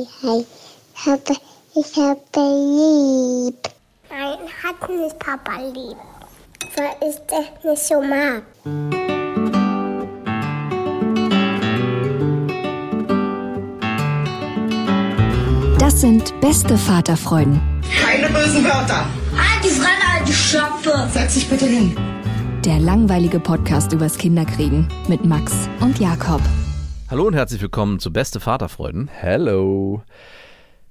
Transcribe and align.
Ich 0.00 1.06
habe, 1.06 1.22
ich 1.74 1.96
habe 1.96 2.20
lieb. 2.36 3.68
Nein, 4.08 4.38
hat 4.62 4.88
nicht 4.88 5.18
Papa 5.18 5.60
lieb. 5.60 5.96
Weil 6.76 7.08
ich 7.08 7.16
das 7.26 7.64
nicht 7.64 7.86
so 7.86 8.00
mag. 8.00 8.42
Das 15.78 16.00
sind 16.00 16.40
beste 16.40 16.78
Vaterfreuden. 16.78 17.60
Keine 18.02 18.28
bösen 18.28 18.64
Wörter. 18.64 19.04
Halt 19.36 19.64
die 19.64 19.68
Fremde, 19.68 20.06
alte 20.18 20.32
Schöpfe. 20.32 21.08
Setz 21.12 21.34
dich 21.34 21.48
bitte 21.48 21.66
hin. 21.66 21.94
Der 22.64 22.78
langweilige 22.78 23.40
Podcast 23.40 23.92
übers 23.92 24.16
Kinderkriegen 24.16 24.88
mit 25.08 25.24
Max 25.26 25.52
und 25.80 25.98
Jakob. 25.98 26.40
Hallo 27.10 27.26
und 27.26 27.34
herzlich 27.34 27.60
willkommen 27.60 27.98
zu 27.98 28.12
Beste 28.12 28.38
Vaterfreuden. 28.38 29.08
Hello. 29.12 30.04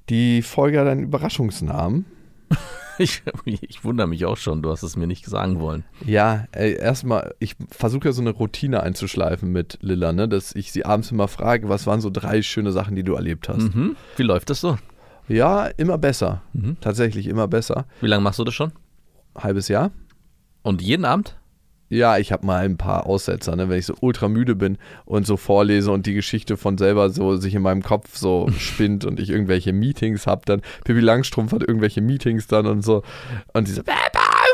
Die 0.09 0.41
Folge 0.41 0.81
hat 0.81 0.87
einen 0.87 1.03
Überraschungsnamen. 1.03 2.05
Ich, 3.01 3.23
ich 3.45 3.85
wundere 3.85 4.07
mich 4.07 4.25
auch 4.25 4.35
schon, 4.35 4.61
du 4.61 4.71
hast 4.71 4.83
es 4.83 4.97
mir 4.97 5.07
nicht 5.07 5.25
sagen 5.25 5.61
wollen. 5.61 5.85
Ja, 6.05 6.47
erstmal, 6.51 7.33
ich 7.39 7.55
versuche 7.71 8.09
ja 8.09 8.11
so 8.11 8.19
eine 8.19 8.31
Routine 8.31 8.83
einzuschleifen 8.83 9.53
mit 9.53 9.77
Lilla, 9.79 10.11
ne? 10.11 10.27
dass 10.27 10.53
ich 10.53 10.73
sie 10.73 10.83
abends 10.83 11.09
immer 11.09 11.29
frage, 11.29 11.69
was 11.69 11.87
waren 11.87 12.01
so 12.01 12.09
drei 12.09 12.41
schöne 12.41 12.73
Sachen, 12.73 12.97
die 12.97 13.03
du 13.03 13.13
erlebt 13.13 13.47
hast. 13.47 13.73
Mhm. 13.73 13.95
Wie 14.17 14.23
läuft 14.23 14.49
das 14.49 14.59
so? 14.59 14.77
Ja, 15.29 15.67
immer 15.77 15.97
besser. 15.97 16.41
Mhm. 16.51 16.75
Tatsächlich 16.81 17.27
immer 17.27 17.47
besser. 17.47 17.85
Wie 18.01 18.07
lange 18.07 18.21
machst 18.21 18.39
du 18.39 18.43
das 18.43 18.53
schon? 18.53 18.73
Halbes 19.33 19.69
Jahr. 19.69 19.91
Und 20.61 20.81
jeden 20.81 21.05
Abend? 21.05 21.38
Ja, 21.89 22.17
ich 22.17 22.31
habe 22.31 22.45
mal 22.45 22.63
ein 22.63 22.77
paar 22.77 23.07
Aussetzer, 23.07 23.55
ne? 23.55 23.67
wenn 23.67 23.79
ich 23.79 23.87
so 23.87 23.95
ultra 23.99 24.29
müde 24.29 24.55
bin 24.55 24.77
und 25.05 25.25
so 25.25 25.37
vorlese 25.37 25.91
und 25.91 26.05
die 26.05 26.13
Geschichte 26.13 26.55
von 26.55 26.77
selber 26.77 27.09
so 27.09 27.35
sich 27.37 27.55
in 27.55 27.63
meinem 27.63 27.81
Kopf 27.81 28.15
so 28.15 28.47
spinnt 28.57 29.05
und 29.05 29.19
ich 29.19 29.29
irgendwelche 29.29 29.73
Meetings 29.73 30.27
habe, 30.27 30.41
dann 30.45 30.61
Pippi 30.83 30.99
Langstrumpf 30.99 31.51
hat 31.51 31.61
irgendwelche 31.61 32.01
Meetings 32.01 32.47
dann 32.47 32.67
und 32.67 32.83
so 32.83 33.03
und 33.53 33.67
diese 33.67 33.83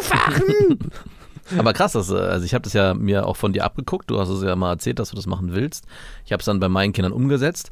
aufwachen. 0.05 0.79
Aber 1.57 1.73
krass, 1.73 1.91
das, 1.91 2.09
äh, 2.09 2.15
also 2.15 2.45
ich 2.45 2.53
habe 2.53 2.63
das 2.63 2.73
ja 2.73 2.93
mir 2.93 3.27
auch 3.27 3.35
von 3.35 3.53
dir 3.53 3.65
abgeguckt. 3.65 4.09
Du 4.09 4.19
hast 4.19 4.29
es 4.29 4.43
ja 4.43 4.55
mal 4.55 4.71
erzählt, 4.71 4.99
dass 4.99 5.11
du 5.11 5.15
das 5.15 5.27
machen 5.27 5.53
willst. 5.53 5.85
Ich 6.25 6.31
habe 6.31 6.39
es 6.39 6.45
dann 6.45 6.59
bei 6.59 6.69
meinen 6.69 6.93
Kindern 6.93 7.13
umgesetzt. 7.13 7.69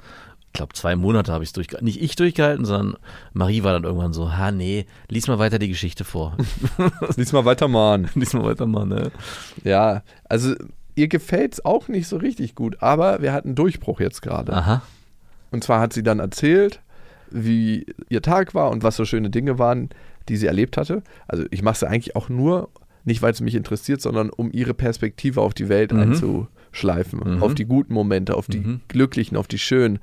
Ich 0.55 0.57
glaube, 0.59 0.73
zwei 0.73 0.95
Monate 0.95 1.31
habe 1.33 1.43
ich 1.43 1.49
es 1.49 1.53
durchgehalten. 1.53 1.85
Nicht 1.85 1.99
ich 1.99 2.15
durchgehalten, 2.15 2.63
sondern 2.63 2.95
Marie 3.33 3.63
war 3.63 3.73
dann 3.73 3.85
irgendwann 3.85 4.13
so, 4.13 4.37
ha, 4.37 4.51
nee, 4.51 4.85
lies 5.09 5.27
mal 5.27 5.39
weiter 5.39 5.57
die 5.57 5.67
Geschichte 5.67 6.03
vor. 6.03 6.37
Lies 7.17 7.31
mal 7.33 7.43
weiter, 7.43 7.67
Mann. 7.67 8.07
lies 8.15 8.33
mal 8.33 8.43
weiter, 8.43 8.67
Mann, 8.67 8.89
ne? 8.89 9.11
Ja, 9.63 10.03
also 10.25 10.53
ihr 10.93 11.07
gefällt 11.07 11.53
es 11.53 11.65
auch 11.65 11.87
nicht 11.87 12.07
so 12.07 12.17
richtig 12.17 12.53
gut, 12.53 12.83
aber 12.83 13.23
wir 13.23 13.33
hatten 13.33 13.55
Durchbruch 13.55 13.99
jetzt 13.99 14.21
gerade. 14.21 14.53
Aha. 14.53 14.83
Und 15.49 15.63
zwar 15.63 15.79
hat 15.79 15.91
sie 15.91 16.03
dann 16.03 16.19
erzählt, 16.19 16.81
wie 17.31 17.87
ihr 18.09 18.21
Tag 18.21 18.53
war 18.53 18.69
und 18.69 18.83
was 18.83 18.95
so 18.95 19.05
schöne 19.05 19.31
Dinge 19.31 19.57
waren, 19.57 19.89
die 20.29 20.37
sie 20.37 20.45
erlebt 20.45 20.77
hatte. 20.77 21.01
Also 21.27 21.45
ich 21.49 21.63
mache 21.63 21.77
es 21.77 21.83
eigentlich 21.83 22.15
auch 22.15 22.29
nur, 22.29 22.69
nicht 23.05 23.23
weil 23.23 23.31
es 23.31 23.41
mich 23.41 23.55
interessiert, 23.55 24.01
sondern 24.01 24.29
um 24.29 24.51
ihre 24.51 24.75
Perspektive 24.75 25.41
auf 25.41 25.55
die 25.55 25.67
Welt 25.67 25.91
Mhm. 25.91 25.99
einzuschleifen. 25.99 27.37
Mhm. 27.37 27.41
Auf 27.43 27.55
die 27.55 27.65
guten 27.65 27.95
Momente, 27.95 28.35
auf 28.35 28.45
die 28.45 28.59
Mhm. 28.59 28.81
glücklichen, 28.87 29.35
auf 29.35 29.47
die 29.47 29.57
schönen. 29.57 29.97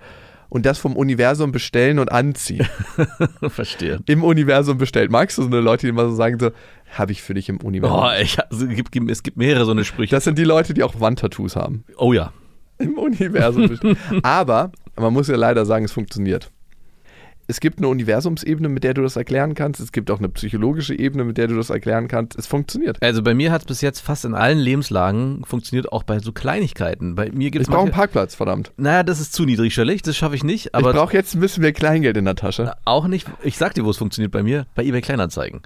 Und 0.50 0.66
das 0.66 0.78
vom 0.78 0.96
Universum 0.96 1.52
bestellen 1.52 1.98
und 1.98 2.12
anziehen. 2.12 2.66
Verstehe. 3.48 4.00
Im 4.06 4.24
Universum 4.24 4.78
bestellt. 4.78 5.10
Magst 5.10 5.38
du 5.38 5.42
so 5.42 5.48
eine 5.48 5.60
Leute, 5.60 5.86
die 5.86 5.90
immer 5.90 6.08
so 6.08 6.14
sagen, 6.14 6.38
so, 6.38 6.50
habe 6.90 7.12
ich 7.12 7.22
für 7.22 7.34
dich 7.34 7.48
im 7.48 7.58
Universum? 7.58 7.98
Oh, 7.98 8.10
ich, 8.20 8.38
also, 8.38 8.66
es, 8.66 8.74
gibt, 8.74 9.10
es 9.10 9.22
gibt 9.22 9.36
mehrere 9.36 9.64
so 9.64 9.70
eine 9.70 9.84
Sprüche. 9.84 10.14
Das 10.14 10.24
sind 10.24 10.36
die 10.36 10.44
Leute, 10.44 10.74
die 10.74 10.82
auch 10.82 11.00
Wandtattoos 11.00 11.56
haben. 11.56 11.84
oh 11.96 12.12
ja. 12.12 12.32
Im 12.78 12.98
Universum 12.98 13.68
bestellt. 13.68 13.98
Aber 14.22 14.72
man 14.96 15.12
muss 15.12 15.28
ja 15.28 15.36
leider 15.36 15.64
sagen, 15.66 15.84
es 15.84 15.92
funktioniert. 15.92 16.50
Es 17.50 17.58
gibt 17.58 17.78
eine 17.78 17.88
Universumsebene, 17.88 18.68
mit 18.68 18.84
der 18.84 18.94
du 18.94 19.02
das 19.02 19.16
erklären 19.16 19.54
kannst. 19.54 19.80
Es 19.80 19.90
gibt 19.90 20.08
auch 20.12 20.18
eine 20.18 20.28
psychologische 20.28 20.96
Ebene, 20.96 21.24
mit 21.24 21.36
der 21.36 21.48
du 21.48 21.56
das 21.56 21.68
erklären 21.68 22.06
kannst. 22.06 22.38
Es 22.38 22.46
funktioniert. 22.46 23.02
Also 23.02 23.22
bei 23.24 23.34
mir 23.34 23.50
hat 23.50 23.62
es 23.62 23.66
bis 23.66 23.80
jetzt 23.80 23.98
fast 24.00 24.24
in 24.24 24.34
allen 24.34 24.58
Lebenslagen 24.58 25.42
funktioniert, 25.44 25.90
auch 25.90 26.04
bei 26.04 26.20
so 26.20 26.30
Kleinigkeiten. 26.30 27.16
Bei 27.16 27.30
mir 27.32 27.50
gibt 27.50 27.62
Ich 27.62 27.68
es 27.68 27.74
brauche 27.74 27.86
einen 27.86 27.92
Parkplatz, 27.92 28.36
verdammt. 28.36 28.72
Naja, 28.76 29.02
das 29.02 29.20
ist 29.20 29.32
zu 29.32 29.44
niedrigschwellig, 29.44 30.02
das 30.02 30.16
schaffe 30.16 30.36
ich 30.36 30.44
nicht. 30.44 30.66
ich 30.66 30.74
Aber 30.76 30.92
brauche 30.92 31.14
jetzt 31.14 31.34
ein 31.34 31.40
bisschen 31.40 31.62
mehr 31.62 31.72
Kleingeld 31.72 32.16
in 32.16 32.24
der 32.24 32.36
Tasche. 32.36 32.72
auch 32.84 33.08
nicht, 33.08 33.26
ich 33.42 33.58
sag 33.58 33.74
dir, 33.74 33.84
wo 33.84 33.90
es 33.90 33.96
funktioniert 33.96 34.30
bei 34.30 34.44
mir, 34.44 34.66
bei 34.76 34.84
eBay 34.84 35.00
Kleinanzeigen. 35.00 35.62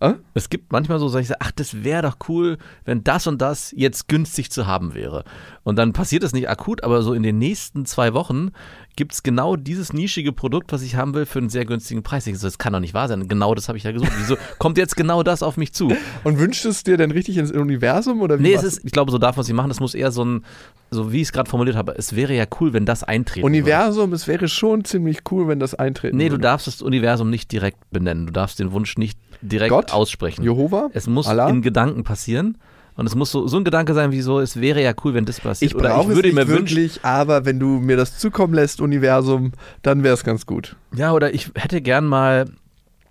Äh? 0.00 0.14
Es 0.34 0.50
gibt 0.50 0.72
manchmal 0.72 0.98
so, 0.98 1.18
ich, 1.18 1.30
ach, 1.40 1.52
das 1.52 1.82
wäre 1.84 2.02
doch 2.02 2.16
cool, 2.28 2.58
wenn 2.84 3.02
das 3.02 3.26
und 3.26 3.40
das 3.40 3.72
jetzt 3.76 4.08
günstig 4.08 4.50
zu 4.50 4.66
haben 4.66 4.94
wäre. 4.94 5.24
Und 5.64 5.76
dann 5.76 5.92
passiert 5.92 6.22
es 6.22 6.32
nicht 6.32 6.48
akut, 6.48 6.84
aber 6.84 7.02
so 7.02 7.14
in 7.14 7.22
den 7.22 7.38
nächsten 7.38 7.86
zwei 7.86 8.12
Wochen 8.12 8.50
gibt 8.96 9.12
es 9.12 9.22
genau 9.22 9.56
dieses 9.56 9.92
nischige 9.92 10.32
Produkt, 10.32 10.72
was 10.72 10.82
ich 10.82 10.96
haben 10.96 11.14
will, 11.14 11.26
für 11.26 11.38
einen 11.38 11.50
sehr 11.50 11.64
günstigen 11.66 12.02
Preis. 12.02 12.26
Ich 12.26 12.38
so, 12.38 12.46
das 12.46 12.58
kann 12.58 12.72
doch 12.72 12.80
nicht 12.80 12.94
wahr 12.94 13.08
sein. 13.08 13.28
Genau 13.28 13.54
das 13.54 13.68
habe 13.68 13.76
ich 13.78 13.84
ja 13.84 13.92
gesucht. 13.92 14.10
Wieso 14.18 14.36
kommt 14.58 14.78
jetzt 14.78 14.96
genau 14.96 15.22
das 15.22 15.42
auf 15.42 15.56
mich 15.56 15.72
zu? 15.72 15.92
Und 16.24 16.38
wünschst 16.38 16.64
du 16.64 16.70
es 16.70 16.82
dir 16.82 16.96
denn 16.96 17.10
richtig 17.10 17.36
ins 17.36 17.52
Universum? 17.52 18.20
Oder 18.22 18.38
wie 18.38 18.42
Nee, 18.44 18.54
es 18.54 18.62
ist, 18.62 18.84
ich 18.84 18.92
glaube, 18.92 19.10
so 19.12 19.18
darf 19.18 19.36
man 19.36 19.42
es 19.42 19.48
nicht 19.48 19.56
machen. 19.56 19.68
Das 19.68 19.80
muss 19.80 19.94
eher 19.94 20.10
so 20.10 20.24
ein, 20.24 20.44
so 20.90 21.12
wie 21.12 21.16
ich 21.20 21.28
es 21.28 21.32
gerade 21.32 21.48
formuliert 21.50 21.76
habe, 21.76 21.94
es 21.96 22.16
wäre 22.16 22.34
ja 22.34 22.46
cool, 22.60 22.72
wenn 22.72 22.86
das 22.86 23.04
eintreten 23.04 23.46
du? 23.46 23.52
würde. 23.52 23.62
Universum, 23.64 24.12
es 24.14 24.26
wäre 24.26 24.48
schon 24.48 24.84
ziemlich 24.84 25.18
cool, 25.30 25.46
wenn 25.48 25.60
das 25.60 25.74
eintreten 25.74 26.16
Nee, 26.16 26.26
du 26.26 26.32
würde. 26.32 26.42
darfst 26.42 26.66
das 26.66 26.80
Universum 26.82 27.28
nicht 27.30 27.52
direkt 27.52 27.78
benennen. 27.90 28.26
Du 28.26 28.32
darfst 28.32 28.58
den 28.58 28.72
Wunsch 28.72 28.96
nicht 28.96 29.18
direkt 29.42 29.70
Gott? 29.70 29.92
aussprechen. 29.92 30.42
Jehova? 30.42 30.88
Es 30.94 31.06
muss 31.06 31.26
Allah? 31.26 31.48
in 31.50 31.60
Gedanken 31.62 32.02
passieren. 32.02 32.56
Und 32.96 33.06
es 33.06 33.14
muss 33.14 33.30
so, 33.30 33.46
so 33.46 33.56
ein 33.58 33.64
Gedanke 33.64 33.92
sein, 33.94 34.10
wie 34.12 34.22
so, 34.22 34.40
es 34.40 34.60
wäre 34.60 34.82
ja 34.82 34.92
cool, 35.04 35.14
wenn 35.14 35.24
das 35.26 35.40
passiert. 35.40 35.72
Ich 35.72 35.76
Oder 35.76 35.94
ich 35.96 36.00
es 36.08 36.14
würde 36.14 36.28
nicht 36.28 36.34
mir 36.34 36.48
wünschen. 36.48 36.76
wirklich, 36.76 37.04
aber 37.04 37.44
wenn 37.44 37.60
du 37.60 37.66
mir 37.80 37.96
das 37.96 38.18
zukommen 38.18 38.54
lässt, 38.54 38.80
Universum, 38.80 39.52
dann 39.82 40.02
wäre 40.02 40.14
es 40.14 40.24
ganz 40.24 40.46
gut. 40.46 40.76
Ja, 40.94 41.12
oder 41.12 41.34
ich 41.34 41.50
hätte 41.54 41.82
gern 41.82 42.06
mal, 42.06 42.46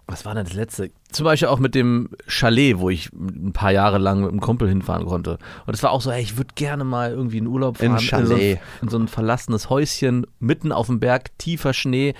was 0.07 0.25
war 0.25 0.33
denn 0.35 0.45
das 0.45 0.53
letzte? 0.53 0.91
Zum 1.11 1.23
Beispiel 1.23 1.47
auch 1.47 1.59
mit 1.59 1.75
dem 1.75 2.09
Chalet, 2.27 2.79
wo 2.79 2.89
ich 2.89 3.09
ein 3.13 3.53
paar 3.53 3.71
Jahre 3.71 3.97
lang 3.99 4.21
mit 4.21 4.29
einem 4.29 4.39
Kumpel 4.41 4.67
hinfahren 4.67 5.05
konnte. 5.05 5.37
Und 5.65 5.73
es 5.73 5.81
war 5.83 5.91
auch 5.91 6.01
so, 6.01 6.11
ey, 6.11 6.21
ich 6.21 6.37
würde 6.37 6.53
gerne 6.55 6.83
mal 6.83 7.11
irgendwie 7.11 7.37
in 7.37 7.47
Urlaub 7.47 7.81
In 7.81 7.91
fahren. 7.91 8.01
Chalet. 8.01 8.27
so 8.27 8.35
ein, 8.35 8.57
in 8.81 8.89
so 8.89 8.97
ein 8.99 9.07
verlassenes 9.07 9.69
Häuschen, 9.69 10.25
mitten 10.39 10.71
auf 10.71 10.87
dem 10.87 10.99
Berg, 10.99 11.35
tiefer 11.37 11.73
Schnee. 11.73 12.13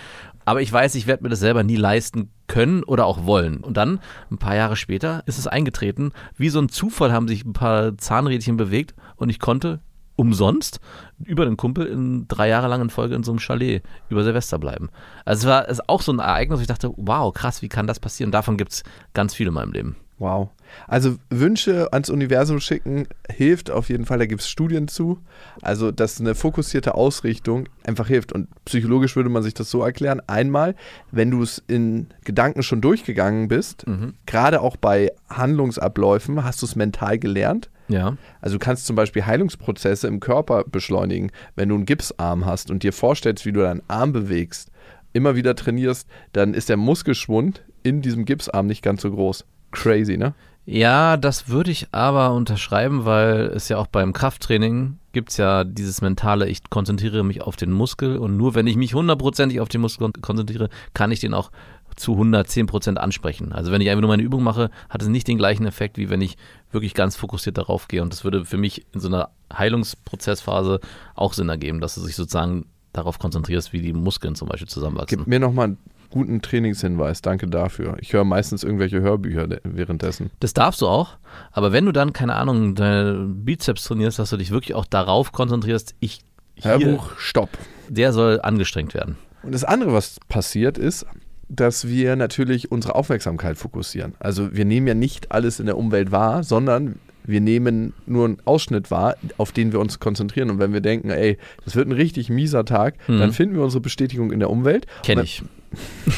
Aber 0.46 0.62
ich 0.62 0.72
weiß, 0.72 0.96
ich 0.96 1.08
werde 1.08 1.24
mir 1.24 1.30
das 1.30 1.40
selber 1.40 1.64
nie 1.64 1.76
leisten 1.76 2.32
können 2.48 2.84
oder 2.84 3.06
auch 3.06 3.26
wollen. 3.26 3.58
Und 3.58 3.78
dann, 3.78 4.00
ein 4.32 4.38
paar 4.38 4.56
Jahre 4.56 4.76
später, 4.76 5.24
ist 5.26 5.40
es 5.40 5.48
eingetreten. 5.48 6.12
Wie 6.38 6.50
so 6.50 6.60
ein 6.60 6.70
Zufall 6.70 7.12
haben 7.12 7.28
sich 7.28 7.44
ein 7.44 7.54
paar 7.54 7.98
Zahnrädchen 7.98 8.56
bewegt 8.56 8.94
und 9.16 9.30
ich 9.30 9.40
konnte 9.40 9.80
umsonst 10.16 10.80
über 11.24 11.46
den 11.46 11.58
Kumpel 11.58 11.88
in 11.88 12.28
drei 12.28 12.48
Jahre 12.48 12.68
lang 12.68 12.82
in 12.82 12.90
Folge 12.90 13.16
in 13.16 13.24
so 13.24 13.32
einem 13.32 13.40
Chalet 13.40 13.84
über 14.10 14.24
Silvester 14.24 14.60
bleiben. 14.60 14.90
Also 15.26 15.48
es 15.48 15.52
war 15.52 15.70
es 15.70 15.90
auch 15.90 16.02
so 16.02 16.14
ein 16.14 16.20
Ereignis, 16.20 16.62
ich 16.62 16.68
dachte, 16.68 16.94
wow, 16.96 17.34
krass, 17.34 17.62
wie 17.62 17.70
kann 17.70 17.88
das 17.88 18.00
passieren? 18.00 18.32
Davon 18.32 18.58
gibt 18.58 18.72
es 18.72 18.84
ganz 19.14 19.34
viel 19.34 19.48
in 19.48 19.54
meinem 19.54 19.74
Leben. 19.74 19.98
Wow. 20.18 20.50
Also 20.88 21.18
Wünsche 21.30 21.94
ans 21.94 22.10
Universum 22.10 22.60
schicken 22.60 23.08
hilft 23.30 23.72
auf 23.72 23.90
jeden 23.90 24.06
Fall, 24.06 24.20
da 24.20 24.26
gibt 24.26 24.42
es 24.42 24.50
Studien 24.50 24.88
zu. 24.88 25.20
Also, 25.62 25.92
dass 25.92 26.20
eine 26.20 26.36
fokussierte 26.36 26.96
Ausrichtung 26.96 27.70
einfach 27.84 28.08
hilft. 28.08 28.34
Und 28.34 28.48
psychologisch 28.66 29.16
würde 29.16 29.30
man 29.30 29.44
sich 29.44 29.54
das 29.54 29.70
so 29.70 29.82
erklären. 29.84 30.22
Einmal, 30.28 30.76
wenn 31.12 31.32
du 31.32 31.42
es 31.42 31.64
in 31.68 32.08
Gedanken 32.24 32.64
schon 32.64 32.82
durchgegangen 32.82 33.48
bist, 33.48 33.86
gerade 34.26 34.62
auch 34.62 34.78
bei 34.78 35.12
Handlungsabläufen, 35.30 36.44
hast 36.44 36.62
du 36.62 36.66
es 36.66 36.76
mental 36.76 37.18
gelernt. 37.20 37.70
Ja. 37.88 38.18
Also 38.42 38.58
du 38.58 38.60
kannst 38.60 38.86
zum 38.86 38.96
Beispiel 38.96 39.26
Heilungsprozesse 39.26 40.08
im 40.08 40.20
Körper 40.20 40.64
beschleunigen, 40.64 41.32
wenn 41.56 41.70
du 41.70 41.76
einen 41.76 41.86
Gipsarm 41.86 42.46
hast 42.46 42.72
und 42.72 42.84
dir 42.84 42.94
vorstellst, 42.94 43.46
wie 43.46 43.52
du 43.52 43.62
deinen 43.62 43.84
Arm 43.88 44.12
bewegst, 44.12 44.72
immer 45.14 45.36
wieder 45.36 45.56
trainierst, 45.56 46.08
dann 46.34 46.54
ist 46.54 46.70
der 46.70 46.78
Muskelschwund 46.78 47.64
in 47.84 48.02
diesem 48.02 48.26
Gipsarm 48.26 48.68
nicht 48.68 48.82
ganz 48.82 49.02
so 49.02 49.12
groß. 49.12 49.46
Crazy, 49.72 50.18
ne? 50.18 50.34
Ja, 50.66 51.16
das 51.18 51.48
würde 51.48 51.70
ich 51.72 51.88
aber 51.92 52.34
unterschreiben, 52.34 53.06
weil 53.06 53.52
es 53.56 53.70
ja 53.70 53.78
auch 53.78 53.88
beim 53.88 54.14
Krafttraining 54.14 54.98
gibt 55.12 55.30
es 55.30 55.38
ja 55.38 55.64
dieses 55.64 56.02
mentale, 56.02 56.50
ich 56.50 56.70
konzentriere 56.70 57.24
mich 57.24 57.42
auf 57.42 57.56
den 57.56 57.72
Muskel 57.72 58.18
und 58.18 58.36
nur 58.36 58.56
wenn 58.56 58.68
ich 58.68 58.76
mich 58.76 58.94
hundertprozentig 58.96 59.60
auf 59.62 59.70
den 59.70 59.82
Muskel 59.82 60.12
kon- 60.12 60.22
konzentriere, 60.22 60.70
kann 60.94 61.12
ich 61.12 61.20
den 61.20 61.34
auch 61.34 61.52
zu 61.96 62.14
110 62.14 62.66
Prozent 62.68 62.98
ansprechen. 62.98 63.54
Also 63.54 63.72
wenn 63.72 63.80
ich 63.80 63.90
einfach 63.90 64.02
nur 64.02 64.10
meine 64.10 64.24
Übung 64.24 64.44
mache, 64.44 64.70
hat 64.90 65.02
es 65.02 65.08
nicht 65.08 65.28
den 65.28 65.38
gleichen 65.38 65.66
Effekt, 65.66 65.98
wie 65.98 66.10
wenn 66.10 66.20
ich 66.20 66.36
wirklich 66.72 66.94
ganz 66.94 67.16
fokussiert 67.16 67.58
darauf 67.58 67.88
gehe. 67.88 68.02
Und 68.02 68.12
das 68.12 68.24
würde 68.26 68.44
für 68.44 68.58
mich 68.58 68.86
in 68.92 69.00
so 69.00 69.08
einer 69.08 69.30
Heilungsprozessphase 69.54 70.82
auch 71.16 71.34
Sinn 71.34 71.48
ergeben, 71.48 71.80
dass 71.80 71.96
du 71.96 72.06
dich 72.06 72.16
sozusagen 72.16 72.66
darauf 72.92 73.20
konzentrierst, 73.20 73.72
wie 73.72 73.82
die 73.82 73.94
Muskeln 73.94 74.36
zum 74.36 74.50
Beispiel 74.50 74.68
zusammenwachsen. 74.68 75.20
Gib 75.20 75.28
mir 75.28 75.40
nochmal 75.40 75.78
guten 76.16 76.42
Trainingshinweis. 76.42 77.22
Danke 77.22 77.48
dafür. 77.48 77.98
Ich 78.00 78.14
höre 78.14 78.24
meistens 78.24 78.64
irgendwelche 78.64 79.02
Hörbücher 79.02 79.48
de- 79.48 79.60
währenddessen. 79.64 80.32
Das 80.40 80.54
darfst 80.54 80.82
du 80.82 80.88
auch, 80.88 81.18
aber 81.52 81.72
wenn 81.74 81.86
du 81.86 81.92
dann, 81.92 82.14
keine 82.14 82.36
Ahnung, 82.36 82.74
deine 82.74 83.26
Bizeps 83.28 83.84
trainierst, 83.84 84.18
dass 84.18 84.30
du 84.30 84.38
dich 84.38 84.50
wirklich 84.52 84.74
auch 84.76 84.86
darauf 84.86 85.32
konzentrierst, 85.34 85.94
ich 86.00 86.22
hier, 86.56 86.72
Hörbuch, 86.72 87.12
stopp. 87.18 87.50
der 87.90 88.14
soll 88.14 88.40
angestrengt 88.42 88.94
werden. 88.94 89.18
Und 89.44 89.54
das 89.54 89.66
andere, 89.66 89.92
was 89.94 90.20
passiert, 90.30 90.78
ist, 90.78 91.06
dass 91.50 91.88
wir 91.88 92.16
natürlich 92.16 92.72
unsere 92.72 92.96
Aufmerksamkeit 92.96 93.58
fokussieren. 93.58 94.14
Also 94.20 94.56
wir 94.56 94.64
nehmen 94.66 94.88
ja 94.88 94.94
nicht 94.96 95.32
alles 95.32 95.60
in 95.60 95.66
der 95.68 95.78
Umwelt 95.78 96.12
wahr, 96.12 96.44
sondern 96.44 96.96
Wir 97.28 97.42
nehmen 97.42 97.94
nur 98.06 98.26
einen 98.26 98.38
Ausschnitt 98.46 98.92
wahr, 98.92 99.16
auf 99.40 99.52
den 99.52 99.72
wir 99.72 99.80
uns 99.80 100.00
konzentrieren. 100.00 100.52
Und 100.52 100.60
wenn 100.60 100.74
wir 100.74 100.82
denken, 100.82 101.10
ey, 101.10 101.40
das 101.64 101.76
wird 101.76 101.88
ein 101.88 101.92
richtig 101.92 102.30
mieser 102.30 102.66
Tag, 102.66 102.94
Mhm. 103.08 103.18
dann 103.18 103.32
finden 103.34 103.56
wir 103.56 103.64
unsere 103.64 103.82
Bestätigung 103.82 104.32
in 104.32 104.38
der 104.40 104.52
Umwelt. 104.52 104.86
Kenn 105.02 105.18
ich. 105.18 105.42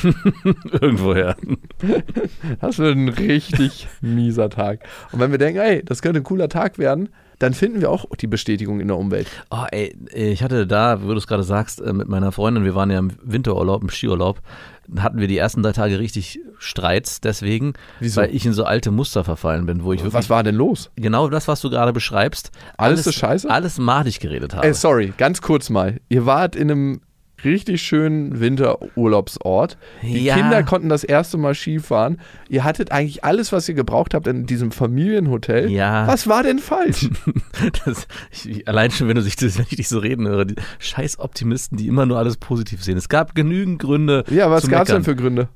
Irgendwoher. 0.81 1.35
Das 2.61 2.77
wird 2.79 2.95
ein 2.97 3.09
richtig 3.09 3.87
mieser 4.01 4.49
Tag. 4.49 4.79
Und 5.11 5.19
wenn 5.19 5.31
wir 5.31 5.37
denken, 5.37 5.59
ey, 5.59 5.83
das 5.83 6.01
könnte 6.01 6.19
ein 6.21 6.23
cooler 6.23 6.49
Tag 6.49 6.77
werden, 6.77 7.09
dann 7.39 7.53
finden 7.53 7.81
wir 7.81 7.91
auch 7.91 8.05
die 8.19 8.25
Bestätigung 8.27 8.79
in 8.79 8.87
der 8.87 8.97
Umwelt. 8.97 9.27
Oh, 9.51 9.65
ey, 9.71 9.95
ich 10.11 10.41
hatte 10.41 10.65
da, 10.65 11.03
wo 11.03 11.09
du 11.09 11.17
es 11.17 11.27
gerade 11.27 11.43
sagst, 11.43 11.79
äh, 11.81 11.93
mit 11.93 12.07
meiner 12.07 12.31
Freundin, 12.31 12.63
wir 12.63 12.73
waren 12.73 12.89
ja 12.89 12.97
im 12.97 13.11
Winterurlaub, 13.21 13.83
im 13.83 13.89
Skiurlaub, 13.89 14.41
hatten 14.97 15.19
wir 15.19 15.27
die 15.27 15.37
ersten 15.37 15.61
drei 15.61 15.73
Tage 15.73 15.99
richtig 15.99 16.39
Streits 16.57 17.21
deswegen, 17.21 17.73
Wieso? 17.99 18.21
weil 18.21 18.33
ich 18.33 18.43
in 18.47 18.53
so 18.53 18.63
alte 18.63 18.89
Muster 18.89 19.23
verfallen 19.23 19.67
bin, 19.67 19.83
wo 19.83 19.93
ich 19.93 19.99
wirklich 19.99 20.13
Was 20.15 20.31
war 20.31 20.41
denn 20.43 20.55
los? 20.55 20.89
genau 20.95 21.29
das, 21.29 21.47
was 21.47 21.61
du 21.61 21.69
gerade 21.69 21.93
beschreibst, 21.93 22.49
Alles 22.77 23.05
ist 23.05 23.15
scheiße? 23.15 23.47
alles 23.51 23.77
madig 23.77 24.19
geredet 24.19 24.55
habe. 24.55 24.65
Ey, 24.65 24.73
sorry, 24.73 25.13
ganz 25.17 25.41
kurz 25.41 25.69
mal. 25.69 25.99
Ihr 26.09 26.25
wart 26.25 26.55
in 26.55 26.71
einem 26.71 27.01
richtig 27.43 27.81
schönen 27.81 28.39
Winterurlaubsort. 28.39 29.77
Die 30.01 30.23
Ja. 30.25 30.35
Kinder 30.35 30.63
konnten 30.63 30.89
das 30.89 31.03
erste 31.03 31.37
Mal 31.37 31.53
Skifahren. 31.55 32.19
Ihr 32.49 32.63
hattet 32.63 32.91
eigentlich 32.91 33.23
alles, 33.23 33.51
was 33.51 33.67
ihr 33.69 33.75
gebraucht 33.75 34.13
habt 34.13 34.27
in 34.27 34.45
diesem 34.45 34.71
Familienhotel. 34.71 35.69
Ja. 35.69 36.07
Was 36.07 36.27
war 36.27 36.43
denn 36.43 36.59
falsch? 36.59 37.09
Das, 37.85 38.07
ich, 38.31 38.67
allein 38.67 38.91
schon, 38.91 39.07
wenn 39.07 39.15
du 39.15 39.21
sich 39.21 39.35
das, 39.35 39.57
wenn 39.57 39.65
ich 39.69 39.75
dich 39.77 39.89
so 39.89 39.99
reden 39.99 40.27
höre, 40.27 40.45
die 40.45 40.55
scheiß 40.79 41.19
Optimisten, 41.19 41.77
die 41.77 41.87
immer 41.87 42.05
nur 42.05 42.17
alles 42.17 42.37
positiv 42.37 42.83
sehen. 42.83 42.97
Es 42.97 43.09
gab 43.09 43.33
genügend 43.35 43.79
Gründe. 43.79 44.23
ja, 44.29 44.49
was 44.51 44.67
gab 44.67 44.83
es 44.87 44.93
denn 44.93 45.03
für 45.03 45.15
Gründe? 45.15 45.49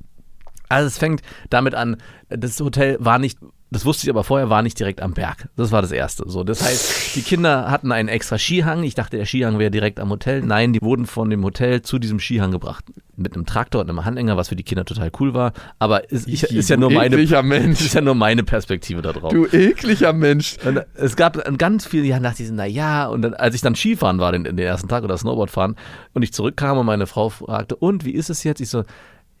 Also 0.72 0.86
es 0.86 0.98
fängt 0.98 1.22
damit 1.50 1.74
an, 1.74 1.96
das 2.28 2.58
Hotel 2.60 2.96
war 2.98 3.18
nicht, 3.18 3.38
das 3.70 3.84
wusste 3.84 4.06
ich 4.06 4.10
aber 4.10 4.24
vorher, 4.24 4.50
war 4.50 4.62
nicht 4.62 4.78
direkt 4.78 5.00
am 5.00 5.12
Berg. 5.12 5.48
Das 5.56 5.70
war 5.72 5.80
das 5.80 5.92
Erste. 5.92 6.24
So, 6.26 6.44
das 6.44 6.62
heißt, 6.62 7.16
die 7.16 7.22
Kinder 7.22 7.70
hatten 7.70 7.90
einen 7.90 8.08
extra 8.08 8.38
Skihang. 8.38 8.82
Ich 8.82 8.94
dachte, 8.94 9.16
der 9.16 9.24
Skihang 9.24 9.58
wäre 9.58 9.70
direkt 9.70 9.98
am 9.98 10.10
Hotel. 10.10 10.42
Nein, 10.42 10.72
die 10.72 10.82
wurden 10.82 11.06
von 11.06 11.30
dem 11.30 11.42
Hotel 11.42 11.80
zu 11.80 11.98
diesem 11.98 12.20
Skihang 12.20 12.50
gebracht. 12.50 12.84
Mit 13.16 13.34
einem 13.34 13.46
Traktor 13.46 13.80
und 13.80 13.88
einem 13.88 14.04
Handhänger, 14.04 14.36
was 14.36 14.48
für 14.48 14.56
die 14.56 14.62
Kinder 14.62 14.84
total 14.84 15.10
cool 15.20 15.32
war. 15.32 15.52
Aber 15.78 16.10
ist, 16.10 16.28
ich, 16.28 16.42
ist 16.44 16.68
ja 16.68 16.76
nur 16.76 16.90
meine, 16.90 17.16
Mensch. 17.16 17.80
ist 17.80 17.94
ja 17.94 18.00
nur 18.00 18.14
meine 18.14 18.44
Perspektive 18.44 19.00
da 19.00 19.12
drauf. 19.12 19.32
Du 19.32 19.46
ekliger 19.46 20.12
Mensch. 20.12 20.56
Und 20.66 20.82
es 20.94 21.16
gab 21.16 21.46
an 21.46 21.56
ganz 21.56 21.86
vielen 21.86 22.04
Jahren, 22.04 22.22
dachte 22.22 22.42
ich, 22.42 22.50
na 22.52 22.66
ja, 22.66 23.06
und 23.06 23.22
dann, 23.22 23.34
als 23.34 23.54
ich 23.54 23.60
dann 23.60 23.74
Skifahren 23.74 24.18
war 24.18 24.32
den, 24.32 24.44
den 24.44 24.58
ersten 24.58 24.88
Tag 24.88 25.04
oder 25.04 25.16
Snowboard 25.16 25.50
fahren 25.50 25.76
und 26.12 26.22
ich 26.22 26.32
zurückkam 26.32 26.78
und 26.78 26.86
meine 26.86 27.06
Frau 27.06 27.30
fragte, 27.30 27.76
und 27.76 28.04
wie 28.04 28.12
ist 28.12 28.28
es 28.28 28.44
jetzt? 28.44 28.60
Ich 28.60 28.68
so, 28.68 28.84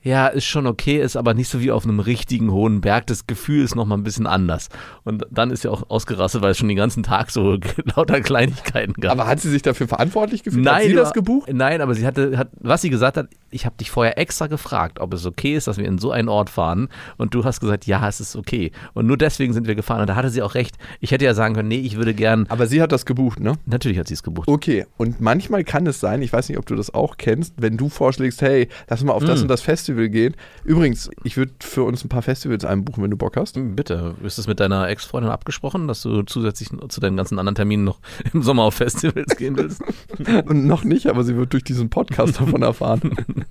ja, 0.02 0.26
ist 0.26 0.44
schon 0.44 0.66
okay, 0.66 1.00
ist 1.00 1.16
aber 1.16 1.34
nicht 1.34 1.48
so 1.48 1.60
wie 1.60 1.70
auf 1.70 1.84
einem 1.84 2.00
richtigen 2.00 2.50
hohen 2.52 2.80
Berg. 2.80 3.06
Das 3.06 3.26
Gefühl 3.26 3.64
ist 3.64 3.74
nochmal 3.76 3.98
ein 3.98 4.02
bisschen 4.02 4.26
anders. 4.26 4.68
Und 5.04 5.24
dann 5.30 5.50
ist 5.50 5.62
sie 5.62 5.68
auch 5.70 5.88
ausgerastet, 5.90 6.42
weil 6.42 6.50
es 6.52 6.58
schon 6.58 6.68
den 6.68 6.76
ganzen 6.76 7.02
Tag 7.02 7.30
so 7.30 7.58
lauter 7.96 8.20
Kleinigkeiten 8.20 8.94
gab. 8.94 9.12
Aber 9.12 9.26
hat 9.26 9.40
sie 9.40 9.50
sich 9.50 9.62
dafür 9.62 9.86
verantwortlich 9.88 10.42
gefühlt? 10.42 10.66
hat 10.66 10.74
Nein, 10.78 10.88
sie 10.88 10.94
das 10.94 11.12
gebucht? 11.12 11.48
Nein, 11.52 11.80
aber 11.80 11.94
sie 11.94 12.04
hatte, 12.06 12.36
hat, 12.36 12.48
was 12.60 12.82
sie 12.82 12.90
gesagt 12.90 13.16
hat, 13.16 13.28
ich 13.50 13.64
habe 13.66 13.76
dich 13.76 13.90
vorher 13.90 14.18
extra 14.18 14.46
gefragt, 14.48 14.98
ob 15.00 15.14
es 15.14 15.24
okay 15.26 15.54
ist, 15.54 15.66
dass 15.68 15.76
wir 15.78 15.84
in 15.84 15.98
so 15.98 16.10
einen 16.10 16.28
Ort 16.28 16.50
fahren. 16.50 16.88
Und 17.18 17.34
du 17.34 17.44
hast 17.44 17.60
gesagt, 17.60 17.86
ja, 17.86 18.08
es 18.08 18.20
ist 18.20 18.34
okay. 18.34 18.72
Und 18.94 19.06
nur 19.06 19.16
deswegen 19.16 19.52
sind 19.52 19.66
wir 19.68 19.74
gefahren. 19.74 20.00
Und 20.00 20.06
da 20.08 20.16
hatte 20.16 20.30
sie 20.30 20.42
auch 20.42 20.54
recht. 20.54 20.76
Ich 21.00 21.10
hätte 21.12 21.24
ja 21.24 21.34
sagen 21.34 21.54
können, 21.54 21.68
nee, 21.68 21.80
ich 21.80 21.96
würde 21.96 22.14
gern. 22.14 22.46
Aber 22.48 22.66
sie 22.66 22.82
hat 22.82 22.90
das 22.92 23.06
gebucht, 23.06 23.40
ne? 23.40 23.54
Natürlich 23.66 23.98
hat 23.98 24.08
sie 24.08 24.14
es 24.14 24.22
gebucht. 24.22 24.48
Okay, 24.48 24.86
und 24.96 25.20
manchmal 25.20 25.64
kann 25.64 25.86
es 25.86 26.00
sein, 26.00 26.22
ich 26.22 26.32
weiß 26.32 26.48
nicht, 26.48 26.58
ob 26.58 26.66
du 26.66 26.74
das 26.74 26.92
auch 26.92 27.16
kennst, 27.18 27.54
wenn 27.58 27.76
du 27.76 27.88
vorschlägst, 27.88 28.42
hey, 28.42 28.68
lass 28.88 29.04
mal 29.04 29.12
auf 29.12 29.22
Mm. 29.22 29.26
das 29.26 29.42
und 29.42 29.48
das 29.48 29.60
Festival 29.60 29.91
gehen. 29.94 30.34
Übrigens, 30.64 31.10
ich 31.24 31.36
würde 31.36 31.52
für 31.60 31.82
uns 31.84 32.04
ein 32.04 32.08
paar 32.08 32.22
Festivals 32.22 32.64
einbuchen, 32.64 33.02
wenn 33.02 33.10
du 33.10 33.16
Bock 33.16 33.36
hast. 33.36 33.56
Bitte, 33.76 34.14
ist 34.22 34.38
es 34.38 34.46
mit 34.46 34.60
deiner 34.60 34.88
Ex-Freundin 34.88 35.30
abgesprochen, 35.30 35.88
dass 35.88 36.02
du 36.02 36.22
zusätzlich 36.22 36.70
zu 36.88 37.00
deinen 37.00 37.16
ganzen 37.16 37.38
anderen 37.38 37.54
Terminen 37.54 37.84
noch 37.84 38.00
im 38.32 38.42
Sommer 38.42 38.62
auf 38.64 38.74
Festivals 38.74 39.36
gehen 39.36 39.56
willst? 39.56 39.82
Und 40.46 40.66
noch 40.66 40.84
nicht, 40.84 41.06
aber 41.06 41.24
sie 41.24 41.36
wird 41.36 41.52
durch 41.52 41.64
diesen 41.64 41.90
Podcast 41.90 42.40
davon 42.40 42.62
erfahren. 42.62 43.00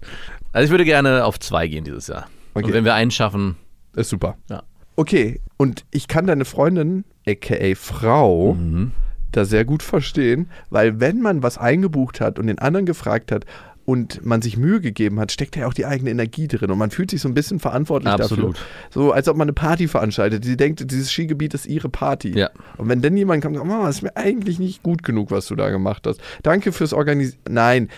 Also 0.53 0.65
ich 0.65 0.71
würde 0.71 0.83
gerne 0.83 1.23
auf 1.23 1.39
zwei 1.39 1.67
gehen 1.69 1.85
dieses 1.85 2.07
Jahr. 2.07 2.27
Okay. 2.53 2.65
Und 2.65 2.73
wenn 2.73 2.83
wir 2.83 2.93
einen 2.93 3.11
schaffen, 3.11 3.55
Ist 3.95 4.09
super. 4.09 4.37
Ja. 4.49 4.63
Okay, 4.97 5.39
und 5.55 5.85
ich 5.91 6.09
kann 6.09 6.27
deine 6.27 6.43
Freundin, 6.43 7.05
aka 7.25 7.73
Frau, 7.75 8.55
Mhm. 8.55 8.91
da 9.31 9.45
sehr 9.45 9.63
gut 9.63 9.81
verstehen, 9.81 10.49
weil 10.69 10.99
wenn 10.99 11.21
man 11.21 11.41
was 11.41 11.57
eingebucht 11.57 12.19
hat 12.19 12.37
und 12.37 12.47
den 12.47 12.59
anderen 12.59 12.85
gefragt 12.85 13.31
hat 13.31 13.45
und 13.91 14.25
man 14.25 14.41
sich 14.41 14.55
Mühe 14.55 14.79
gegeben 14.79 15.19
hat, 15.19 15.33
steckt 15.33 15.57
ja 15.57 15.67
auch 15.67 15.73
die 15.73 15.85
eigene 15.85 16.11
Energie 16.11 16.47
drin 16.47 16.71
und 16.71 16.77
man 16.77 16.91
fühlt 16.91 17.11
sich 17.11 17.19
so 17.19 17.27
ein 17.27 17.33
bisschen 17.33 17.59
verantwortlich 17.59 18.13
Absolut. 18.13 18.55
dafür. 18.55 18.67
So 18.89 19.11
als 19.11 19.27
ob 19.27 19.35
man 19.35 19.45
eine 19.45 19.53
Party 19.53 19.89
veranstaltet. 19.89 20.45
Sie 20.45 20.55
denkt, 20.55 20.89
dieses 20.89 21.11
Skigebiet 21.11 21.53
ist 21.53 21.65
ihre 21.65 21.89
Party. 21.89 22.31
Ja. 22.37 22.51
Und 22.77 22.87
wenn 22.87 23.01
dann 23.01 23.17
jemand 23.17 23.43
kommt 23.43 23.57
und 23.57 23.63
sagt, 23.63 23.69
Mama, 23.69 23.87
das 23.87 23.97
ist 23.97 24.01
mir 24.03 24.15
eigentlich 24.15 24.59
nicht 24.59 24.81
gut 24.81 25.03
genug, 25.03 25.29
was 25.29 25.47
du 25.47 25.55
da 25.55 25.69
gemacht 25.71 26.07
hast. 26.07 26.21
Danke 26.41 26.71
fürs 26.71 26.93
Organisieren. 26.93 27.41
Nein, 27.49 27.89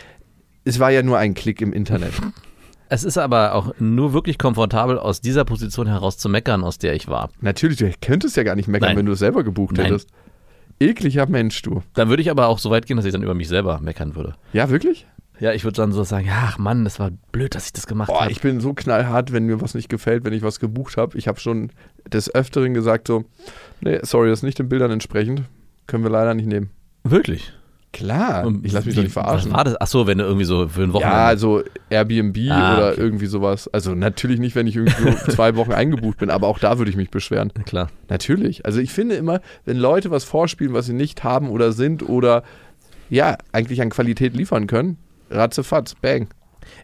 es 0.63 0.80
war 0.80 0.90
ja 0.90 1.04
nur 1.04 1.19
ein 1.19 1.36
Klick 1.36 1.62
im 1.62 1.74
Internet. 1.74 2.13
es 2.90 3.04
ist 3.04 3.19
aber 3.19 3.54
auch 3.54 3.75
nur 3.78 4.13
wirklich 4.13 4.40
komfortabel, 4.40 4.98
aus 4.98 5.22
dieser 5.22 5.45
Position 5.45 5.86
heraus 5.86 6.18
zu 6.18 6.28
meckern, 6.28 6.63
aus 6.63 6.80
der 6.80 6.95
ich 6.95 7.07
war. 7.07 7.30
Natürlich, 7.40 7.78
du 7.78 7.92
könntest 8.01 8.36
ja 8.36 8.42
gar 8.42 8.56
nicht 8.56 8.68
meckern, 8.68 8.90
Nein. 8.90 8.98
wenn 8.98 9.06
du 9.06 9.12
es 9.12 9.19
selber 9.19 9.44
gebucht 9.44 9.78
Nein. 9.78 9.86
hättest. 9.86 10.10
Ekliger 10.80 11.28
Mensch, 11.28 11.62
du. 11.62 11.84
Dann 11.94 12.10
würde 12.10 12.24
ich 12.24 12.31
aber 12.31 12.48
auch 12.48 12.57
so 12.57 12.72
weit 12.72 12.88
gehen, 12.88 12.98
dass 12.98 13.06
ich 13.06 13.12
dann 13.12 13.22
über 13.22 13.36
mich 13.36 13.48
selber 13.48 13.80
meckern 13.80 14.16
würde. 14.16 14.34
Ja, 14.54 14.72
wirklich? 14.72 15.06
Ja, 15.39 15.51
ich 15.53 15.63
würde 15.63 15.75
dann 15.77 15.91
so 15.91 16.03
sagen, 16.03 16.27
ach 16.31 16.57
Mann, 16.57 16.83
das 16.83 17.00
war 17.00 17.12
blöd, 17.31 17.56
dass 17.56 17.65
ich 17.65 17.74
das 17.74 17.88
gemacht 17.88 18.12
habe. 18.12 18.31
ich 18.31 18.41
bin 18.41 18.62
so 18.62 18.74
knallhart, 18.74 19.31
wenn 19.33 19.45
mir 19.45 19.62
was 19.62 19.74
nicht 19.74 19.89
gefällt, 19.89 20.24
wenn 20.25 20.33
ich 20.33 20.44
was 20.44 20.59
gebucht 20.59 20.95
habe. 20.97 21.18
Ich 21.18 21.27
habe 21.27 21.39
schon 21.39 21.71
des 22.07 22.33
Öfteren 22.33 22.74
gesagt 22.74 23.07
so, 23.07 23.25
nee, 23.81 24.00
sorry, 24.03 24.30
das 24.30 24.39
ist 24.39 24.44
nicht 24.44 24.59
den 24.59 24.69
Bildern 24.69 24.91
entsprechend. 24.91 25.44
Können 25.88 26.03
wir 26.03 26.12
leider 26.12 26.33
nicht 26.33 26.45
nehmen. 26.47 26.69
Wirklich? 27.03 27.51
Klar, 27.91 28.45
Und 28.47 28.65
ich 28.65 28.71
lasse 28.71 28.88
mich 28.88 28.95
wie- 28.95 29.00
doch 29.00 29.03
nicht 29.03 29.13
verarschen. 29.13 29.51
Was 29.51 29.57
war 29.57 29.63
das? 29.65 29.75
Ach 29.80 29.85
so, 29.88 30.07
wenn 30.07 30.18
du 30.18 30.24
irgendwie 30.24 30.45
so 30.45 30.68
für 30.68 30.81
ein 30.81 30.94
Wochenende. 30.94 31.15
Ja, 31.15 31.25
also 31.25 31.62
Airbnb 31.91 32.38
Ah, 32.50 32.77
oder 32.77 32.91
okay. 32.94 33.01
irgendwie 33.01 33.27
sowas. 33.27 33.68
Also 33.71 33.94
natürlich 33.94 34.39
nicht, 34.39 34.56
wenn 34.56 34.65
ich 34.65 34.75
irgendwie 34.75 34.95
zwei 35.31 35.56
Wochen 35.56 35.74
eingebucht 35.74 36.18
bin, 36.18 36.31
aber 36.31 36.47
auch 36.47 36.57
da 36.57 36.80
würde 36.80 36.89
ich 36.89 36.97
mich 36.97 37.12
beschweren. 37.12 37.51
Klar. 37.65 37.89
Natürlich. 38.09 38.65
Also 38.65 38.80
ich 38.80 38.91
finde 38.91 39.13
immer, 39.15 39.41
wenn 39.65 39.77
Leute 39.77 40.09
was 40.09 40.24
vorspielen, 40.24 40.74
was 40.74 40.88
sie 40.88 40.94
nicht 40.94 41.24
haben 41.24 41.50
oder 41.50 41.71
sind 41.71 42.07
oder 42.09 42.44
ja, 43.09 43.38
eigentlich 43.51 43.80
an 43.81 43.89
Qualität 43.91 44.33
liefern 44.35 44.65
können, 44.65 44.97
ratzefatz, 45.33 45.95
bang. 45.95 46.30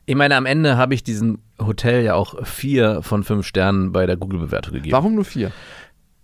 Ich 0.06 0.16
meine, 0.16 0.36
am 0.36 0.46
Ende 0.46 0.78
habe 0.78 0.94
ich 0.94 1.04
diesem 1.04 1.40
Hotel 1.60 2.04
ja 2.04 2.16
auch 2.16 2.46
vier 2.46 3.02
von 3.02 3.24
fünf 3.24 3.46
Sternen 3.46 3.92
bei 3.92 4.06
der 4.06 4.18
Google-Bewertung 4.18 4.74
gegeben. 4.74 4.92
Warum 4.94 5.16
nur 5.16 5.26
vier? 5.26 5.52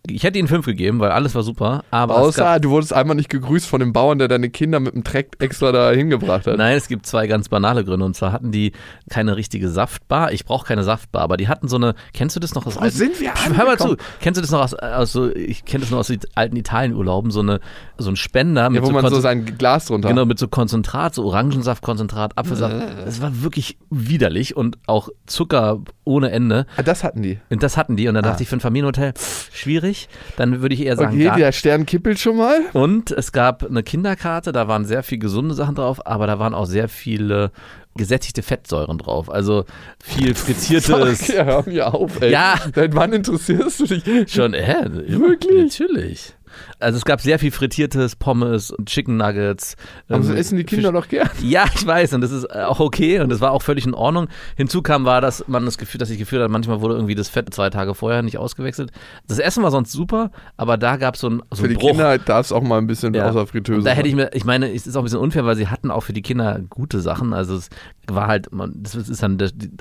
Ich 0.07 0.23
hätte 0.23 0.37
ihnen 0.39 0.47
fünf 0.47 0.65
gegeben, 0.65 0.99
weil 0.99 1.11
alles 1.11 1.35
war 1.35 1.43
super. 1.43 1.83
Aber 1.91 2.17
Außer 2.17 2.59
du 2.59 2.69
wurdest 2.69 2.93
einmal 2.93 3.15
nicht 3.15 3.29
gegrüßt 3.29 3.65
von 3.67 3.79
dem 3.79 3.93
Bauern, 3.93 4.19
der 4.19 4.27
deine 4.27 4.49
Kinder 4.49 4.79
mit 4.79 4.93
dem 4.93 5.03
Treck 5.03 5.35
extra 5.39 5.71
da 5.71 5.91
hingebracht 5.91 6.47
hat. 6.47 6.57
nein, 6.57 6.75
es 6.77 6.87
gibt 6.87 7.05
zwei 7.05 7.27
ganz 7.27 7.49
banale 7.49 7.83
Gründe. 7.83 8.05
Und 8.05 8.15
zwar 8.15 8.31
hatten 8.31 8.51
die 8.51 8.71
keine 9.09 9.35
richtige 9.35 9.69
Saftbar. 9.69 10.31
Ich 10.33 10.45
brauche 10.45 10.65
keine 10.67 10.83
Saftbar, 10.83 11.21
aber 11.23 11.37
die 11.37 11.47
hatten 11.47 11.67
so 11.67 11.75
eine. 11.77 11.95
Kennst 12.13 12.35
du 12.35 12.39
das 12.39 12.53
noch 12.55 12.65
aus 12.65 12.79
Wo 12.79 12.87
sind 12.89 13.19
wir 13.19 13.33
Hör 13.55 13.65
mal 13.65 13.77
zu. 13.77 13.95
Kennst 14.21 14.37
du 14.37 14.41
das 14.41 14.51
noch 14.51 14.61
aus, 14.61 14.73
aus 14.73 15.11
so, 15.11 15.33
ich 15.35 15.65
kenne 15.65 15.81
das 15.81 15.91
noch 15.91 15.99
aus 15.99 16.07
den 16.07 16.19
alten 16.35 16.55
Italienurlauben, 16.55 17.31
so 17.31 17.39
eine 17.41 17.59
so 17.97 18.09
ein 18.09 18.15
Spender 18.15 18.69
mit 18.69 18.77
Ja, 18.77 18.83
wo 18.83 18.87
so, 18.87 18.93
man 18.93 19.09
so 19.09 19.19
sein 19.19 19.45
Glas 19.57 19.85
drunter. 19.85 20.09
Genau, 20.09 20.25
mit 20.25 20.37
so 20.39 20.47
Konzentrat, 20.47 21.15
so 21.15 21.23
Orangensaftkonzentrat, 21.25 22.37
Apfelsaft. 22.37 22.75
Äh. 22.75 23.05
Das 23.05 23.21
war 23.21 23.41
wirklich 23.43 23.77
widerlich 23.89 24.55
und 24.55 24.77
auch 24.87 25.09
Zucker 25.25 25.79
ohne 26.03 26.31
Ende. 26.31 26.65
Ah, 26.77 26.83
das 26.83 27.03
hatten 27.03 27.21
die. 27.21 27.39
Und 27.49 27.63
das 27.63 27.77
hatten 27.77 27.95
die. 27.95 28.07
Und 28.07 28.15
dann 28.15 28.25
Ah. 28.25 28.29
dachte 28.29 28.43
ich, 28.43 28.49
für 28.49 28.57
ein 28.57 28.59
Familienhotel, 28.61 29.13
pff, 29.13 29.49
schwierig. 29.55 29.94
Dann 30.37 30.61
würde 30.61 30.75
ich 30.75 30.81
eher 30.81 30.95
sagen, 30.95 31.15
Okay, 31.15 31.31
der 31.37 31.51
Stern 31.51 31.85
kippelt 31.85 32.19
schon 32.19 32.37
mal. 32.37 32.61
Und 32.73 33.11
es 33.11 33.31
gab 33.31 33.63
eine 33.63 33.83
Kinderkarte, 33.83 34.51
da 34.51 34.67
waren 34.67 34.85
sehr 34.85 35.03
viele 35.03 35.19
gesunde 35.19 35.55
Sachen 35.55 35.75
drauf, 35.75 36.05
aber 36.05 36.27
da 36.27 36.39
waren 36.39 36.53
auch 36.53 36.65
sehr 36.65 36.87
viele 36.89 37.51
gesättigte 37.95 38.41
Fettsäuren 38.43 38.97
drauf. 38.97 39.29
Also 39.29 39.65
viel 40.03 40.35
frittiertes. 40.35 41.25
Fuck, 41.25 41.35
ja, 41.35 41.45
hör 41.45 41.63
mir 41.65 41.93
auf, 41.93 42.21
ey. 42.21 42.31
Ja. 42.31 42.55
Seit 42.73 42.95
wann 42.95 43.13
interessierst 43.13 43.79
du 43.79 43.85
dich? 43.85 44.31
Schon, 44.31 44.53
hä? 44.53 44.75
Wirklich? 44.85 45.79
Natürlich. 45.79 46.33
Also 46.79 46.97
es 46.97 47.05
gab 47.05 47.21
sehr 47.21 47.39
viel 47.39 47.51
frittiertes, 47.51 48.15
Pommes 48.15 48.71
und 48.71 48.87
Chicken 48.89 49.17
Nuggets. 49.17 49.75
Aber 50.09 50.23
so 50.23 50.31
ähm, 50.33 50.37
essen 50.37 50.57
die 50.57 50.63
Kinder 50.63 50.91
doch 50.91 51.07
gern. 51.07 51.29
Ja, 51.41 51.65
ich 51.73 51.85
weiß 51.85 52.13
und 52.13 52.21
das 52.21 52.31
ist 52.31 52.49
auch 52.53 52.79
okay 52.79 53.19
und 53.19 53.29
das 53.29 53.41
war 53.41 53.51
auch 53.51 53.61
völlig 53.61 53.85
in 53.85 53.93
Ordnung. 53.93 54.27
Hinzu 54.55 54.81
kam 54.81 55.05
war, 55.05 55.21
dass 55.21 55.47
man 55.47 55.65
das 55.65 55.77
Gefühl, 55.77 55.99
dass 55.99 56.09
ich 56.09 56.17
Gefühl 56.17 56.39
hatte, 56.41 56.51
manchmal 56.51 56.81
wurde 56.81 56.95
irgendwie 56.95 57.15
das 57.15 57.29
Fett 57.29 57.53
zwei 57.53 57.69
Tage 57.69 57.93
vorher 57.95 58.21
nicht 58.23 58.37
ausgewechselt. 58.37 58.91
Das 59.27 59.39
Essen 59.39 59.63
war 59.63 59.71
sonst 59.71 59.91
super, 59.91 60.31
aber 60.57 60.77
da 60.77 60.97
gab 60.97 61.17
so 61.17 61.27
es 61.29 61.39
so 61.51 61.55
Für 61.55 61.63
einen 61.63 61.69
die 61.69 61.75
Bruch. 61.75 61.89
Kinder 61.91 62.17
darf 62.17 62.45
es 62.47 62.51
auch 62.51 62.61
mal 62.61 62.77
ein 62.77 62.87
bisschen 62.87 63.13
Ja. 63.13 63.29
außer 63.29 63.45
Fritteuse. 63.47 63.83
Da 63.83 63.91
hätte 63.91 64.07
ich 64.07 64.15
sein. 64.15 64.25
mir, 64.25 64.33
ich 64.33 64.45
meine, 64.45 64.73
es 64.73 64.87
ist 64.87 64.95
auch 64.95 65.01
ein 65.01 65.05
bisschen 65.05 65.19
unfair, 65.19 65.45
weil 65.45 65.55
sie 65.55 65.67
hatten 65.67 65.91
auch 65.91 66.01
für 66.01 66.13
die 66.13 66.21
Kinder 66.21 66.59
gute 66.69 66.99
Sachen. 66.99 67.33
Also 67.33 67.55
es 67.55 67.69
war 68.07 68.27
halt, 68.27 68.49
das 68.75 68.95
ist 68.95 69.21
dann 69.23 69.37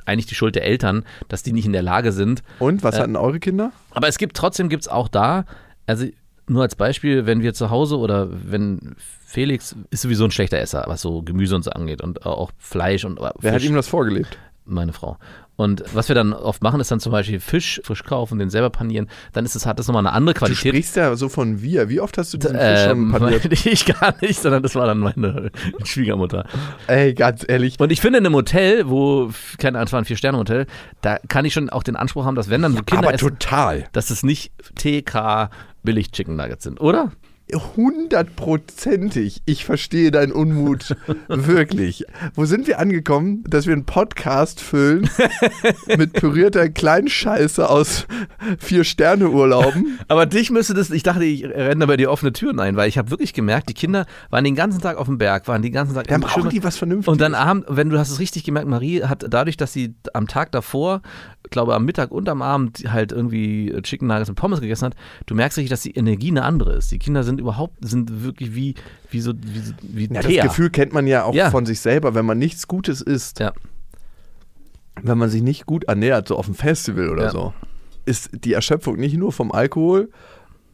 eigentlich 0.06 0.26
die 0.26 0.34
Schuld 0.34 0.54
der 0.54 0.64
Eltern, 0.64 1.04
dass 1.28 1.42
die 1.42 1.52
nicht 1.52 1.66
in 1.66 1.72
der 1.72 1.82
Lage 1.82 2.12
sind. 2.12 2.42
Und, 2.58 2.82
was 2.82 2.96
Äh, 2.96 3.00
hatten 3.00 3.16
eure 3.16 3.40
Kinder? 3.40 3.72
Aber 3.92 4.08
es 4.08 4.18
gibt 4.18 4.36
trotzdem 4.36 4.68
gibt 4.68 4.82
es 4.84 4.88
auch 4.88 5.08
da, 5.08 5.44
also 5.86 6.06
nur 6.46 6.62
als 6.62 6.76
Beispiel, 6.76 7.26
wenn 7.26 7.42
wir 7.42 7.54
zu 7.54 7.70
Hause 7.70 7.98
oder 7.98 8.28
wenn 8.30 8.96
Felix 9.26 9.74
ist 9.90 10.02
sowieso 10.02 10.24
ein 10.24 10.30
schlechter 10.30 10.58
Esser, 10.58 10.84
was 10.86 11.00
so 11.02 11.22
Gemüse 11.22 11.56
und 11.56 11.62
so 11.64 11.70
angeht 11.70 12.00
und 12.02 12.24
auch 12.26 12.50
Fleisch 12.58 13.04
und 13.04 13.18
Wer 13.18 13.52
hat 13.52 13.60
Fisch. 13.60 13.68
ihm 13.70 13.74
das 13.76 13.88
vorgelebt? 13.88 14.38
meine 14.66 14.94
Frau. 14.94 15.18
Und 15.56 15.84
was 15.92 16.08
wir 16.08 16.14
dann 16.14 16.32
oft 16.32 16.62
machen, 16.62 16.80
ist 16.80 16.90
dann 16.90 16.98
zum 16.98 17.12
Beispiel 17.12 17.38
Fisch 17.38 17.82
frisch 17.84 18.02
kaufen, 18.02 18.38
den 18.38 18.48
selber 18.48 18.70
panieren. 18.70 19.10
Dann 19.34 19.44
ist 19.44 19.54
es, 19.54 19.66
hat 19.66 19.78
das 19.78 19.86
nochmal 19.86 20.00
eine 20.06 20.14
andere 20.14 20.32
Du 20.32 20.38
Qualität. 20.38 20.72
sprichst 20.72 20.96
ja 20.96 21.14
so 21.16 21.28
von 21.28 21.60
wir. 21.60 21.90
Wie 21.90 22.00
oft 22.00 22.16
hast 22.16 22.32
du 22.32 22.38
diesen 22.38 22.56
Fisch 22.58 22.84
schon 22.84 23.12
paniert? 23.12 23.66
ich 23.66 23.84
gar 23.84 24.14
nicht, 24.22 24.40
sondern 24.40 24.62
das 24.62 24.74
war 24.74 24.86
dann 24.86 25.00
meine 25.00 25.50
Schwiegermutter. 25.84 26.46
Ey, 26.86 27.12
ganz 27.12 27.44
ehrlich. 27.46 27.78
Und 27.78 27.92
ich 27.92 28.00
finde 28.00 28.20
in 28.20 28.24
einem 28.26 28.34
Hotel, 28.34 28.88
wo, 28.88 29.30
keine 29.58 29.76
Ahnung, 29.78 29.86
es 29.88 29.92
war 29.92 30.00
ein 30.00 30.06
Vier-Sterne-Hotel, 30.06 30.66
da 31.02 31.18
kann 31.28 31.44
ich 31.44 31.52
schon 31.52 31.68
auch 31.68 31.82
den 31.82 31.96
Anspruch 31.96 32.24
haben, 32.24 32.34
dass 32.34 32.48
wenn 32.48 32.62
dann 32.62 32.72
so 32.72 32.82
Kinder 32.82 33.04
aber 33.08 33.14
essen, 33.14 33.28
total. 33.28 33.84
dass 33.92 34.08
es 34.08 34.22
nicht 34.22 34.50
TK 34.76 35.50
billig 35.84 36.10
Chicken 36.10 36.36
Nuggets 36.36 36.64
sind, 36.64 36.80
oder? 36.80 37.12
Hundertprozentig. 37.52 39.42
Ich 39.44 39.66
verstehe 39.66 40.10
deinen 40.10 40.32
Unmut 40.32 40.96
wirklich. 41.28 42.06
Wo 42.34 42.46
sind 42.46 42.66
wir 42.66 42.78
angekommen, 42.78 43.44
dass 43.46 43.66
wir 43.66 43.74
einen 43.74 43.84
Podcast 43.84 44.62
füllen 44.62 45.10
mit 45.98 46.14
pürierter 46.14 46.70
Kleinscheiße 46.70 47.68
aus 47.68 48.06
Vier-Sterne-Urlauben? 48.58 50.00
Aber 50.08 50.24
dich 50.24 50.50
müsste 50.50 50.72
das, 50.72 50.90
ich 50.90 51.02
dachte, 51.02 51.24
ich 51.24 51.44
renne 51.44 51.86
bei 51.86 51.98
dir 51.98 52.10
offene 52.10 52.32
Türen 52.32 52.60
ein, 52.60 52.76
weil 52.76 52.88
ich 52.88 52.96
habe 52.96 53.10
wirklich 53.10 53.34
gemerkt, 53.34 53.68
die 53.68 53.74
Kinder 53.74 54.06
waren 54.30 54.44
den 54.44 54.56
ganzen 54.56 54.80
Tag 54.80 54.96
auf 54.96 55.06
dem 55.06 55.18
Berg, 55.18 55.46
waren 55.46 55.60
den 55.60 55.72
ganzen 55.72 55.94
Tag 55.94 56.06
Dann 56.06 56.22
brauchen 56.22 56.48
die 56.48 56.64
was 56.64 56.78
Vernünftiges. 56.78 57.12
Und 57.12 57.20
dann 57.20 57.34
Abend, 57.34 57.66
wenn 57.68 57.90
du 57.90 57.98
hast 57.98 58.10
es 58.10 58.20
richtig 58.20 58.44
gemerkt, 58.44 58.68
Marie 58.68 59.02
hat 59.02 59.26
dadurch, 59.28 59.58
dass 59.58 59.74
sie 59.74 59.94
am 60.14 60.28
Tag 60.28 60.50
davor, 60.50 61.02
glaube 61.54 61.74
am 61.74 61.84
Mittag 61.86 62.10
und 62.10 62.28
am 62.28 62.42
Abend 62.42 62.84
halt 62.92 63.10
irgendwie 63.12 63.74
Chicken 63.82 64.08
Nuggets 64.08 64.28
und 64.28 64.34
Pommes 64.34 64.60
gegessen 64.60 64.84
hat, 64.86 64.94
du 65.26 65.34
merkst 65.34 65.56
richtig, 65.56 65.70
dass 65.70 65.80
die 65.80 65.92
Energie 65.92 66.28
eine 66.30 66.42
andere 66.44 66.74
ist. 66.74 66.92
Die 66.92 66.98
Kinder 66.98 67.24
sind 67.24 67.40
überhaupt, 67.40 67.76
sind 67.80 68.22
wirklich 68.24 68.54
wie, 68.54 68.74
wie 69.10 69.20
so, 69.20 69.32
wie, 69.40 69.58
so- 69.60 69.72
wie 69.82 70.12
ja, 70.12 70.20
das. 70.20 70.48
Gefühl 70.50 70.68
kennt 70.70 70.92
man 70.92 71.06
ja 71.06 71.24
auch 71.24 71.34
Ja. 71.34 71.50
von 71.50 71.64
sich 71.64 71.80
selber, 71.80 72.14
wenn 72.14 72.26
man 72.26 72.38
nichts 72.38 72.68
Gutes 72.68 73.00
isst, 73.00 73.40
Ja. 73.40 73.52
wenn 75.02 75.18
man 75.18 75.30
sich 75.30 75.42
nicht 75.42 75.66
gut 75.66 75.84
ernährt, 75.84 76.28
so 76.28 76.36
auf 76.36 76.46
dem 76.46 76.54
Festival 76.54 77.08
oder 77.08 77.24
Ja. 77.24 77.30
so, 77.30 77.52
ist 78.06 78.30
die 78.44 78.52
Erschöpfung 78.52 78.96
nicht 78.96 79.16
nur 79.16 79.32
vom 79.32 79.50
Alkohol 79.52 80.10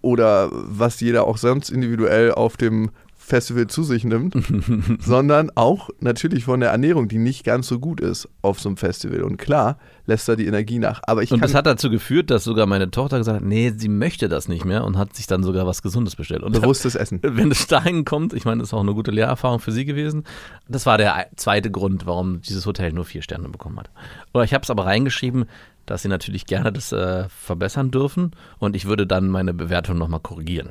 oder 0.03 0.49
was 0.53 1.01
jeder 1.01 1.27
auch 1.27 1.37
sonst 1.37 1.71
individuell 1.71 2.33
auf 2.33 2.57
dem 2.57 2.91
Festival 3.23 3.67
zu 3.69 3.85
sich 3.85 4.03
nimmt, 4.03 4.35
sondern 5.01 5.51
auch 5.55 5.91
natürlich 6.01 6.45
von 6.45 6.61
der 6.61 6.71
Ernährung, 6.71 7.07
die 7.07 7.19
nicht 7.19 7.45
ganz 7.45 7.69
so 7.69 7.79
gut 7.79 8.01
ist 8.01 8.29
auf 8.43 8.59
so 8.59 8.69
einem 8.71 8.77
Festival. 8.77 9.23
Und 9.23 9.37
klar, 9.37 9.79
lässt 10.07 10.29
da 10.29 10.35
die 10.37 10.47
Energie 10.47 10.79
nach. 10.79 11.01
Aber 11.05 11.23
ich 11.23 11.31
Und 11.31 11.43
das 11.43 11.55
hat 11.55 11.67
dazu 11.67 11.91
geführt, 11.91 12.31
dass 12.31 12.43
sogar 12.43 12.67
meine 12.67 12.91
Tochter 12.91 13.19
gesagt 13.19 13.37
hat, 13.37 13.47
nee, 13.47 13.73
sie 13.77 13.89
möchte 13.89 14.29
das 14.29 14.49
nicht 14.49 14.65
mehr 14.65 14.85
und 14.85 14.99
hat 14.99 15.15
sich 15.15 15.27
dann 15.27 15.43
sogar 15.43 15.67
was 15.67 15.83
Gesundes 15.83 16.17
bestellt. 16.17 16.43
Und 16.43 16.53
bewusstes 16.53 16.95
Essen. 16.95 17.21
wenn 17.23 17.51
es 17.51 17.67
dahin 17.67 18.05
kommt, 18.05 18.33
ich 18.33 18.47
meine, 18.47 18.61
das 18.61 18.71
ist 18.71 18.75
auch 18.75 18.81
eine 18.81 18.95
gute 18.95 19.11
Lehrerfahrung 19.11 19.61
für 19.61 19.71
sie 19.71 19.85
gewesen. 19.85 20.25
Das 20.67 20.87
war 20.87 20.99
der 20.99 21.27
zweite 21.37 21.71
Grund, 21.71 22.07
warum 22.07 22.41
dieses 22.41 22.67
Hotel 22.67 22.93
nur 22.93 23.05
vier 23.05 23.23
Sterne 23.23 23.49
bekommen 23.49 23.79
hat. 23.79 23.91
Oder 24.33 24.45
ich 24.45 24.55
habe 24.55 24.63
es 24.63 24.71
aber 24.71 24.87
reingeschrieben, 24.87 25.45
dass 25.87 26.03
sie 26.03 26.09
natürlich 26.09 26.47
gerne 26.47 26.73
das 26.73 26.91
äh, 26.93 27.29
verbessern 27.29 27.91
dürfen 27.91 28.33
und 28.59 28.77
ich 28.77 28.87
würde 28.87 29.07
dann 29.07 29.29
meine 29.29 29.53
Bewertung 29.55 29.99
nochmal 29.99 30.21
korrigieren. 30.21 30.71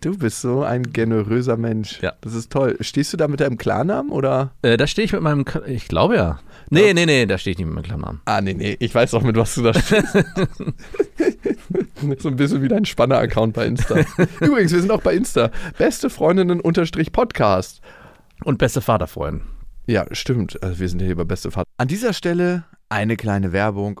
Du 0.00 0.16
bist 0.16 0.42
so 0.42 0.62
ein 0.62 0.84
generöser 0.92 1.56
Mensch. 1.56 2.00
Ja. 2.02 2.12
Das 2.20 2.34
ist 2.34 2.52
toll. 2.52 2.76
Stehst 2.80 3.12
du 3.12 3.16
da 3.16 3.26
mit 3.26 3.40
deinem 3.40 3.58
Klarnamen 3.58 4.12
oder? 4.12 4.52
Äh, 4.62 4.76
da 4.76 4.86
stehe 4.86 5.04
ich 5.04 5.12
mit 5.12 5.22
meinem, 5.22 5.44
K- 5.44 5.62
ich 5.66 5.88
glaube 5.88 6.14
ja. 6.16 6.38
Nee, 6.70 6.94
nee, 6.94 7.04
nee, 7.06 7.26
da 7.26 7.36
stehe 7.36 7.52
ich 7.52 7.58
nicht 7.58 7.66
mit 7.66 7.74
meinem 7.74 7.84
Klarnamen. 7.84 8.20
Ah, 8.24 8.40
nee, 8.40 8.54
nee, 8.54 8.76
ich 8.78 8.94
weiß 8.94 9.12
auch, 9.14 9.22
mit 9.22 9.36
was 9.36 9.54
du 9.56 9.62
da 9.62 9.74
stehst. 9.74 10.12
so 12.18 12.28
ein 12.28 12.36
bisschen 12.36 12.62
wie 12.62 12.68
dein 12.68 12.84
Spanner-Account 12.84 13.54
bei 13.54 13.66
Insta. 13.66 13.96
Übrigens, 14.40 14.72
wir 14.72 14.80
sind 14.80 14.90
auch 14.92 15.02
bei 15.02 15.14
Insta. 15.14 15.50
Beste 15.78 16.10
Freundinnen 16.10 16.60
unterstrich 16.60 17.12
Podcast. 17.12 17.80
Und 18.44 18.58
beste 18.58 18.80
Vaterfreund. 18.80 19.42
Ja, 19.86 20.06
stimmt. 20.12 20.62
Also 20.62 20.78
wir 20.78 20.88
sind 20.88 21.00
ja 21.00 21.06
hier 21.06 21.16
bei 21.16 21.24
Beste 21.24 21.50
Vater. 21.50 21.66
An 21.76 21.88
dieser 21.88 22.12
Stelle 22.12 22.64
eine 22.88 23.16
kleine 23.16 23.52
Werbung. 23.52 24.00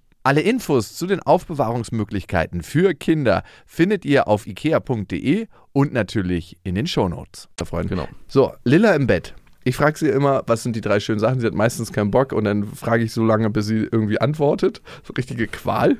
Alle 0.23 0.41
Infos 0.41 0.95
zu 0.95 1.07
den 1.07 1.19
Aufbewahrungsmöglichkeiten 1.19 2.61
für 2.61 2.93
Kinder 2.93 3.43
findet 3.65 4.05
ihr 4.05 4.27
auf 4.27 4.45
ikea.de 4.45 5.47
und 5.73 5.93
natürlich 5.93 6.57
in 6.63 6.75
den 6.75 6.85
Shownotes. 6.85 7.49
Freunde. 7.63 7.89
Genau. 7.89 8.07
So, 8.27 8.53
Lilla 8.63 8.93
im 8.93 9.07
Bett. 9.07 9.33
Ich 9.63 9.75
frage 9.75 9.97
sie 9.97 10.09
immer, 10.09 10.43
was 10.45 10.61
sind 10.61 10.75
die 10.75 10.81
drei 10.81 10.99
schönen 10.99 11.19
Sachen? 11.19 11.39
Sie 11.39 11.47
hat 11.47 11.55
meistens 11.55 11.91
keinen 11.91 12.11
Bock 12.11 12.33
und 12.33 12.43
dann 12.43 12.65
frage 12.65 13.03
ich 13.03 13.13
so 13.13 13.23
lange, 13.23 13.49
bis 13.49 13.65
sie 13.65 13.87
irgendwie 13.91 14.21
antwortet. 14.21 14.81
So 15.03 15.13
richtige 15.13 15.47
Qual. 15.47 15.97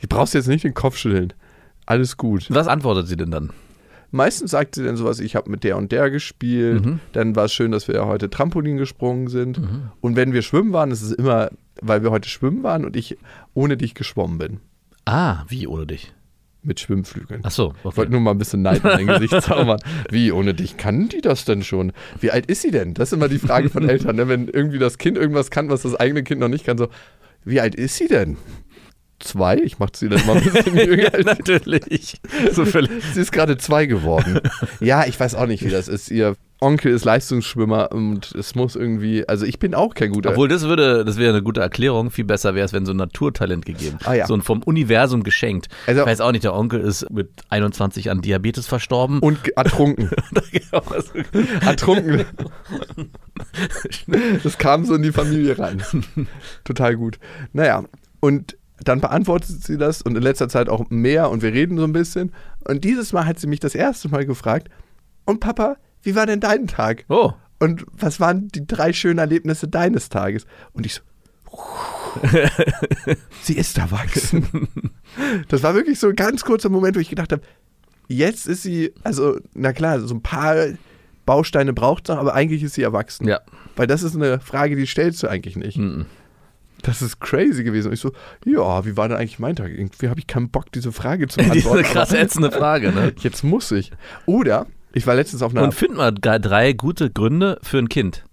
Du 0.00 0.08
brauchst 0.08 0.32
jetzt 0.32 0.48
nicht 0.48 0.64
den 0.64 0.74
Kopf 0.74 0.96
schütteln. 0.96 1.34
Alles 1.84 2.16
gut. 2.16 2.46
Was 2.48 2.68
antwortet 2.68 3.06
sie 3.06 3.16
denn 3.16 3.30
dann? 3.30 3.50
Meistens 4.12 4.50
sagt 4.50 4.74
sie 4.74 4.84
dann 4.84 4.96
sowas, 4.96 5.20
ich 5.20 5.36
habe 5.36 5.50
mit 5.50 5.62
der 5.62 5.76
und 5.76 5.92
der 5.92 6.10
gespielt. 6.10 6.84
Dann 7.12 7.36
war 7.36 7.44
es 7.44 7.52
schön, 7.52 7.70
dass 7.70 7.86
wir 7.86 7.94
ja 7.96 8.06
heute 8.06 8.28
Trampolin 8.28 8.76
gesprungen 8.76 9.28
sind. 9.28 9.60
Und 10.00 10.16
wenn 10.16 10.32
wir 10.32 10.42
schwimmen 10.42 10.72
waren, 10.72 10.90
ist 10.90 11.02
es 11.02 11.12
immer, 11.12 11.50
weil 11.80 12.02
wir 12.02 12.10
heute 12.10 12.28
schwimmen 12.28 12.62
waren 12.62 12.84
und 12.84 12.96
ich 12.96 13.16
ohne 13.54 13.76
dich 13.76 13.94
geschwommen 13.94 14.38
bin. 14.38 14.60
Ah, 15.04 15.44
wie 15.48 15.66
ohne 15.66 15.86
dich? 15.86 16.12
Mit 16.62 16.78
Schwimmflügeln. 16.78 17.40
Ach 17.42 17.50
so, 17.50 17.72
Ich 17.78 17.84
okay. 17.86 17.96
wollte 17.96 18.12
nur 18.12 18.20
mal 18.20 18.32
ein 18.32 18.38
bisschen 18.38 18.60
Neid 18.60 18.84
in 18.84 18.90
dein 18.90 19.06
Gesicht 19.20 19.42
zaubern. 19.42 19.80
Wie, 20.10 20.30
ohne 20.30 20.52
dich 20.52 20.76
kann 20.76 21.08
die 21.08 21.22
das 21.22 21.46
denn 21.46 21.62
schon? 21.62 21.92
Wie 22.20 22.30
alt 22.30 22.46
ist 22.46 22.60
sie 22.60 22.70
denn? 22.70 22.92
Das 22.92 23.08
ist 23.08 23.12
immer 23.14 23.28
die 23.28 23.38
Frage 23.38 23.70
von 23.70 23.86
Eltern, 23.88 24.16
ne? 24.16 24.28
wenn 24.28 24.46
irgendwie 24.46 24.78
das 24.78 24.98
Kind 24.98 25.16
irgendwas 25.16 25.50
kann, 25.50 25.70
was 25.70 25.82
das 25.82 25.94
eigene 25.94 26.22
Kind 26.22 26.40
noch 26.40 26.48
nicht 26.48 26.66
kann. 26.66 26.76
So, 26.76 26.88
wie 27.44 27.60
alt 27.60 27.74
ist 27.74 27.96
sie 27.96 28.08
denn? 28.08 28.36
Zwei? 29.20 29.56
Ich 29.56 29.78
mache 29.78 29.92
sie 29.96 30.08
dann 30.10 30.24
mal 30.26 30.36
ein 30.36 30.44
bisschen 30.44 30.76
jünger. 30.76 31.14
als- 31.14 31.24
Natürlich. 31.24 32.20
So 32.52 32.66
völlig. 32.66 32.90
Sie 33.14 33.20
ist 33.22 33.32
gerade 33.32 33.56
zwei 33.56 33.86
geworden. 33.86 34.40
ja, 34.80 35.06
ich 35.06 35.18
weiß 35.18 35.34
auch 35.36 35.46
nicht, 35.46 35.64
wie 35.64 35.70
das 35.70 35.88
ist. 35.88 36.10
Ihr 36.10 36.36
Onkel 36.60 36.92
ist 36.92 37.04
Leistungsschwimmer 37.04 37.90
und 37.92 38.32
es 38.32 38.54
muss 38.54 38.76
irgendwie, 38.76 39.26
also 39.26 39.46
ich 39.46 39.58
bin 39.58 39.74
auch 39.74 39.94
kein 39.94 40.10
guter. 40.12 40.30
Obwohl, 40.30 40.48
das 40.48 40.62
würde, 40.64 41.04
das 41.04 41.16
wäre 41.16 41.30
eine 41.32 41.42
gute 41.42 41.60
Erklärung. 41.60 42.10
Viel 42.10 42.24
besser 42.26 42.54
wäre 42.54 42.66
es, 42.66 42.72
wenn 42.72 42.84
so 42.84 42.92
ein 42.92 42.98
Naturtalent 42.98 43.64
gegeben. 43.64 43.98
Ah, 44.04 44.12
ja. 44.14 44.26
So 44.26 44.34
ein 44.34 44.42
vom 44.42 44.62
Universum 44.62 45.22
geschenkt. 45.22 45.68
Also- 45.86 46.02
ich 46.02 46.06
weiß 46.06 46.20
auch 46.20 46.32
nicht, 46.32 46.44
der 46.44 46.54
Onkel 46.54 46.80
ist 46.80 47.10
mit 47.10 47.30
21 47.48 48.10
an 48.10 48.20
Diabetes 48.20 48.66
verstorben. 48.66 49.20
und 49.20 49.38
ertrunken. 49.56 50.10
ertrunken. 51.60 52.24
Das 54.42 54.58
kam 54.58 54.84
so 54.84 54.94
in 54.94 55.02
die 55.02 55.12
Familie 55.12 55.58
rein. 55.58 55.82
Total 56.64 56.96
gut. 56.96 57.18
Naja, 57.52 57.84
und 58.20 58.56
dann 58.84 59.00
beantwortet 59.00 59.62
sie 59.64 59.78
das 59.78 60.02
und 60.02 60.16
in 60.16 60.22
letzter 60.22 60.48
Zeit 60.48 60.68
auch 60.68 60.88
mehr 60.90 61.30
und 61.30 61.42
wir 61.42 61.52
reden 61.52 61.78
so 61.78 61.84
ein 61.84 61.92
bisschen. 61.92 62.32
Und 62.66 62.84
dieses 62.84 63.12
Mal 63.12 63.26
hat 63.26 63.38
sie 63.38 63.46
mich 63.46 63.60
das 63.60 63.74
erste 63.74 64.08
Mal 64.08 64.26
gefragt, 64.26 64.68
und 65.24 65.40
Papa, 65.40 65.76
wie 66.02 66.14
war 66.14 66.26
denn 66.26 66.40
dein 66.40 66.66
Tag? 66.66 67.04
Oh, 67.08 67.32
Und 67.58 67.84
was 67.92 68.20
waren 68.20 68.48
die 68.48 68.66
drei 68.66 68.92
schönen 68.92 69.18
Erlebnisse 69.18 69.68
deines 69.68 70.08
Tages? 70.08 70.46
Und 70.72 70.86
ich 70.86 70.94
so, 70.94 71.00
sie 73.42 73.54
ist 73.56 73.78
erwachsen. 73.78 74.68
Das 75.48 75.62
war 75.62 75.74
wirklich 75.74 75.98
so 75.98 76.08
ein 76.08 76.16
ganz 76.16 76.44
kurzer 76.44 76.68
Moment, 76.68 76.96
wo 76.96 77.00
ich 77.00 77.08
gedacht 77.10 77.32
habe, 77.32 77.42
jetzt 78.08 78.46
ist 78.46 78.62
sie, 78.62 78.92
also, 79.02 79.38
na 79.54 79.72
klar, 79.72 80.00
so 80.00 80.14
ein 80.14 80.22
paar 80.22 80.56
Bausteine 81.26 81.72
braucht 81.72 82.04
es 82.08 82.14
noch, 82.14 82.20
aber 82.20 82.34
eigentlich 82.34 82.62
ist 82.62 82.74
sie 82.74 82.82
erwachsen. 82.82 83.28
ja. 83.28 83.40
Weil 83.76 83.86
das 83.86 84.02
ist 84.02 84.14
eine 84.16 84.40
Frage, 84.40 84.76
die 84.76 84.86
stellst 84.86 85.22
du 85.22 85.28
eigentlich 85.28 85.56
nicht. 85.56 85.78
Mhm. 85.78 86.06
Das 86.82 87.02
ist 87.02 87.20
crazy 87.20 87.62
gewesen. 87.62 87.88
Und 87.88 87.94
ich 87.94 88.00
so, 88.00 88.12
ja, 88.44 88.84
wie 88.84 88.96
war 88.96 89.08
denn 89.08 89.16
eigentlich 89.16 89.38
mein 89.38 89.54
Tag? 89.56 89.68
Irgendwie 89.70 90.08
habe 90.08 90.18
ich 90.18 90.26
keinen 90.26 90.50
Bock, 90.50 90.72
diese 90.72 90.92
Frage 90.92 91.28
zu 91.28 91.38
Diese 91.40 91.50
beantworten. 91.52 91.82
krass 91.84 92.12
ätzende 92.12 92.50
Frage, 92.50 92.90
ne? 92.92 93.12
Jetzt 93.18 93.44
muss 93.44 93.70
ich. 93.70 93.92
Oder 94.26 94.66
Ich 94.92 95.06
war 95.06 95.14
letztens 95.14 95.42
auf 95.42 95.52
einer. 95.52 95.62
Und 95.64 95.74
find 95.74 95.96
mal 95.96 96.10
drei- 96.12 96.72
gute 96.72 97.10
Gründe 97.10 97.58
für 97.62 97.78
ein 97.78 97.88
Kind. 97.88 98.24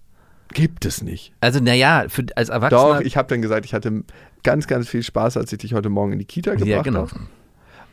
gibt 0.54 0.84
es 0.86 1.02
nicht. 1.02 1.32
Also, 1.40 1.60
naja, 1.60 2.06
als 2.36 2.48
Erwachsener. 2.48 2.94
Doch, 2.94 3.00
ich 3.00 3.16
habe 3.16 3.28
dann 3.28 3.42
gesagt, 3.42 3.64
ich 3.66 3.74
hatte 3.74 4.02
ganz, 4.42 4.66
ganz 4.66 4.88
viel 4.88 5.02
Spaß, 5.02 5.36
als 5.36 5.52
ich 5.52 5.58
dich 5.58 5.74
heute 5.74 5.88
Morgen 5.90 6.12
in 6.12 6.18
die 6.18 6.24
Kita 6.24 6.52
gebracht 6.52 6.68
ja, 6.68 6.82
genau. 6.82 7.00
habe. 7.08 7.20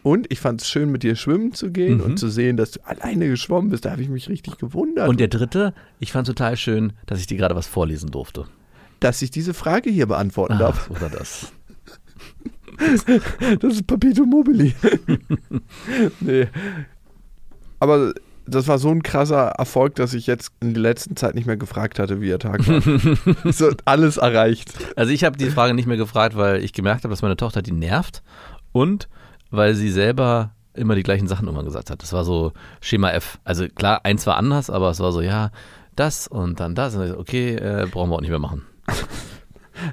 Und 0.04 0.32
ich 0.32 0.40
fand 0.40 0.62
es 0.62 0.70
schön, 0.70 0.92
mit 0.92 1.02
dir 1.04 1.16
schwimmen 1.16 1.52
zu 1.54 1.72
gehen 1.72 1.98
Mhm. 1.98 2.04
und 2.04 2.18
zu 2.20 2.30
sehen, 2.30 2.58
dass 2.58 2.72
du 2.72 2.80
alleine 2.86 3.28
geschwommen 3.28 3.72
bist. 3.72 3.86
Da 3.86 3.92
habe 3.92 4.04
ich 4.04 4.10
mich 4.10 4.30
richtig 4.30 4.58
gewundert. 4.60 5.10
Und 5.10 5.20
der 5.20 5.28
dritte, 5.30 5.74
ich 6.00 6.12
fand 6.12 6.28
total 6.28 6.56
schön, 6.58 6.94
dass 7.08 7.20
ich 7.20 7.28
dir 7.28 7.38
gerade 7.38 7.56
was 7.56 7.68
vorlesen 7.68 8.12
durfte. 8.12 8.46
dass 9.02 9.22
ich 9.22 9.30
diese 9.32 9.54
Frage 9.54 9.90
hier 9.90 10.06
beantworten 10.08 10.58
darf. 10.58 10.90
Ach, 10.90 10.96
oder 10.98 11.10
das. 11.10 11.52
Das 13.60 13.74
ist 13.74 13.88
Papito 13.88 14.26
Mobili. 14.26 14.74
nee. 16.20 16.48
Aber 17.80 18.14
das 18.48 18.68
war 18.68 18.78
so 18.78 18.90
ein 18.90 19.04
krasser 19.04 19.48
Erfolg, 19.48 19.96
dass 19.96 20.14
ich 20.14 20.28
jetzt 20.28 20.52
in 20.62 20.74
der 20.74 20.82
letzten 20.82 21.16
Zeit 21.16 21.36
nicht 21.36 21.48
mehr 21.48 21.58
gefragt 21.58 22.00
hatte, 22.00 22.22
wie 22.22 22.30
ihr 22.30 22.40
Tag 22.40 22.68
war. 22.68 22.82
so 23.52 23.72
alles 23.86 24.18
erreicht. 24.18 24.74
Also 24.96 25.12
ich 25.12 25.24
habe 25.24 25.38
die 25.38 25.50
Frage 25.50 25.74
nicht 25.74 25.88
mehr 25.88 25.98
gefragt, 25.98 26.36
weil 26.36 26.64
ich 26.64 26.74
gemerkt 26.74 27.04
habe, 27.04 27.12
dass 27.12 27.22
meine 27.22 27.38
Tochter 27.38 27.62
die 27.62 27.72
nervt 27.72 28.24
und 28.72 29.08
weil 29.52 29.76
sie 29.76 29.90
selber 29.90 30.52
immer 30.74 30.96
die 30.96 31.04
gleichen 31.04 31.28
Sachen 31.28 31.48
immer 31.48 31.64
gesagt 31.64 31.90
hat. 31.90 32.02
Das 32.02 32.14
war 32.14 32.24
so 32.24 32.52
Schema 32.82 33.12
F. 33.12 33.40
Also 33.44 33.68
klar, 33.68 34.02
eins 34.04 34.28
war 34.28 34.38
anders, 34.38 34.70
aber 34.70 34.90
es 34.90 35.00
war 35.00 35.12
so, 35.12 35.22
ja, 35.22 35.52
das 35.96 36.28
und 36.28 36.60
dann 36.60 36.76
das. 36.76 36.96
Und 36.96 37.16
okay, 37.18 37.56
äh, 37.56 37.88
brauchen 37.90 38.10
wir 38.10 38.16
auch 38.16 38.22
nicht 38.22 38.30
mehr 38.30 38.40
machen. 38.40 38.64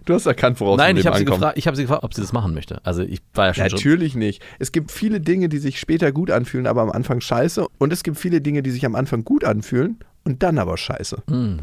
Du 0.05 0.15
hast 0.15 0.27
erkannt, 0.27 0.61
woraus 0.61 0.79
Nein, 0.79 0.97
ich 0.97 1.07
habe 1.07 1.19
sie, 1.19 1.25
ich 1.57 1.67
hab 1.67 1.77
sie 1.77 1.83
gefragt, 1.83 2.05
ob 2.05 2.15
sie 2.15 2.21
das 2.21 2.33
machen 2.33 2.55
möchte. 2.55 2.85
Also 2.85 3.03
ich 3.03 3.21
war 3.35 3.47
ja 3.47 3.55
schon 3.55 3.65
schon- 3.71 3.77
Natürlich 3.79 4.15
nicht. 4.15 4.43
Es 4.59 4.73
gibt 4.73 4.91
viele 4.91 5.21
Dinge, 5.21 5.49
die 5.49 5.59
sich 5.59 5.79
später 5.81 6.13
gut 6.13 6.31
anfühlen, 6.31 6.67
aber 6.67 6.83
am 6.83 6.91
Anfang 6.91 7.21
scheiße. 7.21 7.67
Und 7.79 7.93
es 7.93 8.03
gibt 8.03 8.19
viele 8.19 8.41
Dinge, 8.41 8.63
die 8.63 8.71
sich 8.71 8.85
am 8.87 8.95
Anfang 8.95 9.25
gut 9.25 9.45
anfühlen 9.45 9.99
und 10.25 10.43
dann 10.43 10.59
aber 10.59 10.77
scheiße. 10.77 11.23
Hm. 11.29 11.61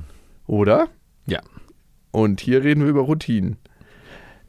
Oder? 0.47 0.87
Ja. 1.25 1.39
Und 2.11 2.41
hier 2.41 2.63
reden 2.63 2.81
wir 2.81 2.89
über 2.89 3.01
Routinen. 3.01 3.57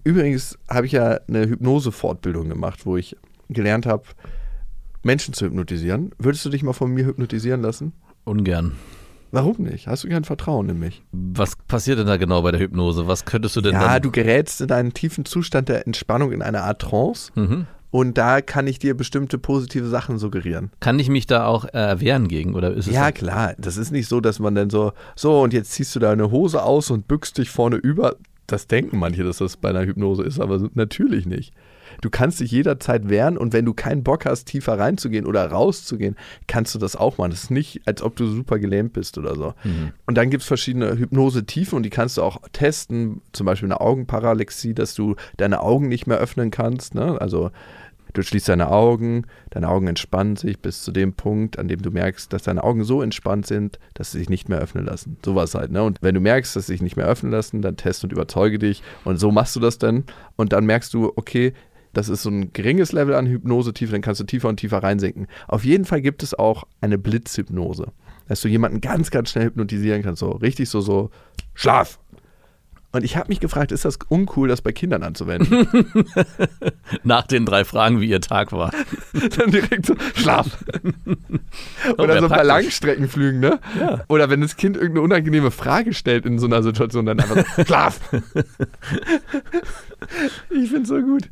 Übrigens 0.02 0.58
habe 0.68 0.86
ich 0.86 0.92
ja 0.92 1.18
eine 1.28 1.46
Hypnose-Fortbildung 1.46 2.48
gemacht, 2.48 2.86
wo 2.86 2.96
ich 2.96 3.16
gelernt 3.50 3.84
habe, 3.86 4.04
Menschen 5.02 5.34
zu 5.34 5.46
hypnotisieren. 5.46 6.10
Würdest 6.18 6.44
du 6.44 6.48
dich 6.50 6.62
mal 6.62 6.72
von 6.72 6.90
mir 6.92 7.04
hypnotisieren 7.04 7.60
lassen? 7.62 7.92
Ungern. 8.24 8.72
Warum 9.32 9.56
nicht? 9.58 9.86
Hast 9.86 10.04
du 10.04 10.08
kein 10.08 10.24
Vertrauen 10.24 10.68
in 10.68 10.78
mich? 10.78 11.02
Was 11.12 11.54
passiert 11.68 11.98
denn 11.98 12.06
da 12.06 12.16
genau 12.16 12.42
bei 12.42 12.50
der 12.50 12.60
Hypnose? 12.60 13.06
Was 13.06 13.24
könntest 13.24 13.54
du 13.56 13.60
denn 13.60 13.72
Ja, 13.74 13.94
dann? 13.94 14.02
du 14.02 14.10
gerätst 14.10 14.60
in 14.60 14.70
einen 14.72 14.92
tiefen 14.92 15.24
Zustand 15.24 15.68
der 15.68 15.86
Entspannung, 15.86 16.32
in 16.32 16.42
eine 16.42 16.62
Art 16.62 16.82
Trance. 16.82 17.30
Mhm. 17.36 17.66
Und 17.92 18.18
da 18.18 18.40
kann 18.40 18.66
ich 18.68 18.78
dir 18.78 18.96
bestimmte 18.96 19.36
positive 19.38 19.88
Sachen 19.88 20.18
suggerieren. 20.18 20.70
Kann 20.78 20.98
ich 21.00 21.08
mich 21.08 21.26
da 21.26 21.46
auch 21.46 21.64
äh, 21.74 22.00
wehren 22.00 22.28
gegen? 22.28 22.54
Oder 22.54 22.72
ist 22.72 22.86
es 22.86 22.94
Ja, 22.94 23.10
klar. 23.10 23.54
Das 23.58 23.76
ist 23.76 23.90
nicht 23.90 24.06
so, 24.08 24.20
dass 24.20 24.38
man 24.38 24.54
dann 24.54 24.70
so, 24.70 24.92
so 25.16 25.40
und 25.42 25.52
jetzt 25.52 25.72
ziehst 25.72 25.94
du 25.96 26.00
deine 26.00 26.30
Hose 26.30 26.62
aus 26.62 26.90
und 26.90 27.08
bückst 27.08 27.38
dich 27.38 27.50
vorne 27.50 27.76
über. 27.76 28.16
Das 28.46 28.66
denken 28.68 28.98
manche, 28.98 29.22
dass 29.24 29.38
das 29.38 29.56
bei 29.56 29.70
einer 29.70 29.84
Hypnose 29.84 30.22
ist, 30.22 30.40
aber 30.40 30.68
natürlich 30.74 31.26
nicht. 31.26 31.52
Du 32.00 32.10
kannst 32.10 32.40
dich 32.40 32.50
jederzeit 32.50 33.08
wehren 33.08 33.36
und 33.36 33.52
wenn 33.52 33.64
du 33.64 33.74
keinen 33.74 34.02
Bock 34.02 34.26
hast, 34.26 34.46
tiefer 34.46 34.78
reinzugehen 34.78 35.26
oder 35.26 35.46
rauszugehen, 35.50 36.16
kannst 36.46 36.74
du 36.74 36.78
das 36.78 36.96
auch 36.96 37.18
machen. 37.18 37.30
Das 37.30 37.44
ist 37.44 37.50
nicht, 37.50 37.82
als 37.86 38.02
ob 38.02 38.16
du 38.16 38.26
super 38.26 38.58
gelähmt 38.58 38.92
bist 38.92 39.18
oder 39.18 39.34
so. 39.34 39.54
Und 40.06 40.16
dann 40.16 40.30
gibt 40.30 40.42
es 40.42 40.48
verschiedene 40.48 40.96
Hypnose-Tiefen 40.96 41.76
und 41.76 41.82
die 41.82 41.90
kannst 41.90 42.16
du 42.16 42.22
auch 42.22 42.38
testen, 42.52 43.22
zum 43.32 43.46
Beispiel 43.46 43.68
eine 43.68 43.80
Augenparalyxie, 43.80 44.74
dass 44.74 44.94
du 44.94 45.16
deine 45.36 45.60
Augen 45.60 45.88
nicht 45.88 46.06
mehr 46.06 46.18
öffnen 46.18 46.50
kannst. 46.50 46.94
Ne? 46.94 47.20
Also 47.20 47.50
Du 48.12 48.22
schließt 48.22 48.48
deine 48.48 48.70
Augen, 48.70 49.26
deine 49.50 49.68
Augen 49.68 49.86
entspannen 49.86 50.36
sich 50.36 50.58
bis 50.58 50.82
zu 50.82 50.92
dem 50.92 51.12
Punkt, 51.12 51.58
an 51.58 51.68
dem 51.68 51.82
du 51.82 51.90
merkst, 51.90 52.32
dass 52.32 52.42
deine 52.42 52.64
Augen 52.64 52.84
so 52.84 53.02
entspannt 53.02 53.46
sind, 53.46 53.78
dass 53.94 54.12
sie 54.12 54.18
sich 54.18 54.28
nicht 54.28 54.48
mehr 54.48 54.58
öffnen 54.58 54.86
lassen. 54.86 55.16
Sowas 55.24 55.54
halt, 55.54 55.70
ne? 55.70 55.82
Und 55.82 55.98
wenn 56.00 56.14
du 56.14 56.20
merkst, 56.20 56.56
dass 56.56 56.66
sie 56.66 56.74
sich 56.74 56.82
nicht 56.82 56.96
mehr 56.96 57.06
öffnen 57.06 57.32
lassen, 57.32 57.62
dann 57.62 57.76
test 57.76 58.02
und 58.04 58.12
überzeuge 58.12 58.58
dich. 58.58 58.82
Und 59.04 59.18
so 59.18 59.30
machst 59.30 59.54
du 59.56 59.60
das 59.60 59.78
dann. 59.78 60.04
Und 60.36 60.52
dann 60.52 60.66
merkst 60.66 60.92
du, 60.92 61.12
okay, 61.16 61.52
das 61.92 62.08
ist 62.08 62.22
so 62.22 62.30
ein 62.30 62.52
geringes 62.52 62.92
Level 62.92 63.14
an 63.14 63.26
Hypnose-Tiefe, 63.26 63.92
dann 63.92 64.02
kannst 64.02 64.20
du 64.20 64.24
tiefer 64.24 64.48
und 64.48 64.58
tiefer 64.58 64.82
reinsinken. 64.82 65.26
Auf 65.48 65.64
jeden 65.64 65.84
Fall 65.84 66.00
gibt 66.00 66.22
es 66.22 66.34
auch 66.34 66.64
eine 66.80 66.98
Blitzhypnose, 66.98 67.92
dass 68.28 68.40
du 68.40 68.48
jemanden 68.48 68.80
ganz, 68.80 69.10
ganz 69.10 69.30
schnell 69.30 69.46
hypnotisieren 69.46 70.02
kannst. 70.02 70.20
So 70.20 70.30
richtig 70.32 70.68
so, 70.68 70.80
so, 70.80 71.10
Schlaf! 71.54 71.98
Und 72.92 73.04
ich 73.04 73.16
habe 73.16 73.28
mich 73.28 73.38
gefragt, 73.38 73.70
ist 73.70 73.84
das 73.84 73.98
uncool, 74.08 74.48
das 74.48 74.62
bei 74.62 74.72
Kindern 74.72 75.02
anzuwenden? 75.02 75.66
Nach 77.04 77.26
den 77.26 77.46
drei 77.46 77.64
Fragen, 77.64 78.00
wie 78.00 78.08
ihr 78.08 78.20
Tag 78.20 78.50
war. 78.52 78.72
dann 79.36 79.52
direkt 79.52 79.86
so, 79.86 79.94
Schlaf. 80.14 80.64
Oder 81.98 82.14
wär 82.14 82.20
so 82.20 82.28
bei. 82.28 82.42
Langstreckenflügen, 82.42 83.38
ne? 83.40 83.60
Oder 84.08 84.28
wenn 84.28 84.40
das 84.40 84.56
Kind 84.56 84.76
irgendeine 84.76 85.02
unangenehme 85.02 85.52
Frage 85.52 85.94
stellt 85.94 86.26
in 86.26 86.38
so 86.38 86.46
einer 86.46 86.62
Situation, 86.64 87.06
dann 87.06 87.20
einfach 87.20 87.44
so, 87.56 87.64
Schlaf. 87.64 88.00
ich 90.50 90.70
find's 90.70 90.88
so 90.88 91.00
gut. 91.00 91.28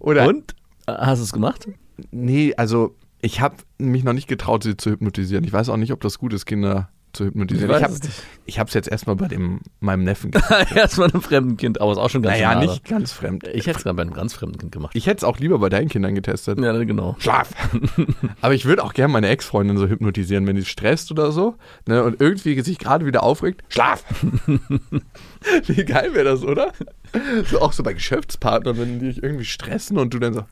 Oder, 0.00 0.28
Und? 0.28 0.54
Hast 0.86 1.20
du 1.20 1.24
es 1.24 1.32
gemacht? 1.32 1.66
nee, 2.10 2.54
also 2.56 2.96
ich 3.22 3.40
habe 3.40 3.56
mich 3.78 4.04
noch 4.04 4.12
nicht 4.12 4.28
getraut, 4.28 4.62
sie 4.62 4.76
zu 4.76 4.90
hypnotisieren. 4.90 5.44
Ich 5.44 5.52
weiß 5.52 5.68
auch 5.68 5.76
nicht, 5.76 5.92
ob 5.92 6.00
das 6.00 6.18
gut 6.18 6.32
ist, 6.32 6.46
Kinder 6.46 6.90
zu 7.12 7.24
hypnotisieren. 7.24 7.70
Ich 7.70 8.10
Ich 8.46 8.58
habe 8.58 8.68
es 8.68 8.74
jetzt 8.74 8.88
erstmal 8.88 9.16
bei 9.16 9.28
dem, 9.28 9.60
meinem 9.80 10.04
Neffen 10.04 10.30
gemacht. 10.30 10.74
Erstmal 10.74 11.10
einem 11.10 11.22
fremden 11.22 11.56
Kind, 11.56 11.80
aber 11.80 11.92
ist 11.92 11.98
auch 11.98 12.10
schon 12.10 12.22
ganz 12.22 12.36
Naja, 12.36 12.54
nah, 12.54 12.60
nicht 12.60 12.84
ganz 12.84 13.12
fremd. 13.12 13.46
Ich 13.46 13.66
hätte 13.66 13.78
es 13.78 13.84
gerade 13.84 13.96
bei 13.96 14.02
einem 14.02 14.12
ganz 14.12 14.34
fremden 14.34 14.58
Kind 14.58 14.72
gemacht. 14.72 14.94
Ich 14.94 15.06
hätte 15.06 15.18
es 15.18 15.24
auch 15.24 15.38
lieber 15.38 15.58
bei 15.58 15.68
deinen 15.68 15.88
Kindern 15.88 16.14
getestet. 16.14 16.58
ja, 16.60 16.72
genau. 16.84 17.16
Schlaf. 17.18 17.50
Aber 18.40 18.54
ich 18.54 18.64
würde 18.64 18.84
auch 18.84 18.92
gerne 18.92 19.12
meine 19.12 19.28
Ex-Freundin 19.28 19.76
so 19.76 19.88
hypnotisieren, 19.88 20.46
wenn 20.46 20.56
die 20.56 20.64
stresst 20.64 21.10
oder 21.10 21.32
so 21.32 21.56
ne, 21.86 22.02
und 22.02 22.20
irgendwie 22.20 22.60
sich 22.60 22.78
gerade 22.78 23.06
wieder 23.06 23.22
aufregt. 23.22 23.62
Schlaf. 23.68 24.04
Wie 25.66 25.84
geil 25.84 26.14
wäre 26.14 26.24
das, 26.24 26.42
oder? 26.42 26.72
So 27.46 27.60
auch 27.60 27.72
so 27.72 27.82
bei 27.82 27.92
Geschäftspartnern, 27.92 28.78
wenn 28.78 28.98
die 28.98 29.06
dich 29.06 29.22
irgendwie 29.22 29.44
stressen 29.44 29.98
und 29.98 30.14
du 30.14 30.18
dann 30.18 30.34
so. 30.34 30.44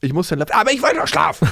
Ich 0.00 0.12
muss 0.12 0.28
dann, 0.28 0.42
aber 0.42 0.72
ich 0.72 0.82
wollte 0.82 0.96
doch 0.96 1.08
schlafen. 1.08 1.48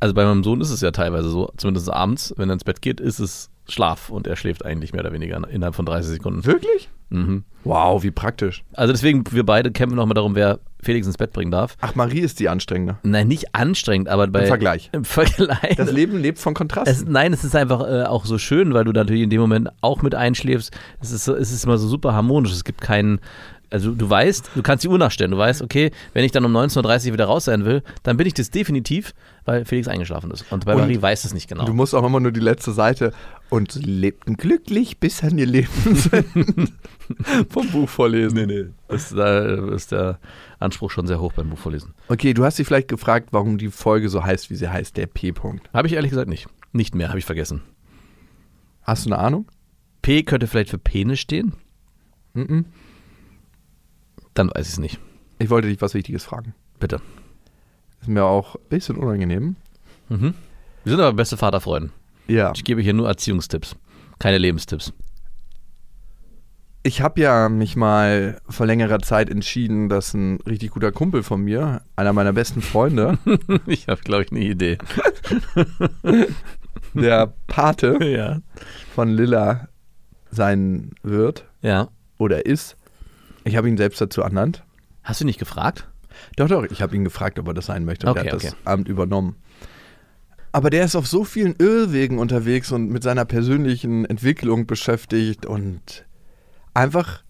Also 0.00 0.14
bei 0.14 0.24
meinem 0.24 0.44
Sohn 0.44 0.60
ist 0.60 0.70
es 0.70 0.80
ja 0.80 0.90
teilweise 0.90 1.28
so, 1.28 1.50
zumindest 1.56 1.92
abends, 1.92 2.34
wenn 2.36 2.50
er 2.50 2.54
ins 2.54 2.64
Bett 2.64 2.82
geht, 2.82 3.00
ist 3.00 3.18
es 3.18 3.50
Schlaf 3.68 4.10
und 4.10 4.26
er 4.26 4.36
schläft 4.36 4.64
eigentlich 4.64 4.92
mehr 4.92 5.02
oder 5.02 5.12
weniger 5.12 5.36
innerhalb 5.48 5.74
von 5.74 5.86
30 5.86 6.12
Sekunden. 6.12 6.44
Wirklich? 6.44 6.88
Mhm. 7.10 7.44
Wow, 7.64 8.02
wie 8.02 8.10
praktisch. 8.10 8.64
Also 8.74 8.92
deswegen, 8.92 9.24
wir 9.30 9.44
beide 9.44 9.70
kämpfen 9.70 9.96
nochmal 9.96 10.14
darum, 10.14 10.34
wer 10.34 10.60
Felix 10.82 11.06
ins 11.06 11.16
Bett 11.16 11.32
bringen 11.32 11.50
darf. 11.50 11.76
Ach, 11.80 11.94
Marie 11.94 12.20
ist 12.20 12.38
die 12.38 12.48
anstrengende. 12.48 12.98
Nein, 13.02 13.28
nicht 13.28 13.54
anstrengend, 13.54 14.08
aber 14.08 14.26
bei. 14.28 14.42
Im 14.42 14.46
Vergleich. 14.46 14.90
Im 14.92 15.04
Vergleich. 15.04 15.76
Das 15.76 15.90
Leben 15.90 16.18
lebt 16.18 16.38
von 16.38 16.52
es, 16.52 16.58
Kontrasten. 16.58 17.10
nein, 17.10 17.32
es 17.32 17.44
ist 17.44 17.56
einfach 17.56 17.80
äh, 17.80 18.04
auch 18.04 18.24
so 18.24 18.38
schön, 18.38 18.72
weil 18.74 18.84
du 18.84 18.92
natürlich 18.92 19.22
in 19.22 19.30
dem 19.30 19.40
Moment 19.40 19.68
auch 19.80 20.02
mit 20.02 20.14
einschläfst. 20.14 20.76
Es 21.00 21.10
ist, 21.10 21.26
es 21.28 21.52
ist 21.52 21.64
immer 21.64 21.78
so 21.78 21.88
super 21.88 22.12
harmonisch. 22.12 22.52
Es 22.52 22.64
gibt 22.64 22.80
keinen. 22.80 23.20
Also 23.68 23.90
du 23.90 24.08
weißt, 24.08 24.50
du 24.54 24.62
kannst 24.62 24.84
die 24.84 24.88
Uhr 24.88 24.98
nachstellen. 24.98 25.32
Du 25.32 25.38
weißt, 25.38 25.60
okay, 25.60 25.90
wenn 26.12 26.24
ich 26.24 26.30
dann 26.30 26.44
um 26.44 26.56
19.30 26.56 27.08
Uhr 27.08 27.12
wieder 27.14 27.24
raus 27.24 27.46
sein 27.46 27.64
will, 27.64 27.82
dann 28.04 28.16
bin 28.16 28.26
ich 28.26 28.34
das 28.34 28.50
definitiv, 28.50 29.12
weil 29.46 29.64
Felix 29.64 29.88
eingeschlafen 29.88 30.30
ist. 30.30 30.44
Und 30.50 30.66
bei 30.66 30.74
Marie 30.74 31.00
weiß 31.00 31.24
es 31.24 31.32
nicht 31.32 31.48
genau. 31.48 31.64
Du 31.64 31.72
musst 31.72 31.94
auch 31.94 32.04
immer 32.04 32.20
nur 32.20 32.32
die 32.32 32.40
letzte 32.40 32.72
Seite 32.72 33.12
und 33.48 33.72
sie 33.72 33.80
lebten 33.80 34.36
glücklich 34.36 34.98
bis 34.98 35.22
an 35.22 35.38
ihr 35.38 35.46
Lebensende 35.46 36.24
vom 37.48 37.68
Buch 37.70 37.88
vorlesen. 37.88 38.34
nee, 38.34 38.46
nee. 38.46 38.66
Das, 38.88 39.10
da 39.10 39.72
ist 39.72 39.92
der 39.92 40.18
Anspruch 40.58 40.90
schon 40.90 41.06
sehr 41.06 41.20
hoch 41.20 41.32
beim 41.32 41.48
Buchvorlesen. 41.48 41.94
Okay, 42.08 42.34
du 42.34 42.44
hast 42.44 42.58
dich 42.58 42.66
vielleicht 42.66 42.88
gefragt, 42.88 43.28
warum 43.30 43.56
die 43.56 43.68
Folge 43.68 44.08
so 44.08 44.22
heißt, 44.22 44.50
wie 44.50 44.56
sie 44.56 44.68
heißt, 44.68 44.96
der 44.96 45.06
P-Punkt. 45.06 45.72
Habe 45.72 45.86
ich 45.86 45.94
ehrlich 45.94 46.10
gesagt 46.10 46.28
nicht. 46.28 46.48
Nicht 46.72 46.94
mehr, 46.94 47.08
habe 47.08 47.18
ich 47.18 47.24
vergessen. 47.24 47.62
Hast 48.82 49.06
du 49.06 49.10
eine 49.10 49.18
Ahnung? 49.18 49.46
P 50.02 50.24
könnte 50.24 50.48
vielleicht 50.48 50.70
für 50.70 50.78
Penis 50.78 51.20
stehen. 51.20 51.54
Mhm. 52.34 52.66
Dann 54.34 54.50
weiß 54.50 54.66
ich 54.66 54.74
es 54.74 54.78
nicht. 54.78 54.98
Ich 55.38 55.50
wollte 55.50 55.68
dich 55.68 55.80
was 55.80 55.94
Wichtiges 55.94 56.24
fragen. 56.24 56.54
Bitte. 56.78 57.00
Ist 58.06 58.12
mir 58.12 58.22
auch 58.24 58.54
ein 58.54 58.60
bisschen 58.68 58.96
unangenehm. 58.98 59.56
Mhm. 60.08 60.34
Wir 60.84 60.92
sind 60.92 61.00
aber 61.00 61.12
beste 61.16 61.36
Vaterfreunde. 61.36 61.90
Ja. 62.28 62.52
Ich 62.54 62.62
gebe 62.62 62.80
hier 62.80 62.94
nur 62.94 63.08
Erziehungstipps, 63.08 63.74
keine 64.20 64.38
Lebenstipps. 64.38 64.92
Ich 66.84 67.00
habe 67.00 67.20
ja 67.20 67.48
mich 67.48 67.74
mal 67.74 68.40
vor 68.48 68.64
längerer 68.64 69.00
Zeit 69.00 69.28
entschieden, 69.28 69.88
dass 69.88 70.14
ein 70.14 70.36
richtig 70.46 70.70
guter 70.70 70.92
Kumpel 70.92 71.24
von 71.24 71.40
mir, 71.42 71.82
einer 71.96 72.12
meiner 72.12 72.32
besten 72.32 72.62
Freunde, 72.62 73.18
ich 73.66 73.88
habe, 73.88 74.00
glaube 74.02 74.22
ich, 74.22 74.30
eine 74.30 74.40
Idee. 74.44 74.78
der 76.94 77.32
Pate 77.48 77.98
Ja. 78.04 78.40
von 78.94 79.08
Lilla 79.08 79.66
sein 80.30 80.92
wird 81.02 81.44
Ja. 81.60 81.88
oder 82.18 82.46
ist. 82.46 82.76
Ich 83.42 83.56
habe 83.56 83.68
ihn 83.68 83.76
selbst 83.76 84.00
dazu 84.00 84.20
ernannt. 84.20 84.62
Hast 85.02 85.20
du 85.20 85.24
nicht 85.24 85.40
gefragt? 85.40 85.88
Doch, 86.36 86.48
doch, 86.48 86.64
ich 86.64 86.82
habe 86.82 86.94
ihn 86.96 87.04
gefragt, 87.04 87.38
ob 87.38 87.48
er 87.48 87.54
das 87.54 87.66
sein 87.66 87.84
möchte. 87.84 88.06
Und 88.06 88.12
Okay, 88.18 88.26
er 88.28 88.32
hat 88.32 88.34
okay. 88.40 88.52
das 88.52 88.66
Amt 88.72 88.88
übernommen. 88.88 89.36
Aber 90.52 90.70
der 90.70 90.84
ist 90.84 90.96
auf 90.96 91.06
so 91.06 91.24
vielen 91.24 91.54
Irrwegen 91.58 92.18
unterwegs 92.18 92.72
und 92.72 92.88
mit 92.90 93.02
seiner 93.02 93.24
persönlichen 93.24 94.04
Entwicklung 94.06 94.66
beschäftigt 94.66 95.44
und 95.44 96.06
einfach, 96.72 97.22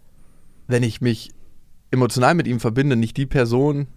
wenn 0.68 0.82
ich 0.84 1.00
mich 1.00 1.30
emotional 1.90 2.34
mit 2.34 2.46
ihm 2.46 2.60
verbinde, 2.60 2.94
nicht 2.96 3.16
die 3.16 3.26
Person, 3.26 3.88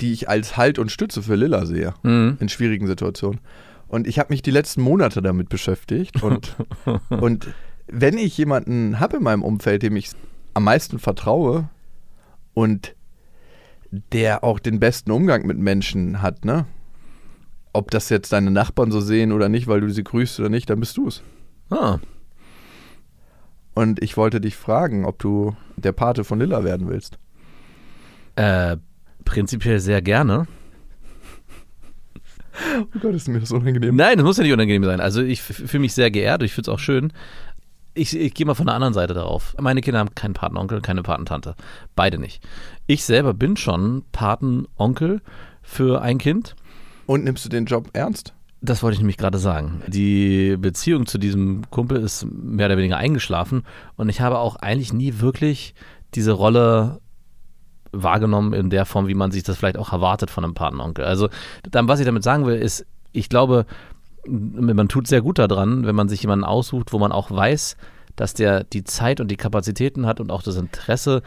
die 0.00 0.12
ich 0.12 0.28
als 0.28 0.56
Halt 0.56 0.78
und 0.78 0.90
Stütze 0.90 1.22
für 1.22 1.34
Lilla 1.36 1.66
sehe 1.66 1.94
Mhm. 2.02 2.36
in 2.40 2.48
schwierigen 2.48 2.86
Situationen. 2.86 3.40
Und 3.86 4.06
ich 4.06 4.18
habe 4.18 4.32
mich 4.32 4.40
die 4.42 4.50
letzten 4.52 4.82
Monate 4.82 5.20
damit 5.20 5.48
beschäftigt. 5.48 6.22
Und, 6.22 6.56
und 7.10 7.48
wenn 7.86 8.18
ich 8.18 8.36
jemanden 8.38 8.98
habe 9.00 9.16
in 9.18 9.22
meinem 9.22 9.42
Umfeld, 9.42 9.82
dem 9.82 9.96
ich 9.96 10.10
am 10.54 10.64
meisten 10.64 10.98
vertraue 10.98 11.68
und 12.54 12.94
der 13.90 14.44
auch 14.44 14.58
den 14.58 14.78
besten 14.80 15.10
Umgang 15.10 15.46
mit 15.46 15.58
Menschen 15.58 16.22
hat, 16.22 16.44
ne? 16.44 16.66
Ob 17.72 17.90
das 17.90 18.08
jetzt 18.08 18.32
deine 18.32 18.50
Nachbarn 18.50 18.90
so 18.90 19.00
sehen 19.00 19.32
oder 19.32 19.48
nicht, 19.48 19.66
weil 19.68 19.80
du 19.80 19.88
sie 19.90 20.02
grüßt 20.04 20.40
oder 20.40 20.48
nicht, 20.48 20.68
dann 20.70 20.80
bist 20.80 20.96
du 20.96 21.06
es. 21.08 21.22
Ah, 21.70 21.98
Und 23.74 24.02
ich 24.02 24.16
wollte 24.16 24.40
dich 24.40 24.56
fragen, 24.56 25.04
ob 25.04 25.18
du 25.20 25.56
der 25.76 25.92
Pate 25.92 26.24
von 26.24 26.38
Lilla 26.40 26.64
werden 26.64 26.88
willst. 26.88 27.18
äh, 28.36 28.76
prinzipiell 29.24 29.78
sehr 29.80 30.02
gerne. 30.02 30.46
Oh 32.80 32.98
Gott, 33.00 33.14
ist 33.14 33.28
mir 33.28 33.40
das 33.40 33.52
unangenehm. 33.52 33.94
Nein, 33.96 34.18
das 34.18 34.24
muss 34.24 34.36
ja 34.36 34.42
nicht 34.42 34.52
unangenehm 34.52 34.84
sein. 34.84 35.00
Also 35.00 35.22
ich 35.22 35.40
fühle 35.40 35.80
mich 35.80 35.94
sehr 35.94 36.10
geehrt, 36.10 36.42
ich 36.42 36.52
finde 36.52 36.70
es 36.70 36.74
auch 36.74 36.80
schön. 36.80 37.12
Ich, 37.94 38.16
ich 38.16 38.34
gehe 38.34 38.46
mal 38.46 38.54
von 38.54 38.66
der 38.66 38.74
anderen 38.74 38.94
Seite 38.94 39.14
darauf. 39.14 39.54
Meine 39.58 39.80
Kinder 39.80 39.98
haben 39.98 40.14
keinen 40.14 40.34
Patenonkel, 40.34 40.80
keine 40.80 41.02
Patentante. 41.02 41.56
Beide 41.96 42.18
nicht. 42.18 42.42
Ich 42.86 43.04
selber 43.04 43.34
bin 43.34 43.56
schon 43.56 44.04
Patenonkel 44.12 45.20
für 45.62 46.00
ein 46.00 46.18
Kind. 46.18 46.54
Und 47.06 47.24
nimmst 47.24 47.44
du 47.44 47.48
den 47.48 47.66
Job 47.66 47.90
ernst? 47.92 48.34
Das 48.62 48.82
wollte 48.82 48.94
ich 48.94 49.00
nämlich 49.00 49.16
gerade 49.16 49.38
sagen. 49.38 49.82
Die 49.86 50.56
Beziehung 50.58 51.06
zu 51.06 51.18
diesem 51.18 51.62
Kumpel 51.70 51.98
ist 51.98 52.26
mehr 52.30 52.66
oder 52.66 52.76
weniger 52.76 52.98
eingeschlafen 52.98 53.62
und 53.96 54.08
ich 54.08 54.20
habe 54.20 54.38
auch 54.38 54.56
eigentlich 54.56 54.92
nie 54.92 55.14
wirklich 55.18 55.74
diese 56.14 56.32
Rolle 56.32 57.00
wahrgenommen 57.92 58.52
in 58.52 58.70
der 58.70 58.84
Form, 58.84 59.08
wie 59.08 59.14
man 59.14 59.30
sich 59.30 59.42
das 59.42 59.56
vielleicht 59.56 59.78
auch 59.78 59.92
erwartet 59.92 60.30
von 60.30 60.44
einem 60.44 60.54
Patenonkel. 60.54 61.04
Also, 61.04 61.28
dann, 61.70 61.88
was 61.88 62.00
ich 62.00 62.06
damit 62.06 62.22
sagen 62.22 62.46
will, 62.46 62.56
ist, 62.56 62.86
ich 63.12 63.28
glaube, 63.28 63.66
man 64.26 64.88
tut 64.88 65.06
sehr 65.06 65.22
gut 65.22 65.38
daran, 65.38 65.86
wenn 65.86 65.94
man 65.94 66.08
sich 66.08 66.22
jemanden 66.22 66.44
aussucht, 66.44 66.92
wo 66.92 66.98
man 66.98 67.12
auch 67.12 67.30
weiß, 67.30 67.76
dass 68.16 68.34
der 68.34 68.64
die 68.64 68.84
Zeit 68.84 69.20
und 69.20 69.28
die 69.28 69.36
Kapazitäten 69.36 70.06
hat 70.06 70.20
und 70.20 70.30
auch 70.30 70.42
das 70.42 70.56
Interesse, 70.56 71.22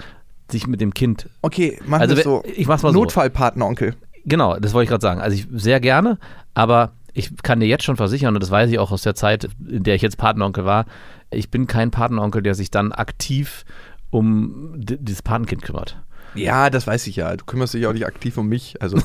sich 0.52 0.68
mit 0.68 0.82
dem 0.82 0.94
Kind. 0.94 1.30
Okay, 1.42 1.80
machen 1.86 2.02
Also, 2.02 2.16
wir 2.16 2.24
so. 2.24 2.44
ich 2.46 2.68
mach's 2.68 2.84
mal 2.84 2.94
so. 2.94 3.00
Notfallpatenonkel. 3.00 3.96
Genau, 4.26 4.58
das 4.58 4.74
wollte 4.74 4.84
ich 4.84 4.90
gerade 4.90 5.02
sagen. 5.02 5.22
Also 5.22 5.36
ich 5.36 5.48
sehr 5.52 5.80
gerne, 5.80 6.18
aber 6.54 6.94
ich 7.14 7.36
kann 7.44 7.60
dir 7.60 7.68
jetzt 7.68 7.84
schon 7.84 7.98
versichern, 7.98 8.36
und 8.36 8.42
das 8.42 8.52
weiß 8.52 8.70
ich 8.70 8.80
auch 8.80 8.92
aus 8.92 9.04
der 9.04 9.16
Zeit, 9.16 9.50
in 9.68 9.84
der 9.84 9.96
ich 9.96 10.02
jetzt 10.02 10.18
Patenonkel 10.18 10.66
war, 10.66 10.86
ich 11.32 11.50
bin 11.50 11.68
kein 11.68 11.92
Patenonkel, 11.92 12.42
der 12.42 12.56
sich 12.56 12.72
dann 12.72 12.92
aktiv 12.92 13.66
um 14.12 14.74
dieses 14.78 15.22
Patenkind 15.22 15.64
kümmert. 15.64 15.98
Ja, 16.36 16.69
das 16.69 16.88
weiß 16.88 17.08
ich 17.08 17.15
ja. 17.17 17.36
Du 17.36 17.46
kümmerst 17.46 17.74
dich 17.74 17.86
auch 17.88 17.93
nicht 17.93 18.06
aktiv 18.06 18.38
um 18.38 18.48
mich. 18.48 18.82
Also, 18.82 18.98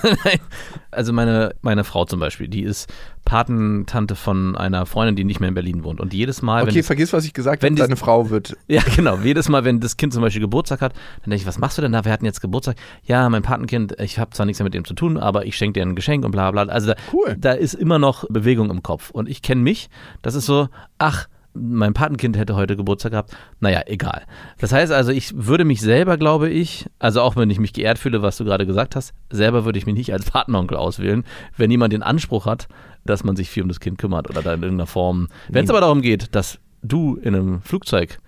Also 0.90 1.12
meine, 1.12 1.54
meine 1.60 1.84
Frau 1.84 2.04
zum 2.04 2.18
Beispiel, 2.20 2.48
die 2.48 2.62
ist 2.62 2.90
Patentante 3.24 4.14
von 4.16 4.56
einer 4.56 4.86
Freundin, 4.86 5.14
die 5.14 5.24
nicht 5.24 5.38
mehr 5.38 5.50
in 5.50 5.54
Berlin 5.54 5.84
wohnt. 5.84 6.00
Und 6.00 6.14
jedes 6.14 6.40
Mal, 6.42 6.62
okay, 6.62 6.82
vergiss, 6.82 7.12
was 7.12 7.24
ich 7.24 7.34
gesagt 7.34 7.62
habe. 7.62 7.74
Deine 7.74 7.96
Frau 7.96 8.30
wird. 8.30 8.56
Ja, 8.68 8.82
genau. 8.96 9.16
Jedes 9.18 9.48
Mal, 9.48 9.64
wenn 9.64 9.80
das 9.80 9.96
Kind 9.96 10.12
zum 10.12 10.22
Beispiel 10.22 10.40
Geburtstag 10.40 10.80
hat, 10.80 10.92
dann 11.22 11.30
denke 11.30 11.36
ich, 11.42 11.46
was 11.46 11.58
machst 11.58 11.78
du 11.78 11.82
denn 11.82 11.92
da? 11.92 12.04
Wir 12.04 12.12
hatten 12.12 12.24
jetzt 12.24 12.40
Geburtstag. 12.40 12.76
Ja, 13.04 13.28
mein 13.28 13.42
Patenkind, 13.42 13.94
ich 14.00 14.18
habe 14.18 14.30
zwar 14.32 14.46
nichts 14.46 14.58
mehr 14.60 14.64
mit 14.64 14.74
dem 14.74 14.84
zu 14.84 14.94
tun, 14.94 15.16
aber 15.18 15.46
ich 15.46 15.56
schenke 15.56 15.78
dir 15.80 15.86
ein 15.86 15.94
Geschenk 15.94 16.24
und 16.24 16.30
bla 16.32 16.50
bla. 16.50 16.62
Also 16.64 16.88
da, 16.88 16.94
Cool. 17.12 17.36
da 17.38 17.52
ist 17.52 17.74
immer 17.74 17.98
noch 17.98 18.24
Bewegung 18.28 18.70
im 18.70 18.82
Kopf. 18.82 19.10
Und 19.10 19.28
ich 19.28 19.42
kenne 19.42 19.60
mich, 19.62 19.88
das 20.22 20.34
ist 20.34 20.46
so, 20.46 20.68
ach, 20.98 21.28
mein 21.54 21.94
Patenkind 21.94 22.37
hätte 22.37 22.54
heute 22.54 22.76
Geburtstag 22.76 23.12
gehabt. 23.12 23.37
Naja, 23.61 23.82
egal. 23.87 24.24
Das 24.58 24.72
heißt 24.72 24.92
also, 24.92 25.11
ich 25.11 25.32
würde 25.34 25.64
mich 25.64 25.80
selber, 25.80 26.16
glaube 26.16 26.48
ich, 26.48 26.87
also 26.98 27.20
auch 27.20 27.37
wenn 27.37 27.50
ich 27.50 27.58
mich 27.58 27.72
geehrt 27.72 27.98
fühle, 27.98 28.22
was 28.22 28.37
du 28.37 28.44
gerade 28.44 28.66
gesagt 28.66 28.96
hast, 28.96 29.12
selber 29.30 29.64
würde 29.64 29.78
ich 29.78 29.87
mich 29.87 29.94
nicht 29.94 30.12
als 30.12 30.30
Patenonkel 30.30 30.76
auswählen, 30.76 31.24
wenn 31.56 31.70
jemand 31.70 31.92
den 31.92 32.02
Anspruch 32.02 32.46
hat, 32.46 32.68
dass 33.04 33.24
man 33.24 33.37
sich 33.37 33.50
viel 33.50 33.62
um 33.62 33.68
das 33.68 33.80
Kind 33.80 33.98
kümmert 33.98 34.28
oder 34.30 34.42
da 34.42 34.54
in 34.54 34.62
irgendeiner 34.62 34.87
Form. 34.87 35.28
Wenn 35.48 35.64
es 35.64 35.70
aber 35.70 35.80
darum 35.80 36.02
geht, 36.02 36.34
dass 36.34 36.58
du 36.82 37.16
in 37.16 37.34
einem 37.34 37.62
Flugzeug 37.62 38.18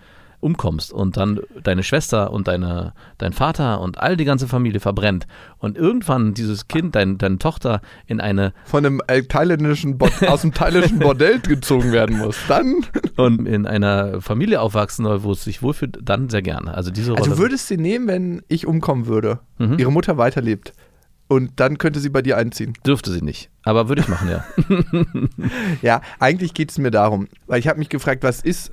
umkommst 0.40 0.92
und 0.92 1.16
dann 1.16 1.40
deine 1.62 1.82
Schwester 1.82 2.32
und 2.32 2.48
deine, 2.48 2.92
dein 3.18 3.32
Vater 3.32 3.80
und 3.80 3.98
all 3.98 4.16
die 4.16 4.24
ganze 4.24 4.48
Familie 4.48 4.80
verbrennt 4.80 5.26
und 5.58 5.76
irgendwann 5.76 6.34
dieses 6.34 6.66
Kind, 6.68 6.94
dein, 6.94 7.18
deine 7.18 7.38
Tochter 7.38 7.80
in 8.06 8.20
eine 8.20 8.52
Von 8.64 8.84
einem 8.86 9.00
äh, 9.06 9.22
thailändischen 9.22 9.98
Bo 9.98 10.08
aus 10.26 10.42
dem 10.42 10.52
thailändischen 10.54 10.98
Bordell 10.98 11.40
gezogen 11.40 11.92
werden 11.92 12.18
muss. 12.18 12.36
Dann. 12.48 12.84
und 13.16 13.46
in 13.46 13.66
einer 13.66 14.20
Familie 14.20 14.60
aufwachsen 14.60 15.04
soll, 15.04 15.22
wo 15.22 15.32
es 15.32 15.44
sich 15.44 15.62
wohlfühlt, 15.62 15.98
dann 16.02 16.28
sehr 16.28 16.42
gerne. 16.42 16.74
Also 16.74 16.90
diese 16.90 17.12
Rolle. 17.12 17.22
Also 17.22 17.38
würdest 17.38 17.68
sie 17.68 17.76
nehmen, 17.76 18.06
wenn 18.08 18.42
ich 18.48 18.66
umkommen 18.66 19.06
würde, 19.06 19.40
Mhm. 19.58 19.78
ihre 19.78 19.92
Mutter 19.92 20.16
weiterlebt 20.16 20.72
und 21.28 21.60
dann 21.60 21.76
könnte 21.78 22.00
sie 22.00 22.08
bei 22.08 22.22
dir 22.22 22.36
einziehen. 22.38 22.72
dürfte 22.86 23.12
sie 23.12 23.22
nicht. 23.22 23.50
Aber 23.62 23.88
würde 23.88 24.00
ich 24.02 24.08
machen, 24.08 24.30
ja. 24.30 24.44
Ja, 25.82 26.00
eigentlich 26.18 26.54
geht 26.54 26.70
es 26.70 26.78
mir 26.78 26.90
darum, 26.90 27.28
weil 27.46 27.58
ich 27.60 27.68
habe 27.68 27.78
mich 27.78 27.88
gefragt, 27.88 28.22
was 28.22 28.40
ist, 28.40 28.72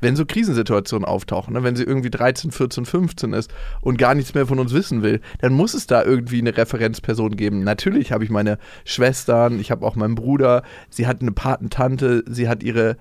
wenn 0.00 0.16
so 0.16 0.24
Krisensituationen 0.24 1.06
auftauchen, 1.06 1.54
ne? 1.54 1.62
wenn 1.62 1.76
sie 1.76 1.84
irgendwie 1.84 2.10
13, 2.10 2.50
14, 2.50 2.84
15 2.84 3.32
ist 3.32 3.52
und 3.80 3.98
gar 3.98 4.14
nichts 4.14 4.34
mehr 4.34 4.46
von 4.46 4.58
uns 4.58 4.72
wissen 4.72 5.02
will, 5.02 5.20
dann 5.40 5.52
muss 5.52 5.74
es 5.74 5.86
da 5.86 6.02
irgendwie 6.04 6.40
eine 6.40 6.56
Referenzperson 6.56 7.36
geben. 7.36 7.64
Natürlich 7.64 8.12
habe 8.12 8.24
ich 8.24 8.30
meine 8.30 8.58
Schwestern, 8.84 9.60
ich 9.60 9.70
habe 9.70 9.86
auch 9.86 9.96
meinen 9.96 10.14
Bruder, 10.14 10.62
sie 10.88 11.06
hat 11.06 11.20
eine 11.20 11.32
Patentante, 11.32 12.24
sie 12.26 12.48
hat 12.48 12.62
ihre 12.62 12.96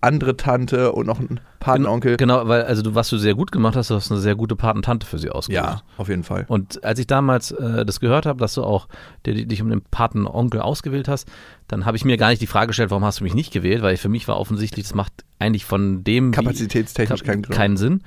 andere 0.00 0.36
Tante 0.36 0.92
und 0.92 1.06
noch 1.06 1.18
einen 1.18 1.40
Patenonkel. 1.60 2.16
Genau, 2.16 2.46
weil 2.46 2.62
also 2.62 2.82
du, 2.82 2.94
was 2.94 3.08
du 3.08 3.18
sehr 3.18 3.34
gut 3.34 3.50
gemacht 3.50 3.74
hast, 3.76 3.90
du 3.90 3.94
hast 3.96 4.10
eine 4.12 4.20
sehr 4.20 4.36
gute 4.36 4.54
Patentante 4.54 5.06
für 5.06 5.18
sie 5.18 5.28
ausgesucht. 5.30 5.64
Ja, 5.64 5.82
auf 5.96 6.08
jeden 6.08 6.22
Fall. 6.22 6.44
Und 6.48 6.84
als 6.84 6.98
ich 7.00 7.06
damals 7.08 7.50
äh, 7.50 7.84
das 7.84 7.98
gehört 8.00 8.24
habe, 8.26 8.38
dass 8.38 8.54
du 8.54 8.62
auch 8.62 8.86
dir- 9.26 9.44
dich 9.46 9.60
um 9.60 9.68
den 9.70 9.82
Patenonkel 9.82 10.60
ausgewählt 10.60 11.08
hast, 11.08 11.28
dann 11.66 11.84
habe 11.84 11.96
ich 11.96 12.04
mir 12.04 12.16
gar 12.16 12.28
nicht 12.30 12.40
die 12.40 12.46
Frage 12.46 12.68
gestellt, 12.68 12.90
warum 12.90 13.04
hast 13.04 13.20
du 13.20 13.24
mich 13.24 13.34
nicht 13.34 13.52
gewählt, 13.52 13.82
weil 13.82 13.96
für 13.96 14.08
mich 14.08 14.28
war 14.28 14.38
offensichtlich, 14.38 14.86
das 14.86 14.94
macht 14.94 15.12
eigentlich 15.40 15.64
von 15.64 16.04
dem 16.04 16.28
wie- 16.28 16.36
Kapazitätstechnisch 16.36 17.24
keinen 17.24 17.42
Grund. 17.42 17.56
keinen 17.56 17.76
Sinn. 17.76 18.02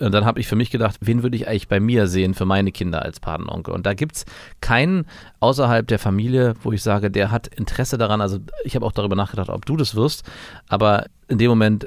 Und 0.00 0.12
dann 0.12 0.24
habe 0.24 0.38
ich 0.40 0.46
für 0.46 0.56
mich 0.56 0.70
gedacht, 0.70 0.96
wen 1.00 1.22
würde 1.22 1.36
ich 1.36 1.48
eigentlich 1.48 1.68
bei 1.68 1.80
mir 1.80 2.06
sehen 2.06 2.34
für 2.34 2.44
meine 2.44 2.70
Kinder 2.72 3.02
als 3.02 3.20
Patenonkel? 3.20 3.74
Und 3.74 3.84
da 3.86 3.94
gibt 3.94 4.16
es 4.16 4.24
keinen 4.60 5.06
außerhalb 5.40 5.86
der 5.86 5.98
Familie, 5.98 6.54
wo 6.62 6.72
ich 6.72 6.82
sage, 6.82 7.10
der 7.10 7.30
hat 7.30 7.48
Interesse 7.48 7.98
daran. 7.98 8.20
Also 8.20 8.38
ich 8.64 8.74
habe 8.76 8.86
auch 8.86 8.92
darüber 8.92 9.16
nachgedacht, 9.16 9.48
ob 9.50 9.66
du 9.66 9.76
das 9.76 9.94
wirst. 9.94 10.24
Aber 10.68 11.06
in 11.28 11.38
dem 11.38 11.48
Moment 11.50 11.86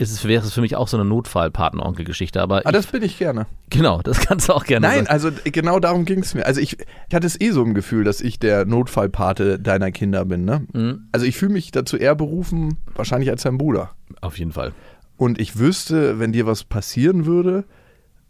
ist 0.00 0.12
es, 0.12 0.24
wäre 0.24 0.44
es 0.46 0.52
für 0.52 0.60
mich 0.60 0.76
auch 0.76 0.86
so 0.86 0.96
eine 0.96 1.04
Notfall-Patenonkel-Geschichte. 1.06 2.40
Aber 2.40 2.62
Ah, 2.64 2.72
das 2.72 2.86
bin 2.86 3.02
ich 3.02 3.18
gerne. 3.18 3.46
genau, 3.70 4.00
das 4.02 4.20
kannst 4.26 4.48
du 4.48 4.52
auch 4.52 4.64
gerne 4.64 4.86
Nein, 4.86 4.98
sagen. 5.06 5.08
also 5.08 5.30
genau 5.44 5.80
darum 5.80 6.04
ging 6.04 6.20
es 6.20 6.34
mir. 6.34 6.46
Also 6.46 6.60
ich, 6.60 6.76
ich 7.08 7.14
hatte 7.14 7.26
es 7.26 7.40
eh 7.40 7.50
so 7.50 7.62
im 7.64 7.74
Gefühl, 7.74 8.04
dass 8.04 8.20
ich 8.20 8.38
der 8.38 8.64
Notfallpate 8.64 9.58
deiner 9.58 9.90
Kinder 9.90 10.24
bin. 10.24 10.44
Ne? 10.44 10.66
Mhm. 10.72 11.08
Also 11.12 11.26
ich 11.26 11.36
fühle 11.36 11.52
mich 11.52 11.70
dazu 11.72 11.96
eher 11.96 12.14
berufen, 12.14 12.76
wahrscheinlich 12.94 13.30
als 13.30 13.42
dein 13.42 13.58
Bruder. 13.58 13.90
Auf 14.20 14.38
jeden 14.38 14.52
Fall. 14.52 14.72
Und 15.18 15.40
ich 15.40 15.58
wüsste, 15.58 16.18
wenn 16.18 16.32
dir 16.32 16.46
was 16.46 16.64
passieren 16.64 17.26
würde 17.26 17.64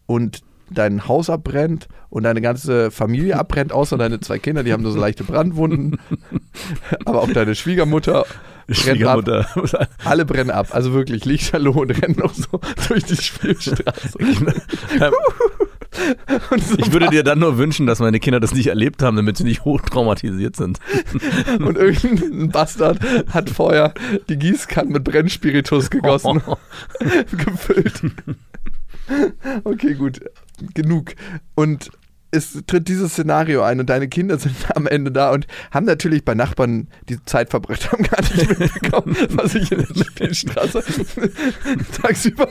und 0.06 0.40
dein 0.70 1.06
Haus 1.06 1.30
abbrennt 1.30 1.86
und 2.08 2.22
deine 2.24 2.40
ganze 2.40 2.90
Familie 2.90 3.38
abbrennt, 3.38 3.72
außer 3.72 3.98
deine 3.98 4.20
zwei 4.20 4.38
Kinder, 4.38 4.64
die 4.64 4.72
haben 4.72 4.82
nur 4.82 4.92
so 4.92 4.98
leichte 4.98 5.22
Brandwunden, 5.22 5.98
aber 7.04 7.22
auch 7.22 7.30
deine 7.30 7.54
Schwiegermutter. 7.54 8.24
Schwiegermutter. 8.70 9.46
Alle 10.04 10.24
brennen 10.24 10.50
ab. 10.50 10.68
Also 10.70 10.92
wirklich, 10.94 11.24
Lichterloh 11.26 11.72
und 11.72 11.90
rennen 11.90 12.16
noch 12.18 12.34
so 12.34 12.60
durch 12.88 13.04
die 13.04 13.16
Spielstraße. 13.16 14.18
So 16.58 16.76
Ich 16.78 16.92
würde 16.92 17.08
dir 17.08 17.22
dann 17.22 17.38
nur 17.38 17.58
wünschen, 17.58 17.86
dass 17.86 17.98
meine 18.00 18.20
Kinder 18.20 18.40
das 18.40 18.54
nicht 18.54 18.68
erlebt 18.68 19.02
haben, 19.02 19.16
damit 19.16 19.36
sie 19.36 19.44
nicht 19.44 19.64
hochtraumatisiert 19.64 20.56
sind. 20.56 20.78
Und 21.58 21.76
irgendein 21.76 22.50
Bastard 22.50 23.00
hat 23.32 23.50
vorher 23.50 23.94
die 24.28 24.36
Gießkanne 24.36 24.90
mit 24.90 25.04
Brennspiritus 25.04 25.90
gegossen, 25.90 26.42
gefüllt. 27.32 28.02
Okay, 29.64 29.94
gut. 29.94 30.20
Genug. 30.74 31.14
Und 31.54 31.90
es 32.30 32.62
tritt 32.66 32.88
dieses 32.88 33.12
Szenario 33.12 33.62
ein 33.62 33.80
und 33.80 33.88
deine 33.88 34.08
Kinder 34.08 34.38
sind 34.38 34.54
am 34.74 34.86
Ende 34.86 35.10
da 35.10 35.30
und 35.30 35.46
haben 35.70 35.86
natürlich 35.86 36.24
bei 36.24 36.34
Nachbarn 36.34 36.88
die 37.08 37.24
Zeit 37.24 37.48
verbracht, 37.50 37.90
haben 37.90 38.02
gar 38.02 38.20
nicht 38.20 38.58
mitbekommen, 38.58 39.16
was 39.30 39.54
ich 39.54 39.72
in 39.72 39.78
der 39.78 40.04
Spielstraße 40.04 40.84
tagsüber 42.02 42.48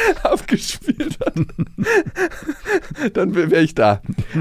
abgespielt 0.22 1.18
hat. 1.20 1.34
Dann 3.14 3.34
wäre 3.34 3.60
ich 3.62 3.74
da. 3.74 4.00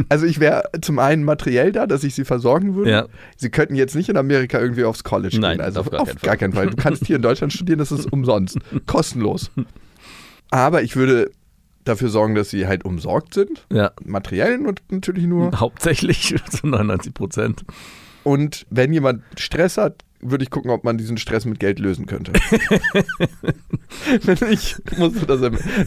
Also 0.10 0.26
ich 0.26 0.40
wäre 0.40 0.64
zum 0.82 1.00
einen 1.00 1.24
materiell 1.24 1.72
da, 1.72 1.88
dass 1.88 2.04
ich 2.04 2.16
sie 2.16 2.26
versorgen 2.26 2.76
würde. 2.76 2.92
Ja. 2.92 3.08
Sie 3.38 3.50
könnten 3.50 3.76
jetzt 3.76 3.96
nicht 3.96 4.10
in 4.10 4.18
Amerika 4.18 4.60
irgendwie 4.60 4.84
aufs 4.84 5.04
College 5.04 5.38
Nein, 5.40 5.58
gehen. 5.58 5.66
Also 5.66 5.82
auf 5.82 5.90
gar 5.90 6.06
keinen 6.06 6.18
Fall. 6.18 6.28
gar 6.28 6.38
keinen 6.38 6.54
Fall. 6.54 6.70
Du 6.70 6.76
kannst 6.76 7.06
hier 7.06 7.16
in 7.18 7.22
Deutschland 7.22 7.54
studieren, 7.54 7.80
das 7.80 7.92
ist 7.92 8.12
umsonst. 8.12 8.58
Kostenlos. 8.86 9.52
Aber 10.50 10.84
ich 10.84 10.96
würde 10.96 11.32
dafür 11.84 12.10
sorgen, 12.10 12.36
dass 12.36 12.50
sie 12.50 12.68
halt 12.68 12.86
umsorgt 12.86 13.34
sind. 13.34 13.66
Ja, 13.72 13.92
Materiell 14.04 14.66
und 14.66 14.82
natürlich 14.90 15.26
nur. 15.26 15.60
hauptsächlich 15.60 16.36
zu 16.50 16.68
99 16.68 17.14
Prozent. 17.14 17.64
Und 18.24 18.66
wenn 18.70 18.94
jemand 18.94 19.24
Stress 19.38 19.78
hat, 19.78 20.04
würde 20.22 20.44
ich 20.44 20.50
gucken, 20.50 20.72
ob 20.72 20.84
man 20.84 20.98
diesen 20.98 21.18
Stress 21.18 21.46
mit 21.46 21.60
Geld 21.60 21.80
lösen 21.80 22.06
könnte. 22.06 22.34
wenn 24.24 24.52
ich 24.52 24.76
musste 24.98 25.26
das. 25.26 25.42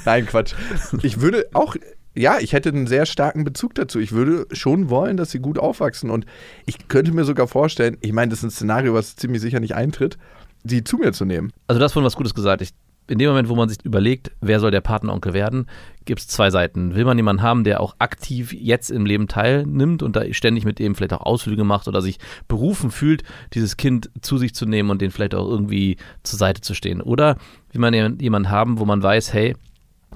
Nein, 0.04 0.26
Quatsch. 0.26 0.54
Ich 1.02 1.20
würde 1.20 1.46
auch 1.52 1.76
ja, 2.16 2.38
ich 2.38 2.52
hätte 2.52 2.68
einen 2.68 2.86
sehr 2.86 3.06
starken 3.06 3.44
Bezug 3.44 3.74
dazu. 3.74 3.98
Ich 3.98 4.12
würde 4.12 4.46
schon 4.52 4.88
wollen, 4.88 5.16
dass 5.16 5.32
sie 5.32 5.40
gut 5.40 5.58
aufwachsen. 5.58 6.10
Und 6.10 6.26
ich 6.64 6.86
könnte 6.88 7.12
mir 7.12 7.24
sogar 7.24 7.48
vorstellen, 7.48 7.96
ich 8.00 8.12
meine, 8.12 8.30
das 8.30 8.38
ist 8.38 8.44
ein 8.44 8.50
Szenario, 8.50 8.94
was 8.94 9.16
ziemlich 9.16 9.42
sicher 9.42 9.58
nicht 9.58 9.74
eintritt, 9.74 10.16
sie 10.62 10.84
zu 10.84 10.96
mir 10.96 11.12
zu 11.12 11.24
nehmen. 11.24 11.52
Also 11.66 11.80
du 11.80 11.84
hast 11.84 11.92
vorhin 11.92 12.06
was 12.06 12.16
Gutes 12.16 12.34
gesagt. 12.34 12.62
Ich, 12.62 12.70
in 13.06 13.18
dem 13.18 13.28
Moment, 13.28 13.48
wo 13.48 13.54
man 13.54 13.68
sich 13.68 13.84
überlegt, 13.84 14.30
wer 14.40 14.60
soll 14.60 14.70
der 14.70 14.80
Patenonkel 14.80 15.34
werden, 15.34 15.66
gibt 16.04 16.20
es 16.20 16.28
zwei 16.28 16.50
Seiten. 16.50 16.94
Will 16.94 17.04
man 17.04 17.18
jemanden 17.18 17.42
haben, 17.42 17.64
der 17.64 17.80
auch 17.80 17.96
aktiv 17.98 18.52
jetzt 18.52 18.90
im 18.90 19.04
Leben 19.04 19.28
teilnimmt 19.28 20.02
und 20.02 20.16
da 20.16 20.24
ständig 20.32 20.64
mit 20.64 20.78
dem 20.78 20.94
vielleicht 20.94 21.12
auch 21.12 21.20
Ausflüge 21.20 21.64
macht 21.64 21.88
oder 21.88 22.00
sich 22.00 22.18
berufen 22.48 22.90
fühlt, 22.90 23.22
dieses 23.52 23.76
Kind 23.76 24.10
zu 24.22 24.38
sich 24.38 24.54
zu 24.54 24.66
nehmen 24.66 24.90
und 24.90 25.02
den 25.02 25.10
vielleicht 25.10 25.34
auch 25.34 25.48
irgendwie 25.48 25.96
zur 26.22 26.38
Seite 26.38 26.62
zu 26.62 26.74
stehen? 26.74 27.00
Oder 27.00 27.36
will 27.72 27.80
man 27.80 28.18
jemanden 28.20 28.50
haben, 28.50 28.78
wo 28.78 28.84
man 28.84 29.02
weiß, 29.02 29.32
hey, 29.32 29.54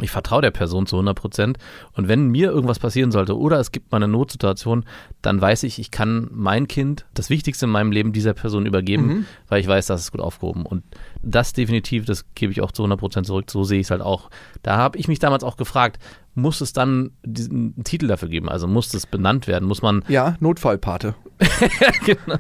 ich 0.02 0.10
vertraue 0.10 0.42
der 0.42 0.50
Person 0.50 0.86
zu 0.86 0.96
100 0.96 1.16
Prozent. 1.16 1.58
Und 1.92 2.08
wenn 2.08 2.28
mir 2.28 2.50
irgendwas 2.50 2.78
passieren 2.78 3.10
sollte 3.10 3.36
oder 3.36 3.58
es 3.58 3.72
gibt 3.72 3.90
mal 3.92 3.96
eine 3.96 4.08
Notsituation, 4.08 4.84
dann 5.22 5.40
weiß 5.40 5.62
ich, 5.64 5.78
ich 5.78 5.90
kann 5.90 6.28
mein 6.32 6.68
Kind, 6.68 7.06
das 7.14 7.30
Wichtigste 7.30 7.66
in 7.66 7.72
meinem 7.72 7.92
Leben, 7.92 8.12
dieser 8.12 8.34
Person 8.34 8.66
übergeben, 8.66 9.06
mhm. 9.06 9.24
weil 9.48 9.60
ich 9.60 9.66
weiß, 9.66 9.86
das 9.86 10.00
ist 10.00 10.12
gut 10.12 10.20
aufgehoben. 10.20 10.64
Und 10.64 10.84
das 11.22 11.52
definitiv, 11.52 12.04
das 12.04 12.24
gebe 12.34 12.52
ich 12.52 12.60
auch 12.60 12.72
zu 12.72 12.82
100 12.82 12.98
Prozent 12.98 13.26
zurück. 13.26 13.50
So 13.50 13.64
sehe 13.64 13.80
ich 13.80 13.86
es 13.86 13.90
halt 13.90 14.02
auch. 14.02 14.30
Da 14.62 14.76
habe 14.76 14.98
ich 14.98 15.08
mich 15.08 15.18
damals 15.18 15.44
auch 15.44 15.56
gefragt, 15.56 15.98
muss 16.38 16.60
es 16.60 16.72
dann 16.72 17.10
diesen 17.24 17.82
Titel 17.84 18.06
dafür 18.06 18.28
geben? 18.28 18.48
Also 18.48 18.66
muss 18.66 18.94
es 18.94 19.06
benannt 19.06 19.46
werden? 19.46 19.66
Muss 19.66 19.82
man. 19.82 20.04
Ja, 20.08 20.36
Notfallpate. 20.40 21.14
genau. 22.04 22.38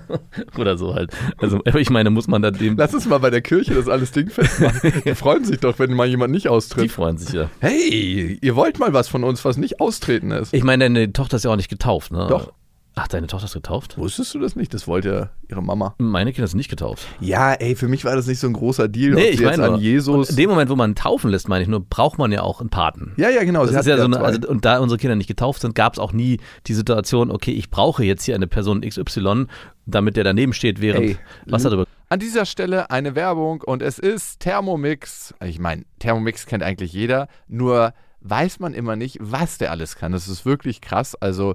Oder 0.56 0.76
so 0.76 0.94
halt. 0.94 1.12
Also 1.38 1.60
ich 1.64 1.90
meine, 1.90 2.10
muss 2.10 2.26
man 2.26 2.42
da 2.42 2.50
dem. 2.50 2.76
Lass 2.76 2.94
uns 2.94 3.06
mal 3.06 3.18
bei 3.18 3.30
der 3.30 3.42
Kirche 3.42 3.74
das 3.74 3.88
alles 3.88 4.12
Ding 4.12 4.28
festmachen. 4.30 4.92
Die 5.04 5.14
freuen 5.14 5.44
sich 5.44 5.58
doch, 5.60 5.78
wenn 5.78 5.92
mal 5.94 6.06
jemand 6.06 6.32
nicht 6.32 6.48
austritt. 6.48 6.84
Die 6.84 6.88
freuen 6.88 7.18
sich 7.18 7.32
ja. 7.32 7.50
Hey, 7.60 8.38
ihr 8.40 8.56
wollt 8.56 8.78
mal 8.78 8.92
was 8.92 9.08
von 9.08 9.24
uns, 9.24 9.44
was 9.44 9.56
nicht 9.56 9.80
austreten 9.80 10.30
ist. 10.30 10.52
Ich 10.54 10.64
meine, 10.64 10.84
deine 10.84 11.12
Tochter 11.12 11.36
ist 11.36 11.44
ja 11.44 11.50
auch 11.50 11.56
nicht 11.56 11.70
getauft, 11.70 12.12
ne? 12.12 12.26
Doch. 12.28 12.52
Ach, 12.94 13.06
deine 13.06 13.28
Tochter 13.28 13.44
ist 13.44 13.54
getauft? 13.54 13.96
Wusstest 13.96 14.34
du 14.34 14.40
das 14.40 14.56
nicht? 14.56 14.74
Das 14.74 14.88
wollte 14.88 15.30
ihre 15.48 15.62
Mama. 15.62 15.94
Meine 15.98 16.32
Kinder 16.32 16.48
sind 16.48 16.58
nicht 16.58 16.68
getauft. 16.68 17.06
Ja, 17.20 17.52
ey, 17.52 17.76
für 17.76 17.86
mich 17.86 18.04
war 18.04 18.16
das 18.16 18.26
nicht 18.26 18.40
so 18.40 18.48
ein 18.48 18.52
großer 18.52 18.88
Deal. 18.88 19.14
Nee, 19.14 19.28
ich 19.28 19.40
meine 19.40 19.62
an 19.62 19.80
Jesus. 19.80 20.30
in 20.30 20.36
dem 20.36 20.50
Moment, 20.50 20.68
wo 20.68 20.74
man 20.74 20.96
taufen 20.96 21.30
lässt, 21.30 21.48
meine 21.48 21.62
ich 21.62 21.68
nur, 21.68 21.80
braucht 21.80 22.18
man 22.18 22.32
ja 22.32 22.42
auch 22.42 22.60
einen 22.60 22.70
Paten. 22.70 23.12
Ja, 23.16 23.30
ja, 23.30 23.44
genau. 23.44 23.64
Das 23.64 23.74
ist 23.74 23.86
ja 23.86 23.98
so 23.98 24.04
eine, 24.04 24.18
also, 24.20 24.48
und 24.48 24.64
da 24.64 24.78
unsere 24.80 24.98
Kinder 24.98 25.14
nicht 25.14 25.28
getauft 25.28 25.60
sind, 25.60 25.76
gab 25.76 25.92
es 25.92 25.98
auch 25.98 26.12
nie 26.12 26.40
die 26.66 26.74
Situation, 26.74 27.30
okay, 27.30 27.52
ich 27.52 27.70
brauche 27.70 28.02
jetzt 28.02 28.24
hier 28.24 28.34
eine 28.34 28.48
Person 28.48 28.80
XY, 28.80 29.46
damit 29.86 30.16
der 30.16 30.24
daneben 30.24 30.52
steht, 30.52 30.80
während 30.80 31.04
Ey, 31.04 31.18
was 31.46 31.62
darüber. 31.62 31.86
An 32.08 32.18
dieser 32.18 32.46
Stelle 32.46 32.90
eine 32.90 33.14
Werbung 33.14 33.62
und 33.62 33.82
es 33.82 33.98
ist 33.98 34.40
Thermomix. 34.40 35.34
Ich 35.44 35.58
meine, 35.58 35.84
Thermomix 35.98 36.46
kennt 36.46 36.62
eigentlich 36.62 36.92
jeder, 36.92 37.28
nur 37.46 37.92
weiß 38.20 38.60
man 38.60 38.74
immer 38.74 38.96
nicht, 38.96 39.18
was 39.20 39.58
der 39.58 39.70
alles 39.70 39.96
kann. 39.96 40.12
Das 40.12 40.28
ist 40.28 40.44
wirklich 40.44 40.80
krass. 40.80 41.14
Also 41.14 41.54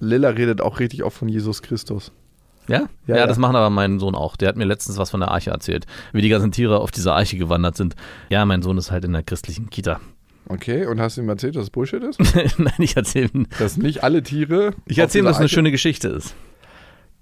Lilla 0.00 0.30
redet 0.30 0.60
auch 0.60 0.80
richtig 0.80 1.02
oft 1.04 1.16
von 1.16 1.28
Jesus 1.28 1.62
Christus. 1.62 2.12
Ja? 2.68 2.88
ja? 3.06 3.16
Ja, 3.16 3.26
das 3.26 3.38
machen 3.38 3.56
aber 3.56 3.70
mein 3.70 3.98
Sohn 3.98 4.14
auch. 4.14 4.36
Der 4.36 4.48
hat 4.48 4.56
mir 4.56 4.64
letztens 4.64 4.96
was 4.96 5.10
von 5.10 5.20
der 5.20 5.30
Arche 5.30 5.50
erzählt, 5.50 5.86
wie 6.12 6.22
die 6.22 6.28
ganzen 6.28 6.52
Tiere 6.52 6.80
auf 6.80 6.90
dieser 6.90 7.14
Arche 7.14 7.36
gewandert 7.36 7.76
sind. 7.76 7.94
Ja, 8.30 8.44
mein 8.44 8.62
Sohn 8.62 8.78
ist 8.78 8.90
halt 8.90 9.04
in 9.04 9.12
der 9.12 9.22
christlichen 9.22 9.70
Kita. 9.70 10.00
Okay, 10.46 10.84
und 10.84 11.00
hast 11.00 11.16
du 11.16 11.22
ihm 11.22 11.28
erzählt, 11.30 11.56
dass 11.56 11.62
es 11.62 11.70
Bullshit 11.70 12.02
ist? 12.02 12.20
Nein, 12.58 12.74
ich 12.76 12.98
erzähle 12.98 13.30
ihm. 13.32 13.46
Dass 13.58 13.78
nicht 13.78 14.04
alle 14.04 14.22
Tiere. 14.22 14.74
Ich 14.84 14.98
erzähle 14.98 15.22
ihm, 15.22 15.24
dass 15.24 15.36
es 15.36 15.40
eine 15.40 15.48
schöne 15.48 15.70
Geschichte 15.70 16.08
ist. 16.08 16.34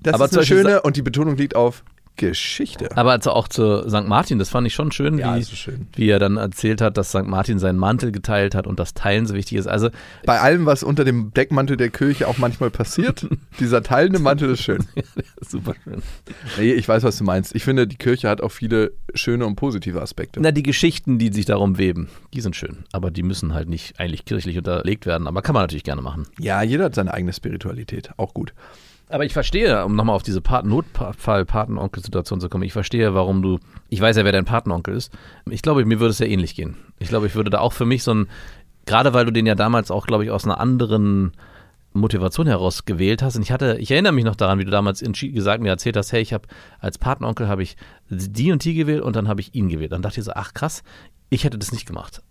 Das 0.00 0.14
aber 0.14 0.24
ist 0.24 0.36
eine 0.36 0.44
schöne 0.44 0.82
und 0.82 0.96
die 0.96 1.02
Betonung 1.02 1.36
liegt 1.36 1.54
auf 1.54 1.84
Geschichte. 2.16 2.96
Aber 2.96 3.12
also 3.12 3.32
auch 3.32 3.48
zu 3.48 3.88
St. 3.88 4.06
Martin, 4.06 4.38
das 4.38 4.50
fand 4.50 4.66
ich 4.66 4.74
schon 4.74 4.92
schön, 4.92 5.18
ja, 5.18 5.36
wie, 5.36 5.44
schön, 5.44 5.88
wie, 5.94 6.08
er 6.08 6.18
dann 6.18 6.36
erzählt 6.36 6.80
hat, 6.80 6.96
dass 6.96 7.08
St. 7.08 7.24
Martin 7.24 7.58
seinen 7.58 7.78
Mantel 7.78 8.12
geteilt 8.12 8.54
hat 8.54 8.66
und 8.66 8.78
das 8.78 8.94
Teilen 8.94 9.26
so 9.26 9.34
wichtig 9.34 9.58
ist. 9.58 9.66
Also 9.66 9.90
bei 10.24 10.40
allem, 10.40 10.66
was 10.66 10.82
unter 10.82 11.04
dem 11.04 11.32
Deckmantel 11.32 11.76
der 11.76 11.90
Kirche 11.90 12.28
auch 12.28 12.38
manchmal 12.38 12.70
passiert, 12.70 13.26
dieser 13.60 13.82
teilende 13.82 14.18
Mantel 14.18 14.50
ist 14.50 14.62
schön. 14.62 14.84
ja, 14.94 15.02
super 15.40 15.74
schön. 15.82 16.02
Nee, 16.58 16.72
ich 16.72 16.86
weiß, 16.86 17.02
was 17.02 17.16
du 17.18 17.24
meinst. 17.24 17.54
Ich 17.54 17.64
finde, 17.64 17.86
die 17.86 17.96
Kirche 17.96 18.28
hat 18.28 18.40
auch 18.40 18.52
viele 18.52 18.92
schöne 19.14 19.46
und 19.46 19.56
positive 19.56 20.00
Aspekte. 20.00 20.40
Na, 20.40 20.52
die 20.52 20.62
Geschichten, 20.62 21.18
die 21.18 21.32
sich 21.32 21.46
darum 21.46 21.78
weben, 21.78 22.08
die 22.34 22.40
sind 22.40 22.56
schön. 22.56 22.84
Aber 22.92 23.10
die 23.10 23.22
müssen 23.22 23.54
halt 23.54 23.68
nicht 23.68 23.98
eigentlich 23.98 24.24
kirchlich 24.24 24.58
unterlegt 24.58 25.06
werden. 25.06 25.26
Aber 25.26 25.42
kann 25.42 25.54
man 25.54 25.62
natürlich 25.62 25.84
gerne 25.84 26.02
machen. 26.02 26.26
Ja, 26.38 26.62
jeder 26.62 26.84
hat 26.84 26.94
seine 26.94 27.12
eigene 27.12 27.32
Spiritualität. 27.32 28.10
Auch 28.16 28.34
gut. 28.34 28.52
Aber 29.12 29.26
ich 29.26 29.34
verstehe, 29.34 29.84
um 29.84 29.94
nochmal 29.94 30.16
auf 30.16 30.22
diese 30.22 30.40
Paten 30.40 30.70
Notfall-Patenonkel-Situation 30.70 32.40
zu 32.40 32.48
kommen, 32.48 32.64
ich 32.64 32.72
verstehe, 32.72 33.12
warum 33.12 33.42
du, 33.42 33.58
ich 33.90 34.00
weiß 34.00 34.16
ja, 34.16 34.24
wer 34.24 34.32
dein 34.32 34.46
Patenonkel 34.46 34.94
ist. 34.94 35.12
Ich 35.50 35.60
glaube, 35.60 35.84
mir 35.84 36.00
würde 36.00 36.12
es 36.12 36.18
ja 36.18 36.26
ähnlich 36.26 36.54
gehen. 36.54 36.76
Ich 36.98 37.08
glaube, 37.08 37.26
ich 37.26 37.34
würde 37.34 37.50
da 37.50 37.58
auch 37.58 37.74
für 37.74 37.84
mich 37.84 38.02
so 38.04 38.14
ein, 38.14 38.28
gerade 38.86 39.12
weil 39.12 39.26
du 39.26 39.30
den 39.30 39.44
ja 39.44 39.54
damals 39.54 39.90
auch, 39.90 40.06
glaube 40.06 40.24
ich, 40.24 40.30
aus 40.30 40.44
einer 40.44 40.58
anderen 40.58 41.32
Motivation 41.92 42.46
heraus 42.46 42.86
gewählt 42.86 43.22
hast. 43.22 43.36
Und 43.36 43.42
ich 43.42 43.52
hatte, 43.52 43.76
ich 43.78 43.90
erinnere 43.90 44.12
mich 44.12 44.24
noch 44.24 44.34
daran, 44.34 44.58
wie 44.58 44.64
du 44.64 44.70
damals 44.70 45.00
gesagt 45.00 45.62
mir 45.62 45.68
erzählt 45.68 45.98
hast, 45.98 46.12
hey, 46.12 46.22
ich 46.22 46.32
habe 46.32 46.48
als 46.80 46.96
Patenonkel 46.96 47.48
habe 47.48 47.62
ich 47.62 47.76
die 48.08 48.50
und 48.50 48.64
die 48.64 48.72
gewählt 48.72 49.02
und 49.02 49.14
dann 49.14 49.28
habe 49.28 49.42
ich 49.42 49.54
ihn 49.54 49.68
gewählt. 49.68 49.92
Dann 49.92 50.00
dachte 50.00 50.20
ich 50.20 50.24
so, 50.24 50.32
ach 50.34 50.54
krass, 50.54 50.82
ich 51.28 51.44
hätte 51.44 51.58
das 51.58 51.70
nicht 51.70 51.84
gemacht. 51.84 52.22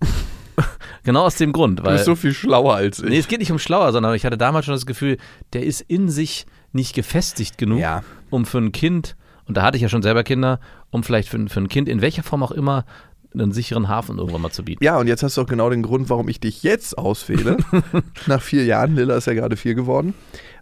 genau 1.03 1.25
aus 1.25 1.35
dem 1.35 1.53
Grund. 1.53 1.79
Weil, 1.83 1.91
du 1.91 1.93
bist 1.93 2.05
so 2.05 2.15
viel 2.15 2.33
schlauer 2.33 2.73
als 2.73 2.99
ich. 2.99 3.09
Nee, 3.09 3.19
es 3.19 3.27
geht 3.27 3.39
nicht 3.39 3.51
um 3.51 3.59
schlauer, 3.59 3.91
sondern 3.91 4.15
ich 4.15 4.25
hatte 4.25 4.37
damals 4.37 4.65
schon 4.65 4.73
das 4.73 4.87
Gefühl, 4.87 5.17
der 5.53 5.63
ist 5.63 5.81
in 5.81 6.09
sich 6.09 6.47
nicht 6.73 6.93
gefestigt 6.93 7.57
genug, 7.57 7.79
ja. 7.79 8.03
um 8.29 8.45
für 8.45 8.59
ein 8.59 8.71
Kind, 8.71 9.15
und 9.45 9.57
da 9.57 9.63
hatte 9.63 9.77
ich 9.77 9.83
ja 9.83 9.89
schon 9.89 10.01
selber 10.01 10.23
Kinder, 10.23 10.59
um 10.89 11.03
vielleicht 11.03 11.29
für, 11.29 11.47
für 11.49 11.59
ein 11.59 11.69
Kind 11.69 11.89
in 11.89 12.01
welcher 12.01 12.23
Form 12.23 12.43
auch 12.43 12.51
immer 12.51 12.85
einen 13.33 13.51
sicheren 13.51 13.87
Hafen 13.87 14.17
irgendwann 14.17 14.41
mal 14.41 14.51
zu 14.51 14.63
bieten. 14.63 14.83
Ja, 14.83 14.97
und 14.97 15.07
jetzt 15.07 15.23
hast 15.23 15.37
du 15.37 15.41
auch 15.41 15.47
genau 15.47 15.69
den 15.69 15.83
Grund, 15.83 16.09
warum 16.09 16.27
ich 16.27 16.39
dich 16.39 16.63
jetzt 16.63 16.97
auswähle. 16.97 17.57
nach 18.27 18.41
vier 18.41 18.65
Jahren, 18.65 18.95
Lilla 18.95 19.15
ist 19.15 19.27
ja 19.27 19.33
gerade 19.33 19.55
vier 19.55 19.73
geworden, 19.73 20.13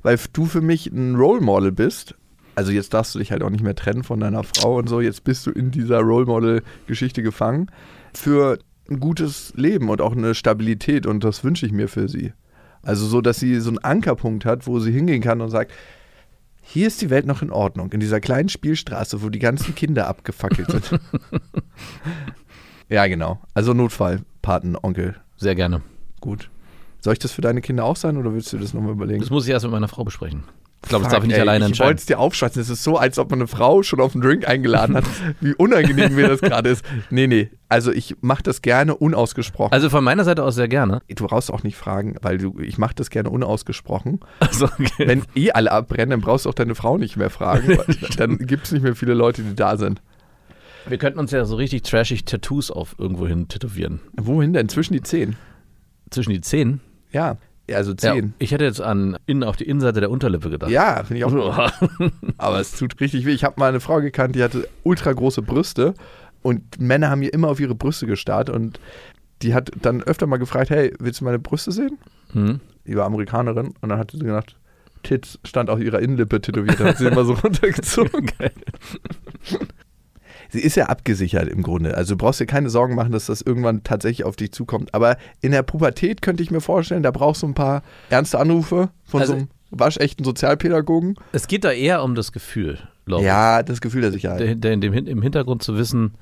weil 0.04 0.20
du 0.34 0.46
für 0.46 0.62
mich 0.62 0.88
ein 0.88 1.16
Role 1.16 1.42
Model 1.42 1.72
bist. 1.72 2.16
also 2.56 2.72
jetzt 2.72 2.94
darfst 2.94 3.16
du 3.16 3.20
dich 3.20 3.32
halt 3.32 3.42
auch 3.42 3.50
nicht 3.50 3.64
mehr 3.64 3.76
trennen 3.76 4.04
von 4.04 4.20
deiner 4.20 4.44
Frau 4.44 4.78
und 4.78 4.88
so, 4.88 5.02
jetzt 5.02 5.24
bist 5.24 5.48
du 5.48 5.52
in 5.52 5.72
dieser 5.72 6.00
Role 6.00 6.26
Model-Geschichte 6.26 7.24
gefangen, 7.24 7.72
für 8.14 8.60
ein 8.90 9.00
gutes 9.00 9.54
Leben 9.56 9.90
und 9.90 10.02
auch 10.02 10.16
eine 10.16 10.36
Stabilität 10.36 11.06
und 11.06 11.24
das 11.24 11.44
wünsche 11.44 11.66
ich 11.66 11.72
mir 11.72 11.88
für 11.88 12.08
sie. 12.08 12.34
Also 12.82 13.06
so, 13.08 13.22
dass 13.22 13.40
sie 13.40 13.60
so 13.60 13.70
einen 13.70 13.80
Ankerpunkt 13.80 14.46
hat, 14.46 14.68
wo 14.68 14.80
sie 14.80 14.92
hingehen 14.92 15.22
kann 15.22 15.42
und 15.42 15.50
sagt, 15.50 15.72
hier 16.72 16.86
ist 16.86 17.02
die 17.02 17.10
Welt 17.10 17.26
noch 17.26 17.42
in 17.42 17.50
Ordnung, 17.50 17.92
in 17.92 18.00
dieser 18.00 18.22
kleinen 18.22 18.48
Spielstraße, 18.48 19.24
wo 19.24 19.30
die 19.30 19.40
ganzen 19.40 19.74
Kinder 19.74 20.08
abgefackelt 20.08 20.70
sind. 20.70 21.02
ja, 22.90 23.08
genau. 23.08 23.40
Also 23.56 23.74
Notfall, 23.74 24.22
Patenonkel. 24.44 25.16
Sehr 25.38 25.56
gerne. 25.56 25.82
Gut. 26.22 26.52
Soll 27.02 27.14
ich 27.14 27.20
das 27.20 27.32
für 27.32 27.42
deine 27.42 27.62
Kinder 27.62 27.86
auch 27.86 27.96
sein 27.96 28.18
oder 28.18 28.34
willst 28.34 28.54
du 28.54 28.60
das 28.60 28.76
nochmal 28.76 28.92
überlegen? 28.92 29.20
Das 29.20 29.32
muss 29.32 29.46
ich 29.46 29.52
erst 29.52 29.66
mit 29.66 29.72
meiner 29.72 29.88
Frau 29.88 30.04
besprechen. 30.04 30.44
Ich 30.82 30.90
glaube, 30.90 31.04
das 31.04 31.14
darf 31.14 31.24
ich 31.24 31.28
nicht 31.28 31.36
ey, 31.36 31.42
alleine 31.42 31.66
Ich 31.66 31.72
wollte 31.72 31.84
entscheiden. 31.84 31.98
es 31.98 32.06
dir 32.06 32.20
aufschwatzen. 32.20 32.62
Es 32.62 32.70
ist 32.70 32.84
so, 32.84 32.98
als 32.98 33.20
ob 33.20 33.30
man 33.30 33.40
eine 33.40 33.48
Frau 33.48 33.84
schon 33.84 34.00
auf 34.00 34.14
einen 34.16 34.22
Drink 34.22 34.48
eingeladen 34.48 34.96
hat. 34.96 35.04
Wie 35.42 35.54
unangenehm 35.54 36.16
mir 36.16 36.28
das 36.28 36.42
gerade 36.42 36.70
ist. 36.70 36.86
Nee, 37.10 37.28
nee. 37.28 37.50
Also 37.68 37.92
ich 37.92 38.16
mache 38.22 38.44
das 38.44 38.62
gerne 38.62 38.96
unausgesprochen. 38.96 39.74
Also 39.74 39.90
von 39.90 40.04
meiner 40.04 40.24
Seite 40.24 40.44
aus 40.44 40.56
sehr 40.56 40.68
gerne. 40.68 41.02
du 41.08 41.28
brauchst 41.28 41.52
auch 41.52 41.64
nicht 41.64 41.76
fragen, 41.76 42.16
weil 42.22 42.38
du, 42.38 42.60
ich 42.60 42.78
mache 42.78 42.96
das 42.96 43.10
gerne 43.10 43.30
unausgesprochen. 43.30 44.22
Also, 44.40 44.66
okay. 44.66 45.06
Wenn 45.08 45.24
eh 45.36 45.52
alle 45.52 45.72
abbrennen, 45.72 46.12
dann 46.12 46.22
brauchst 46.22 46.46
du 46.46 46.50
auch 46.50 46.54
deine 46.56 46.76
Frau 46.76 46.98
nicht 46.98 47.18
mehr 47.18 47.30
fragen. 47.30 47.78
dann 48.18 48.38
gibt 48.38 48.66
es 48.66 48.72
nicht 48.72 48.82
mehr 48.82 48.96
viele 48.96 49.14
Leute, 49.14 49.44
die 49.44 49.56
da 49.56 49.78
sind. 49.78 50.02
Wir 50.88 50.98
könnten 50.98 51.20
uns 51.20 51.32
ja 51.32 51.46
so 51.46 51.56
richtig 51.56 51.84
trashig 51.84 52.26
Tattoos 52.26 52.72
auf 52.72 52.96
irgendwo 52.98 53.28
hin 53.28 53.48
tätowieren. 53.48 54.00
Wohin 54.20 54.54
denn? 54.54 54.70
Zwischen 54.70 54.94
die 54.94 55.02
Zehen. 55.04 55.36
Zwischen 56.10 56.32
die 56.32 56.42
Zehen. 56.42 56.80
Ja. 57.12 57.38
Ja, 57.70 57.78
also 57.78 57.92
Ja, 57.92 57.98
Zehen. 57.98 58.34
ich 58.40 58.52
hätte 58.52 58.64
jetzt 58.66 58.82
an 58.82 59.18
innen 59.26 59.44
auf 59.44 59.56
die 59.56 59.66
Innenseite 59.66 60.00
der 60.00 60.12
Unterlippe 60.12 60.50
gedacht. 60.50 60.72
Ja, 60.72 61.04
finde 61.04 61.18
ich 61.20 61.26
auch. 61.26 61.72
Aber 62.38 62.60
es 62.60 62.72
tut 62.78 63.00
richtig 63.00 63.26
weh. 63.26 63.32
Ich 63.32 63.44
habe 63.44 63.60
mal 63.60 63.70
eine 63.70 63.80
Frau 63.80 64.02
gekannt, 64.02 64.36
die 64.36 64.44
hatte 64.44 64.68
ultra 64.84 65.12
große 65.14 65.42
Brüste 65.42 65.94
und 66.42 66.80
Männer 66.80 67.10
haben 67.10 67.22
ihr 67.22 67.34
immer 67.34 67.50
auf 67.50 67.60
ihre 67.60 67.76
Brüste 67.76 68.06
gestarrt 68.08 68.50
und 68.50 68.80
die 69.42 69.54
hat 69.54 69.72
dann 69.82 70.04
öfter 70.04 70.28
mal 70.28 70.38
gefragt, 70.38 70.70
hey, 70.70 70.94
willst 71.00 71.22
du 71.22 71.26
meine 71.26 71.40
Brüste 71.40 71.72
sehen? 71.72 71.98
Hm. 72.34 72.60
Die 72.86 72.96
war 72.96 73.06
Amerikanerin 73.06 73.74
und 73.82 73.90
dann 73.90 74.00
hat 74.00 74.12
sie 74.12 74.20
gedacht, 74.20 74.56
Tits 75.04 75.40
stand 75.46 75.70
auf 75.70 75.80
ihrer 75.80 76.00
Innenlippe 76.00 76.42
tätowiert, 76.42 76.80
hat 76.80 76.98
sie 76.98 77.08
immer 77.08 77.24
so 77.24 77.34
runtergezogen. 77.44 78.32
Sie 80.52 80.60
ist 80.60 80.76
ja 80.76 80.86
abgesichert 80.88 81.48
im 81.48 81.62
Grunde. 81.62 81.96
Also 81.96 82.14
du 82.16 82.18
brauchst 82.18 82.40
dir 82.40 82.46
keine 82.46 82.70
Sorgen 82.70 82.96
machen, 82.96 83.12
dass 83.12 83.28
das 83.28 83.42
irgendwann 83.42 83.84
tatsächlich 83.84 84.26
auf 84.26 84.36
dich 84.36 84.52
zukommt. 84.52 84.94
Aber 84.94 85.18
in 85.42 85.52
der 85.52 85.64
Pubertät 85.64 86.22
könnte 86.22 86.42
ich 86.44 86.52
mir 86.52 86.62
vorstellen, 86.62 87.04
da 87.04 87.12
brauchst 87.12 87.44
du 87.44 87.48
ein 87.48 87.54
paar 87.54 87.84
ernste 88.10 88.40
Anrufe 88.40 88.90
von 89.06 89.22
Also- 89.22 89.34
so 89.34 89.38
einem 89.40 89.48
waschechten 89.72 90.26
Sozialpädagogen. 90.26 91.16
Es 91.32 91.48
geht 91.48 91.64
da 91.64 91.72
eher 91.72 92.04
um 92.04 92.16
das 92.16 92.32
Gefühl, 92.32 92.80
glaube 93.06 93.22
ich. 93.22 93.28
Ja, 93.28 93.62
das 93.62 93.82
Gefühl 93.82 94.02
der 94.02 94.12
Sicherheit. 94.12 94.40
Der, 94.40 94.56
der 94.56 94.74
in 94.74 94.82
dem, 94.82 94.94
Im 94.94 95.22
Hintergrund 95.22 95.62
zu 95.62 95.78
wissen, 95.78 96.16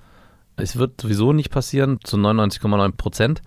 es 0.57 0.75
wird 0.77 0.99
sowieso 0.99 1.31
nicht 1.31 1.49
passieren, 1.49 1.99
zu 2.03 2.17
99,9 2.17 2.91
Prozent, 2.97 3.41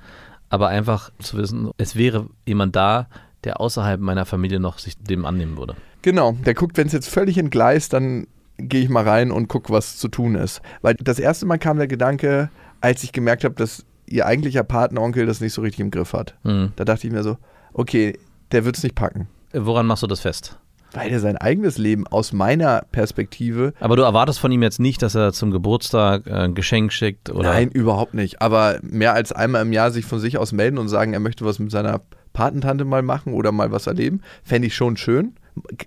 aber 0.49 0.69
einfach 0.69 1.11
zu 1.19 1.37
wissen, 1.37 1.71
es 1.77 1.97
wäre 1.97 2.29
jemand 2.47 2.75
da, 2.77 3.09
der 3.45 3.61
außerhalb 3.61 4.01
meiner 4.01 4.25
Familie 4.25 4.61
noch 4.61 4.79
sich 4.79 4.97
dem 4.97 5.27
annehmen 5.27 5.59
würde. 5.59 5.75
Genau, 6.03 6.33
der 6.47 6.55
guckt, 6.55 6.79
wenn 6.79 6.87
es 6.87 6.93
jetzt 6.95 7.09
völlig 7.11 7.37
entgleist, 7.37 7.93
dann 7.93 8.27
gehe 8.61 8.83
ich 8.83 8.89
mal 8.89 9.07
rein 9.07 9.31
und 9.31 9.49
gucke, 9.49 9.73
was 9.73 9.97
zu 9.97 10.09
tun 10.09 10.35
ist. 10.35 10.61
Weil 10.83 10.95
das 10.95 11.19
erste 11.19 11.47
Mal 11.47 11.59
kam 11.59 11.79
der 11.79 11.89
Gedanke, 11.89 12.51
als 12.81 13.03
ich 13.05 13.13
gemerkt 13.13 13.45
habe, 13.45 13.55
dass 13.55 13.85
ihr 14.07 14.27
eigentlicher 14.27 14.65
Patenonkel 14.65 15.27
das 15.27 15.41
nicht 15.41 15.53
so 15.53 15.63
richtig 15.63 15.81
im 15.81 15.91
Griff 15.91 16.13
hat. 16.13 16.37
Mhm. 16.43 16.73
Da 16.77 16.85
dachte 16.85 17.07
ich 17.07 17.13
mir 17.13 17.23
so, 17.23 17.37
okay, 17.73 18.19
der 18.53 18.65
wird 18.65 18.77
es 18.77 18.83
nicht 18.83 18.95
packen. 18.95 19.29
Woran 19.53 19.87
machst 19.87 20.03
du 20.03 20.07
das 20.07 20.21
fest? 20.21 20.59
Weil 20.93 21.11
er 21.11 21.21
sein 21.21 21.37
eigenes 21.37 21.79
Leben 21.79 22.07
aus 22.09 22.33
meiner 22.33 22.83
Perspektive, 22.91 23.75
Aber 23.79 23.95
du 23.95 24.03
erwartest 24.03 24.41
von 24.41 24.51
ihm 24.51 24.63
jetzt 24.63 24.81
nicht, 24.81 25.03
dass 25.03 25.15
er 25.15 25.33
zum 25.33 25.53
Geburtstag 25.53 26.27
äh, 26.27 26.33
ein 26.33 26.55
Geschenk 26.55 26.93
schickt 26.93 27.31
oder 27.31 27.53
nein, 27.53 27.71
überhaupt 27.71 28.15
nicht. 28.15 28.43
Aber 28.43 28.79
mehr 28.83 29.15
als 29.15 29.31
einmal 29.31 29.63
im 29.63 29.73
Jahr 29.73 29.93
sich 29.93 30.05
von 30.05 30.19
sich 30.19 30.37
aus 30.37 30.51
melden 30.51 30.79
und 30.79 30.89
sagen, 30.89 31.13
er 31.13 31.21
möchte 31.21 31.45
was 31.45 31.61
mit 31.61 31.71
seiner 31.71 32.01
Patentante 32.33 32.85
mal 32.85 33.03
machen 33.03 33.35
oder 33.35 33.53
mal 33.53 33.71
was 33.71 33.87
erleben, 33.87 34.23
fände 34.43 34.67
ich 34.67 34.75
schon 34.75 34.97
schön. 34.97 35.35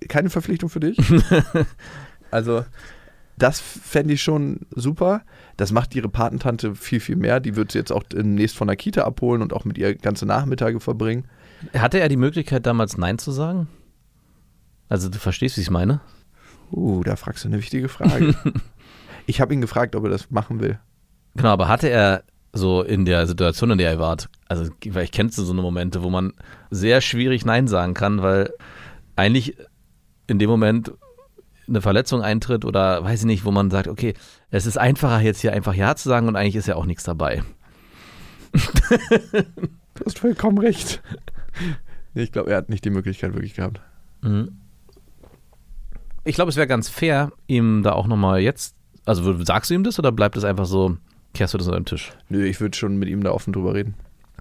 Keine 0.07 0.29
Verpflichtung 0.29 0.69
für 0.69 0.79
dich. 0.79 0.97
also, 2.33 2.65
das 3.37 3.59
fände 3.59 4.13
ich 4.13 4.21
schon 4.21 4.61
super. 4.71 5.21
Das 5.57 5.71
macht 5.71 5.95
ihre 5.95 6.09
Patentante 6.09 6.75
viel, 6.75 6.99
viel 6.99 7.15
mehr. 7.15 7.39
Die 7.39 7.55
wird 7.55 7.71
sie 7.71 7.79
jetzt 7.79 7.91
auch 7.91 8.03
demnächst 8.03 8.55
von 8.55 8.67
der 8.67 8.77
Kita 8.77 9.03
abholen 9.03 9.41
und 9.41 9.53
auch 9.53 9.65
mit 9.65 9.77
ihr 9.77 9.95
ganze 9.95 10.25
Nachmittage 10.25 10.79
verbringen. 10.79 11.25
Hatte 11.73 11.99
er 11.99 12.09
die 12.09 12.17
Möglichkeit 12.17 12.65
damals 12.65 12.97
Nein 12.97 13.17
zu 13.17 13.31
sagen? 13.31 13.67
Also 14.89 15.09
du 15.09 15.17
verstehst, 15.17 15.57
wie 15.57 15.61
ich 15.61 15.67
es 15.67 15.71
meine? 15.71 16.01
Uh, 16.71 17.03
da 17.03 17.15
fragst 17.15 17.43
du 17.43 17.47
eine 17.47 17.57
wichtige 17.57 17.89
Frage. 17.89 18.35
ich 19.25 19.41
habe 19.41 19.53
ihn 19.53 19.61
gefragt, 19.61 19.95
ob 19.95 20.03
er 20.03 20.09
das 20.09 20.29
machen 20.29 20.59
will. 20.59 20.79
Genau, 21.35 21.49
aber 21.49 21.67
hatte 21.67 21.89
er 21.89 22.23
so 22.51 22.83
in 22.83 23.05
der 23.05 23.25
Situation, 23.25 23.71
in 23.71 23.79
der 23.79 23.91
er 23.91 23.99
war, 23.99 24.17
also 24.47 24.71
weil 24.89 25.03
ich 25.03 25.11
kennst 25.11 25.37
du 25.37 25.43
so 25.43 25.53
eine 25.53 25.63
Momente, 25.63 26.03
wo 26.03 26.11
man 26.11 26.33
sehr 26.69 27.01
schwierig 27.01 27.45
Nein 27.45 27.67
sagen 27.67 27.95
kann, 27.95 28.21
weil 28.21 28.53
eigentlich 29.15 29.57
in 30.27 30.37
dem 30.37 30.49
Moment 30.49 30.93
eine 31.67 31.81
Verletzung 31.81 32.21
eintritt 32.21 32.65
oder 32.65 33.03
weiß 33.03 33.21
ich 33.21 33.25
nicht, 33.25 33.45
wo 33.45 33.51
man 33.51 33.71
sagt, 33.71 33.87
okay, 33.87 34.13
es 34.49 34.65
ist 34.65 34.77
einfacher 34.77 35.21
jetzt 35.21 35.41
hier 35.41 35.53
einfach 35.53 35.73
Ja 35.73 35.95
zu 35.95 36.09
sagen 36.09 36.27
und 36.27 36.35
eigentlich 36.35 36.55
ist 36.55 36.67
ja 36.67 36.75
auch 36.75 36.85
nichts 36.85 37.03
dabei. 37.03 37.43
Du 39.95 40.05
hast 40.05 40.19
vollkommen 40.19 40.57
recht. 40.57 41.03
Ich 42.15 42.31
glaube, 42.31 42.51
er 42.51 42.57
hat 42.57 42.69
nicht 42.69 42.83
die 42.83 42.89
Möglichkeit 42.89 43.33
wirklich 43.33 43.53
gehabt. 43.53 43.79
Mhm. 44.21 44.57
Ich 46.23 46.35
glaube, 46.35 46.49
es 46.49 46.55
wäre 46.55 46.67
ganz 46.67 46.89
fair, 46.89 47.31
ihm 47.47 47.83
da 47.83 47.91
auch 47.93 48.07
nochmal 48.07 48.39
jetzt, 48.39 48.75
also 49.05 49.43
sagst 49.43 49.69
du 49.69 49.75
ihm 49.75 49.83
das 49.83 49.99
oder 49.99 50.11
bleibt 50.11 50.37
es 50.37 50.45
einfach 50.45 50.65
so, 50.65 50.97
kehrst 51.33 51.53
du 51.53 51.57
das 51.57 51.67
unter 51.67 51.79
den 51.79 51.85
Tisch? 51.85 52.11
Nö, 52.29 52.45
ich 52.45 52.59
würde 52.61 52.77
schon 52.77 52.97
mit 52.97 53.09
ihm 53.09 53.23
da 53.23 53.31
offen 53.31 53.53
drüber 53.53 53.73
reden. 53.73 53.95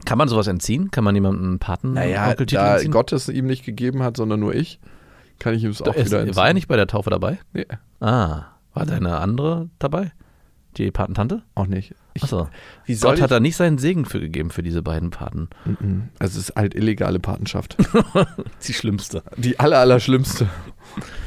Kann 0.04 0.18
man 0.18 0.28
sowas 0.28 0.46
entziehen? 0.46 0.90
Kann 0.90 1.04
man 1.04 1.14
jemandem 1.14 1.44
einen 1.44 1.58
Paten 1.58 1.92
Naja, 1.92 2.35
da 2.35 2.74
entziehen? 2.74 2.92
Gott 2.92 3.12
es 3.12 3.28
ihm 3.28 3.46
nicht 3.46 3.64
gegeben 3.64 4.02
hat, 4.02 4.16
sondern 4.16 4.40
nur 4.40 4.54
ich, 4.54 4.80
kann 5.42 5.55
ich 5.55 5.64
ihm 5.64 5.70
es 5.72 5.83
auch 5.83 5.94
wieder 5.96 6.35
war 6.37 6.46
er 6.46 6.55
nicht 6.55 6.68
bei 6.68 6.76
der 6.76 6.87
Taufe 6.87 7.11
dabei? 7.11 7.38
Nee, 7.52 7.66
Ah, 8.00 8.44
war 8.74 8.87
deine 8.87 9.18
andere 9.18 9.68
dabei? 9.78 10.12
Die 10.78 10.90
Patentante? 10.90 11.42
auch 11.55 11.66
nicht. 11.66 11.94
Ich, 12.14 12.22
Achso. 12.22 12.48
Gott 13.00 13.20
hat 13.20 13.26
ich, 13.26 13.26
da 13.26 13.40
nicht 13.40 13.57
seinen 13.57 13.76
Segen 13.78 14.05
für 14.07 14.20
gegeben 14.20 14.50
für 14.50 14.62
diese 14.62 14.83
beiden 14.83 15.11
Paten. 15.11 15.48
Mhm. 15.64 16.09
Also 16.18 16.38
es 16.38 16.48
ist 16.50 16.57
halt 16.57 16.74
illegale 16.74 17.18
Patenschaft. 17.20 17.76
Die 18.66 18.72
schlimmste. 18.72 19.22
Die 19.37 19.59
aller, 19.61 19.78
aller 19.78 20.00
schlimmste. 20.00 20.48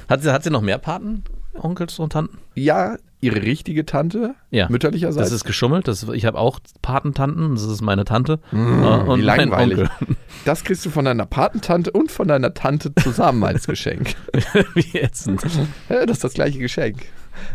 Hat 0.10 0.22
sie, 0.24 0.32
hat 0.32 0.44
sie 0.44 0.50
noch 0.50 0.62
mehr 0.62 0.78
Paten, 0.80 1.24
Onkels 1.54 2.00
und 2.00 2.14
Tanten? 2.14 2.38
Ja, 2.56 2.98
ihre 3.22 3.42
richtige 3.42 3.86
Tante, 3.86 4.36
Ja. 4.52 4.68
mütterlicherseits. 4.70 5.30
Das 5.30 5.32
ist 5.36 5.46
geschummelt. 5.46 5.88
Das, 5.88 6.04
ich 6.14 6.26
habe 6.26 6.38
auch 6.38 6.60
Patentanten. 6.82 7.56
Das 7.56 7.64
ist 7.64 7.82
meine 7.82 8.06
Tante. 8.06 8.40
äh, 8.52 8.56
wie 8.56 8.60
und 8.60 9.08
mein 9.08 9.20
langweilig. 9.22 9.78
Onkel. 9.80 9.90
Das 10.46 10.64
kriegst 10.64 10.86
du 10.86 10.90
von 10.90 11.06
deiner 11.06 11.26
Patentante 11.26 11.92
und 11.92 12.12
von 12.12 12.28
deiner 12.28 12.54
Tante 12.54 12.94
zusammen 12.96 13.44
als 13.44 13.66
Geschenk. 13.68 14.14
Wie 14.76 14.98
ätzend. 15.00 15.42
Ja, 15.90 16.06
das 16.06 16.18
ist 16.18 16.24
das 16.24 16.34
gleiche 16.34 16.60
Geschenk. 16.60 17.04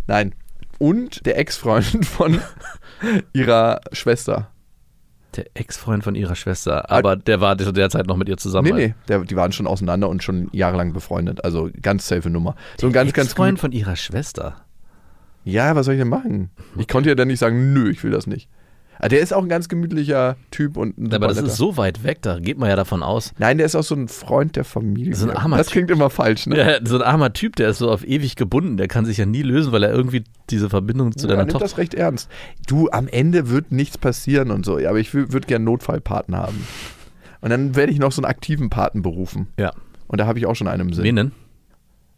Nein. 0.07 0.35
Und 0.79 1.25
der 1.27 1.39
Ex-Freund 1.39 2.05
von 2.07 2.41
ihrer 3.33 3.81
Schwester. 3.93 4.49
Der 5.37 5.45
Ex-Freund 5.55 6.03
von 6.03 6.17
ihrer 6.17 6.35
Schwester. 6.35 6.91
Aber 6.91 7.15
der 7.15 7.41
war 7.41 7.57
zu 7.57 7.71
der 7.71 7.91
Zeit 7.91 8.07
noch 8.09 8.17
mit 8.17 8.29
ihr 8.29 8.37
zusammen. 8.39 8.75
Nee, 8.75 8.87
nee, 8.89 8.95
der, 9.07 9.21
die 9.21 9.37
waren 9.37 9.53
schon 9.53 9.67
auseinander 9.69 10.09
und 10.09 10.25
schon 10.25 10.49
jahrelang 10.53 10.93
befreundet. 10.93 11.45
Also 11.45 11.71
ganz 11.83 12.09
safe 12.09 12.29
Nummer. 12.31 12.57
So 12.81 12.89
ein 12.89 12.93
ganz, 12.93 13.13
ganz 13.13 13.29
Ex-Freund 13.29 13.61
von 13.61 13.71
ihrer 13.73 13.95
Schwester. 13.95 14.57
Ja, 15.45 15.75
was 15.75 15.87
soll 15.87 15.95
ich 15.95 16.01
denn 16.01 16.09
machen? 16.09 16.51
Ich 16.79 16.89
konnte 16.89 17.09
ja 17.09 17.15
dann 17.15 17.29
nicht 17.29 17.39
sagen, 17.39 17.73
nö, 17.73 17.91
ich 17.91 18.03
will 18.05 18.11
das 18.11 18.27
nicht. 18.27 18.49
Aber 19.01 19.09
der 19.09 19.21
ist 19.21 19.33
auch 19.33 19.43
ein 19.43 19.49
ganz 19.49 19.71
gemütlicher 19.71 20.37
Typ 20.51 20.77
und 20.77 20.99
ein 20.99 21.15
Aber 21.15 21.29
das 21.29 21.37
super 21.39 21.47
ist 21.47 21.53
netter. 21.53 21.73
so 21.73 21.77
weit 21.79 22.05
weg, 22.05 22.19
da 22.21 22.39
geht 22.39 22.59
man 22.59 22.69
ja 22.69 22.77
davon 22.77 23.03
aus. 23.03 23.33
Nein, 23.39 23.57
der 23.57 23.65
ist 23.65 23.75
auch 23.75 23.83
so 23.83 23.95
ein 23.95 24.09
Freund 24.09 24.57
der 24.57 24.65
Familie. 24.65 25.15
So 25.15 25.31
ein 25.31 25.35
armer 25.35 25.57
das 25.57 25.69
Typ. 25.69 25.73
klingt 25.73 25.91
immer 25.91 26.11
falsch, 26.11 26.47
ne? 26.47 26.59
Ja, 26.59 26.79
so 26.85 26.97
ein 26.97 27.03
armer 27.03 27.33
Typ, 27.33 27.57
der 27.57 27.71
ist 27.71 27.79
so 27.79 27.91
auf 27.91 28.07
ewig 28.07 28.37
gebunden, 28.37 28.77
der 28.77 28.89
kann 28.89 29.07
sich 29.07 29.17
ja 29.17 29.25
nie 29.25 29.41
lösen, 29.41 29.73
weil 29.73 29.85
er 29.85 29.91
irgendwie 29.91 30.25
diese 30.51 30.69
Verbindung 30.69 31.17
zu 31.17 31.27
ja, 31.27 31.35
deiner 31.35 31.49
Tochter. 31.49 31.65
das 31.65 31.79
recht 31.79 31.95
ernst. 31.95 32.31
Du, 32.67 32.91
am 32.91 33.09
Ende 33.09 33.49
wird 33.49 33.73
nichts 33.73 33.97
passieren 33.97 34.51
und 34.51 34.67
so, 34.67 34.79
ja, 34.79 34.91
aber 34.91 34.99
ich 34.99 35.15
würde 35.15 35.47
gern 35.47 35.65
Notfallpaten 35.65 36.37
haben. 36.37 36.67
Und 37.41 37.49
dann 37.49 37.77
werde 37.77 37.93
ich 37.93 37.99
noch 37.99 38.13
so 38.13 38.21
einen 38.21 38.31
aktiven 38.31 38.69
Paten 38.69 39.01
berufen. 39.01 39.49
Ja. 39.59 39.73
Und 40.09 40.21
da 40.21 40.27
habe 40.27 40.39
ich 40.39 40.45
auch 40.45 40.57
schon 40.57 40.69
einen 40.69 40.89
im 40.89 40.93
Sinn. 40.93 41.05
Wen 41.05 41.17
denn? 41.17 41.33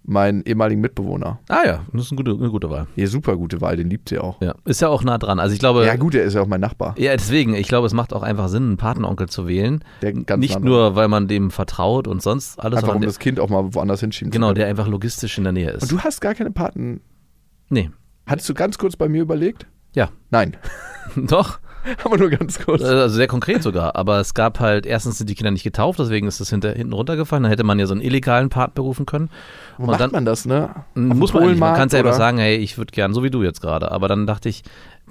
Meinen 0.04 0.42
ehemaligen 0.42 0.80
Mitbewohner. 0.80 1.38
Ah 1.48 1.60
ja, 1.64 1.80
das 1.92 2.06
ist 2.06 2.10
eine 2.12 2.16
gute, 2.16 2.32
eine 2.32 2.50
gute 2.50 2.68
Wahl. 2.70 2.88
Ja, 2.96 3.06
super 3.06 3.36
gute 3.36 3.60
Wahl, 3.60 3.76
den 3.76 3.88
liebt 3.88 4.08
sie 4.08 4.18
auch. 4.18 4.40
Ja, 4.42 4.54
ist 4.64 4.80
ja 4.80 4.88
auch 4.88 5.04
nah 5.04 5.16
dran. 5.16 5.38
Also 5.38 5.52
ich 5.54 5.60
glaube, 5.60 5.86
Ja, 5.86 5.94
gut, 5.94 6.14
der 6.14 6.24
ist 6.24 6.34
ja 6.34 6.40
auch 6.42 6.46
mein 6.48 6.60
Nachbar. 6.60 6.94
ja, 6.98 7.12
deswegen, 7.12 7.54
ich 7.54 7.68
glaube, 7.68 7.86
es 7.86 7.94
macht 7.94 8.12
auch 8.12 8.22
einfach 8.24 8.48
Sinn, 8.48 8.64
einen 8.64 8.76
Patenonkel 8.78 9.28
zu 9.28 9.46
wählen. 9.46 9.84
Der 10.02 10.12
ganz 10.12 10.40
Nicht 10.40 10.58
nah 10.58 10.64
nur, 10.66 10.96
weil 10.96 11.06
man 11.06 11.28
dem 11.28 11.50
vertraut 11.52 12.08
und 12.08 12.20
sonst 12.20 12.58
alles, 12.58 12.78
Einfach 12.82 12.96
um 12.96 13.02
das 13.02 13.20
Kind 13.20 13.38
auch 13.38 13.48
mal 13.48 13.74
woanders 13.74 14.00
hinschieben 14.00 14.32
genau, 14.32 14.52
der 14.52 14.66
einfach 14.66 14.88
logistisch 14.88 15.38
in 15.38 15.44
der 15.44 15.52
Nähe 15.52 15.70
ist. 15.70 15.82
Und 15.84 15.92
du 15.92 16.00
hast 16.00 16.20
gar 16.20 16.34
keine 16.34 16.50
Paten. 16.50 17.00
nee, 17.68 17.90
Hattest 18.26 18.48
du 18.48 18.54
ganz 18.54 18.78
kurz 18.78 18.96
bei 18.96 19.08
mir 19.08 19.22
überlegt? 19.22 19.66
ja, 19.94 20.08
Nein. 20.30 20.56
doch. 21.16 21.58
Aber 22.04 22.16
nur 22.18 22.30
ganz 22.30 22.58
kurz. 22.64 22.82
Also 22.82 23.08
sehr 23.14 23.26
konkret 23.26 23.62
sogar. 23.62 23.96
Aber 23.96 24.20
es 24.20 24.34
gab 24.34 24.60
halt, 24.60 24.86
erstens 24.86 25.18
sind 25.18 25.28
die 25.30 25.34
Kinder 25.34 25.50
nicht 25.50 25.62
getauft, 25.64 25.98
deswegen 25.98 26.26
ist 26.26 26.40
das 26.40 26.50
hinter, 26.50 26.72
hinten 26.72 26.92
runtergefallen. 26.92 27.42
Dann 27.42 27.50
hätte 27.50 27.64
man 27.64 27.78
ja 27.78 27.86
so 27.86 27.94
einen 27.94 28.02
illegalen 28.02 28.48
Part 28.48 28.74
berufen 28.74 29.06
können. 29.06 29.30
Wo 29.78 29.84
Und 29.84 29.90
macht 29.90 30.00
dann- 30.00 30.12
man 30.12 30.24
das, 30.24 30.44
ne? 30.46 30.70
Auf 30.74 30.84
Muss 30.94 31.32
man. 31.34 31.58
Man 31.58 31.74
kann 31.76 31.88
selber 31.88 32.10
oder? 32.10 32.18
sagen, 32.18 32.38
hey, 32.38 32.56
ich 32.56 32.78
würde 32.78 32.92
gern, 32.92 33.12
so 33.14 33.22
wie 33.22 33.30
du 33.30 33.42
jetzt 33.42 33.60
gerade. 33.60 33.90
Aber 33.90 34.08
dann 34.08 34.26
dachte 34.26 34.48
ich, 34.48 34.62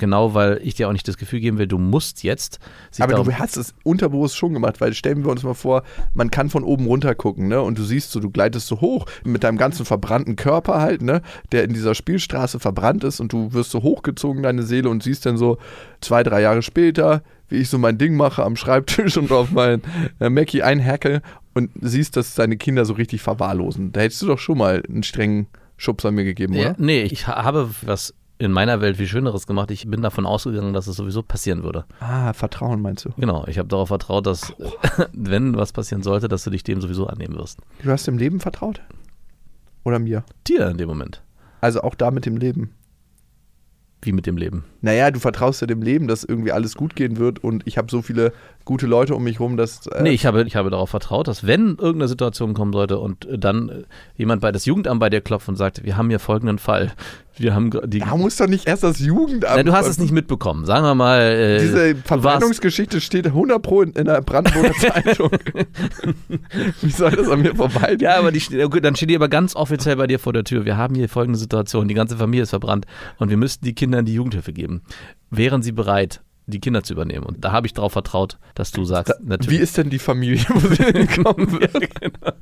genau, 0.02 0.34
weil 0.34 0.60
ich 0.64 0.74
dir 0.76 0.90
auch 0.90 0.92
nicht 0.92 1.08
das 1.08 1.18
Gefühl 1.18 1.40
geben 1.40 1.58
will, 1.58 1.68
du 1.68 1.78
musst 1.78 2.24
jetzt. 2.24 2.60
sich 2.92 3.02
Aber 3.02 3.14
du 3.14 3.32
hast 3.38 3.56
es 3.56 3.74
unterbewusst 3.86 4.36
schon 4.36 4.52
gemacht, 4.54 4.82
weil 4.82 4.94
stellen 4.94 5.24
wir 5.24 5.32
uns 5.32 5.44
mal 5.44 5.54
vor, 5.54 5.84
man 6.14 6.30
kann 6.30 6.50
von 6.50 6.66
oben 6.66 6.86
runter 6.88 7.16
gucken, 7.16 7.48
ne? 7.48 7.62
Und 7.62 7.78
du 7.78 7.84
siehst 7.84 8.12
so, 8.12 8.20
du 8.20 8.30
gleitest 8.30 8.68
so 8.68 8.82
hoch 8.82 9.06
mit 9.24 9.46
deinem 9.46 9.58
ganzen 9.58 9.86
verbrannten 9.86 10.36
Körper 10.36 10.82
halt, 10.82 11.02
ne? 11.02 11.22
Der 11.54 11.64
in 11.64 11.72
dieser 11.74 11.96
Spielstraße 11.96 12.60
verbrannt 12.60 13.06
ist 13.06 13.22
und 13.22 13.32
du 13.32 13.54
wirst 13.54 13.72
so 13.72 13.82
hochgezogen, 13.82 14.44
deine 14.44 14.64
Seele, 14.64 14.90
und 14.90 15.02
siehst 15.04 15.26
dann 15.26 15.38
so 15.38 15.58
zwei, 16.02 16.24
drei 16.24 16.42
Jahre 16.42 16.62
später, 16.62 17.22
wie 17.48 17.58
ich 17.58 17.70
so 17.70 17.78
mein 17.78 17.98
Ding 17.98 18.16
mache 18.18 18.44
am 18.44 18.58
Schreibtisch 18.58 19.16
und 19.22 19.32
auf 19.32 19.52
mein 19.52 19.82
äh, 20.20 20.30
Mackie 20.30 20.64
einhacke 20.64 21.22
und 21.54 21.70
siehst, 21.80 22.18
dass 22.18 22.36
deine 22.36 22.58
Kinder 22.58 22.84
so 22.86 22.94
richtig 22.94 23.22
verwahrlosen. 23.22 23.92
Da 23.94 24.02
hättest 24.02 24.22
du 24.22 24.28
doch 24.28 24.40
schon 24.40 24.58
mal 24.58 24.84
einen 24.90 25.04
strengen 25.04 25.48
Schubs 25.78 26.06
an 26.06 26.16
mir 26.16 26.24
gegeben, 26.24 26.54
Ja, 26.54 26.62
oder? 26.72 26.76
nee, 26.78 27.02
ich 27.04 27.28
ha- 27.28 27.44
habe 27.44 27.70
was 27.82 28.14
in 28.42 28.52
meiner 28.52 28.82
Welt 28.82 28.98
viel 28.98 29.08
Schöneres 29.08 29.46
gemacht. 29.46 29.70
Ich 29.72 29.88
bin 29.88 30.02
davon 30.02 30.26
ausgegangen, 30.26 30.74
dass 30.74 30.88
es 30.88 30.96
sowieso 30.96 31.22
passieren 31.22 31.64
würde. 31.64 31.86
Ah, 32.00 32.34
Vertrauen 32.34 32.82
meinst 32.82 33.06
du? 33.06 33.10
Genau, 33.18 33.46
ich 33.48 33.60
habe 33.60 33.70
darauf 33.70 33.90
vertraut, 33.90 34.26
dass, 34.26 34.54
wenn 35.14 35.56
was 35.56 35.72
passieren 35.72 36.02
sollte, 36.04 36.28
dass 36.28 36.44
du 36.44 36.50
dich 36.50 36.64
dem 36.64 36.82
sowieso 36.82 37.06
annehmen 37.08 37.36
wirst. 37.36 37.60
Du 37.84 37.92
hast 37.92 38.08
dem 38.08 38.18
Leben 38.18 38.40
vertraut? 38.40 38.82
Oder 39.84 40.00
mir? 40.00 40.24
Dir 40.48 40.68
in 40.70 40.78
dem 40.78 40.88
Moment. 40.88 41.22
Also 41.62 41.82
auch 41.82 41.96
da 41.96 42.10
mit 42.12 42.26
dem 42.26 42.38
Leben. 42.38 42.74
Wie 44.04 44.14
mit 44.14 44.26
dem 44.26 44.36
Leben. 44.36 44.64
Naja, 44.82 45.12
du 45.12 45.20
vertraust 45.20 45.62
ja 45.62 45.68
dem 45.68 45.84
Leben, 45.84 46.08
dass 46.08 46.24
irgendwie 46.24 46.52
alles 46.52 46.74
gut 46.74 46.96
gehen 46.96 47.18
wird 47.18 47.44
und 47.44 47.68
ich 47.68 47.78
habe 47.78 47.92
so 47.92 48.02
viele 48.02 48.34
gute 48.66 48.88
Leute 48.88 49.14
um 49.14 49.24
mich 49.24 49.40
rum, 49.40 49.58
dass. 49.58 49.86
Äh, 49.86 50.02
Nee, 50.02 50.10
ich 50.10 50.26
habe, 50.26 50.42
ich 50.44 50.56
habe 50.56 50.72
darauf 50.72 50.90
vertraut, 50.90 51.28
dass 51.28 51.46
wenn 51.46 51.76
irgendeine 51.78 52.08
Situation 52.08 52.56
kommen 52.56 52.74
sollte 52.74 52.98
und 52.98 53.28
dann 53.32 53.70
äh, 53.70 53.84
jemand 54.16 54.42
bei 54.42 54.52
das 54.52 54.66
Jugendamt 54.66 55.00
bei 55.00 55.12
dir 55.12 55.22
klopft 55.22 55.48
und 55.50 55.56
sagt, 55.56 55.84
wir 55.84 55.98
haben 55.98 56.10
hier 56.10 56.18
folgenden 56.18 56.58
Fall. 56.58 56.92
Wir 57.38 57.56
haben 57.56 57.72
die. 57.86 58.00
Da 58.00 58.16
muss 58.18 58.36
doch 58.38 58.48
nicht 58.48 58.68
erst 58.68 58.84
das 58.84 59.00
Jugendamt. 59.00 59.56
Nein, 59.56 59.66
du 59.66 59.74
hast 59.74 59.88
es 59.88 59.98
nicht 59.98 60.12
mitbekommen. 60.12 60.66
Sagen 60.66 60.86
wir 60.86 60.96
mal. 60.96 61.22
Äh, 61.22 61.60
Diese 61.60 61.96
Verbrennungsgeschichte 61.96 63.00
steht 63.02 63.26
100 63.28 63.62
Pro 63.62 63.82
in, 63.82 63.92
in 63.94 64.06
der 64.06 64.22
Brandenburger 64.22 64.74
Zeitung. 64.80 65.32
Wie 66.82 66.92
soll 66.92 67.12
das 67.12 67.30
an 67.30 67.42
mir 67.42 67.56
vorbei? 67.56 67.96
ja, 68.00 68.18
aber 68.18 68.32
die, 68.32 68.42
dann 68.82 68.96
steht 68.96 69.10
die 69.10 69.16
aber 69.16 69.30
ganz 69.30 69.56
offiziell 69.56 69.96
bei 69.96 70.08
dir 70.08 70.20
vor 70.20 70.34
der 70.34 70.44
Tür. 70.44 70.66
Wir 70.66 70.78
haben 70.78 70.96
hier 70.96 71.08
folgende 71.10 71.40
Situation. 71.40 71.88
Die 71.88 71.94
ganze 71.94 72.18
Familie 72.18 72.44
ist 72.44 72.50
verbrannt 72.50 72.86
und 73.18 73.30
wir 73.30 73.38
müssten 73.38 73.66
die 73.66 73.74
Kinder 73.74 74.00
in 74.00 74.06
die 74.06 74.14
Jugendhilfe 74.14 74.54
geben. 74.54 74.82
Wären 75.30 75.62
sie 75.62 75.72
bereit, 75.72 76.22
die 76.48 76.60
Kinder 76.60 76.84
zu 76.84 76.94
übernehmen? 76.94 77.26
Und 77.26 77.44
da 77.46 77.52
habe 77.52 77.68
ich 77.68 77.74
darauf 77.74 77.94
vertraut, 77.94 78.38
dass 78.56 78.72
du 78.72 78.84
sagst, 78.86 79.14
Wie 79.22 79.28
natürlich. 79.30 79.60
ist 79.62 79.78
denn 79.78 79.90
die 79.90 80.00
Familie, 80.00 80.44
wo 80.50 80.60
sie 80.60 80.84
hinkommen 80.84 81.52
wird? 81.60 81.74
genau. 81.74 82.34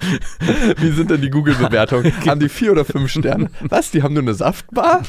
Wie 0.78 0.92
sind 0.92 1.12
denn 1.12 1.22
die 1.22 1.30
Google-Bewertungen? 1.30 2.12
Haben 2.28 2.40
die 2.40 2.50
vier 2.50 2.72
oder 2.72 2.86
fünf 2.86 3.12
Sterne? 3.12 3.50
Was? 3.62 3.92
Die 3.92 4.02
haben 4.04 4.14
nur 4.14 4.24
eine 4.24 4.34
Saftbar? 4.34 5.02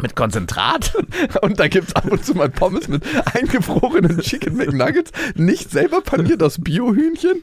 Mit 0.00 0.16
Konzentrat? 0.16 0.94
Und 1.42 1.60
da 1.60 1.68
gibt 1.68 1.88
es 1.88 1.96
ab 1.96 2.10
und 2.10 2.24
zu 2.24 2.34
mal 2.34 2.50
Pommes 2.50 2.88
mit 2.88 3.04
eingefrorenen 3.34 4.18
Chicken 4.18 4.56
McNuggets, 4.56 5.12
nicht 5.36 5.70
selber 5.70 6.00
paniert 6.00 6.42
aus 6.42 6.58
Biohühnchen. 6.60 7.42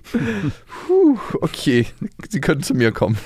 Puh, 0.88 1.18
okay, 1.42 1.86
sie 2.30 2.42
können 2.42 2.62
zu 2.64 2.74
mir 2.74 2.92
kommen. 2.92 3.18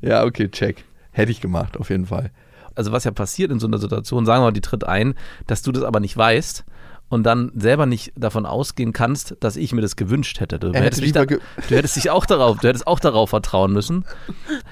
Ja, 0.00 0.24
okay, 0.24 0.48
check. 0.48 0.84
Hätte 1.10 1.32
ich 1.32 1.40
gemacht, 1.42 1.76
auf 1.76 1.90
jeden 1.90 2.06
Fall. 2.06 2.30
Also 2.78 2.92
was 2.92 3.04
ja 3.04 3.10
passiert 3.10 3.50
in 3.50 3.58
so 3.58 3.66
einer 3.66 3.78
Situation, 3.78 4.24
sagen 4.24 4.40
wir 4.40 4.46
mal, 4.46 4.52
die 4.52 4.60
tritt 4.60 4.84
ein, 4.84 5.14
dass 5.46 5.62
du 5.62 5.72
das 5.72 5.82
aber 5.82 6.00
nicht 6.00 6.16
weißt 6.16 6.64
und 7.08 7.24
dann 7.24 7.50
selber 7.56 7.86
nicht 7.86 8.12
davon 8.16 8.44
ausgehen 8.46 8.92
kannst, 8.92 9.36
dass 9.40 9.56
ich 9.56 9.72
mir 9.72 9.80
das 9.80 9.96
gewünscht 9.96 10.40
hätte. 10.40 10.58
Du, 10.58 10.68
hättest, 10.68 10.84
hätte 10.84 11.00
mich 11.02 11.12
da, 11.12 11.24
du 11.24 11.38
hättest 11.76 11.96
dich 11.96 12.10
auch 12.10 12.26
darauf, 12.26 12.58
du 12.58 12.68
hättest 12.68 12.86
auch 12.86 13.00
darauf 13.00 13.30
vertrauen 13.30 13.72
müssen. 13.72 14.04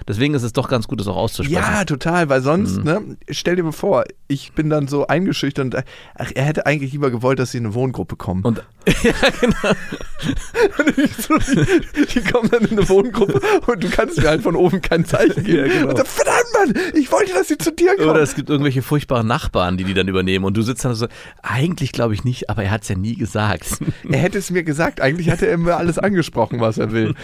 Deswegen 0.06 0.34
ist 0.34 0.42
es 0.42 0.52
doch 0.52 0.68
ganz 0.68 0.86
gut, 0.88 1.00
das 1.00 1.08
auch 1.08 1.16
auszusprechen. 1.16 1.54
Ja, 1.62 1.84
total, 1.84 2.28
weil 2.28 2.42
sonst, 2.42 2.78
Mhm. 2.78 2.84
ne, 2.84 3.16
stell 3.30 3.56
dir 3.56 3.62
mal 3.62 3.72
vor, 3.72 4.04
ich 4.28 4.52
bin 4.52 4.68
dann 4.70 4.88
so 4.88 5.06
eingeschüchtert 5.06 5.64
und 5.64 5.74
äh, 5.74 5.82
ach, 6.14 6.30
er 6.34 6.44
hätte 6.44 6.66
eigentlich 6.66 6.92
lieber 6.92 7.10
gewollt, 7.10 7.38
dass 7.38 7.52
sie 7.52 7.58
in 7.58 7.66
eine 7.66 7.74
Wohngruppe 7.74 8.16
kommen. 8.16 8.42
Und 8.44 8.62
ja, 9.02 9.12
genau. 9.40 9.74
Und 10.78 11.10
so, 11.22 11.36
die, 11.38 12.06
die 12.06 12.20
kommen 12.20 12.50
dann 12.50 12.64
in 12.64 12.72
eine 12.78 12.88
Wohngruppe 12.88 13.40
und 13.66 13.82
du 13.82 13.88
kannst 13.90 14.18
mir 14.18 14.28
halt 14.28 14.42
von 14.42 14.56
oben 14.56 14.80
kein 14.80 15.04
Zeichen 15.04 15.44
geben. 15.44 15.66
Ja, 15.66 15.72
genau. 15.72 15.88
und 15.90 15.98
dann, 15.98 16.06
verdammt, 16.06 16.44
Mann, 16.54 16.74
ich 16.94 17.10
wollte, 17.12 17.32
dass 17.32 17.48
sie 17.48 17.58
zu 17.58 17.72
dir 17.72 17.96
kommen. 17.96 18.10
Oder 18.10 18.20
es 18.20 18.34
gibt 18.34 18.48
irgendwelche 18.50 18.82
furchtbaren 18.82 19.26
Nachbarn, 19.26 19.76
die 19.76 19.84
die 19.84 19.94
dann 19.94 20.08
übernehmen 20.08 20.44
und 20.44 20.56
du 20.56 20.62
sitzt 20.62 20.84
dann 20.84 20.94
so, 20.94 21.06
eigentlich 21.42 21.92
glaube 21.92 22.14
ich 22.14 22.24
nicht, 22.26 22.50
aber 22.50 22.64
er 22.64 22.72
hat 22.72 22.82
es 22.82 22.88
ja 22.88 22.96
nie 22.96 23.14
gesagt. 23.14 23.78
Er 24.10 24.18
hätte 24.18 24.38
es 24.38 24.50
mir 24.50 24.64
gesagt, 24.64 25.00
eigentlich 25.00 25.30
hatte 25.30 25.46
er 25.46 25.56
mir 25.58 25.76
alles 25.76 25.98
angesprochen, 25.98 26.60
was 26.60 26.78
er 26.78 26.92
will. 26.92 27.14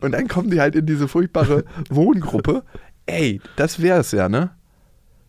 Und 0.00 0.12
dann 0.12 0.28
kommen 0.28 0.50
die 0.50 0.60
halt 0.60 0.74
in 0.74 0.86
diese 0.86 1.08
furchtbare 1.08 1.64
Wohngruppe. 1.88 2.62
Ey, 3.06 3.40
das 3.56 3.80
wäre 3.80 4.00
es 4.00 4.12
ja, 4.12 4.28
ne? 4.28 4.50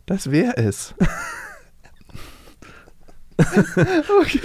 Das 0.06 0.32
wäre 0.32 0.58
es. 0.58 0.94
Okay. 4.22 4.40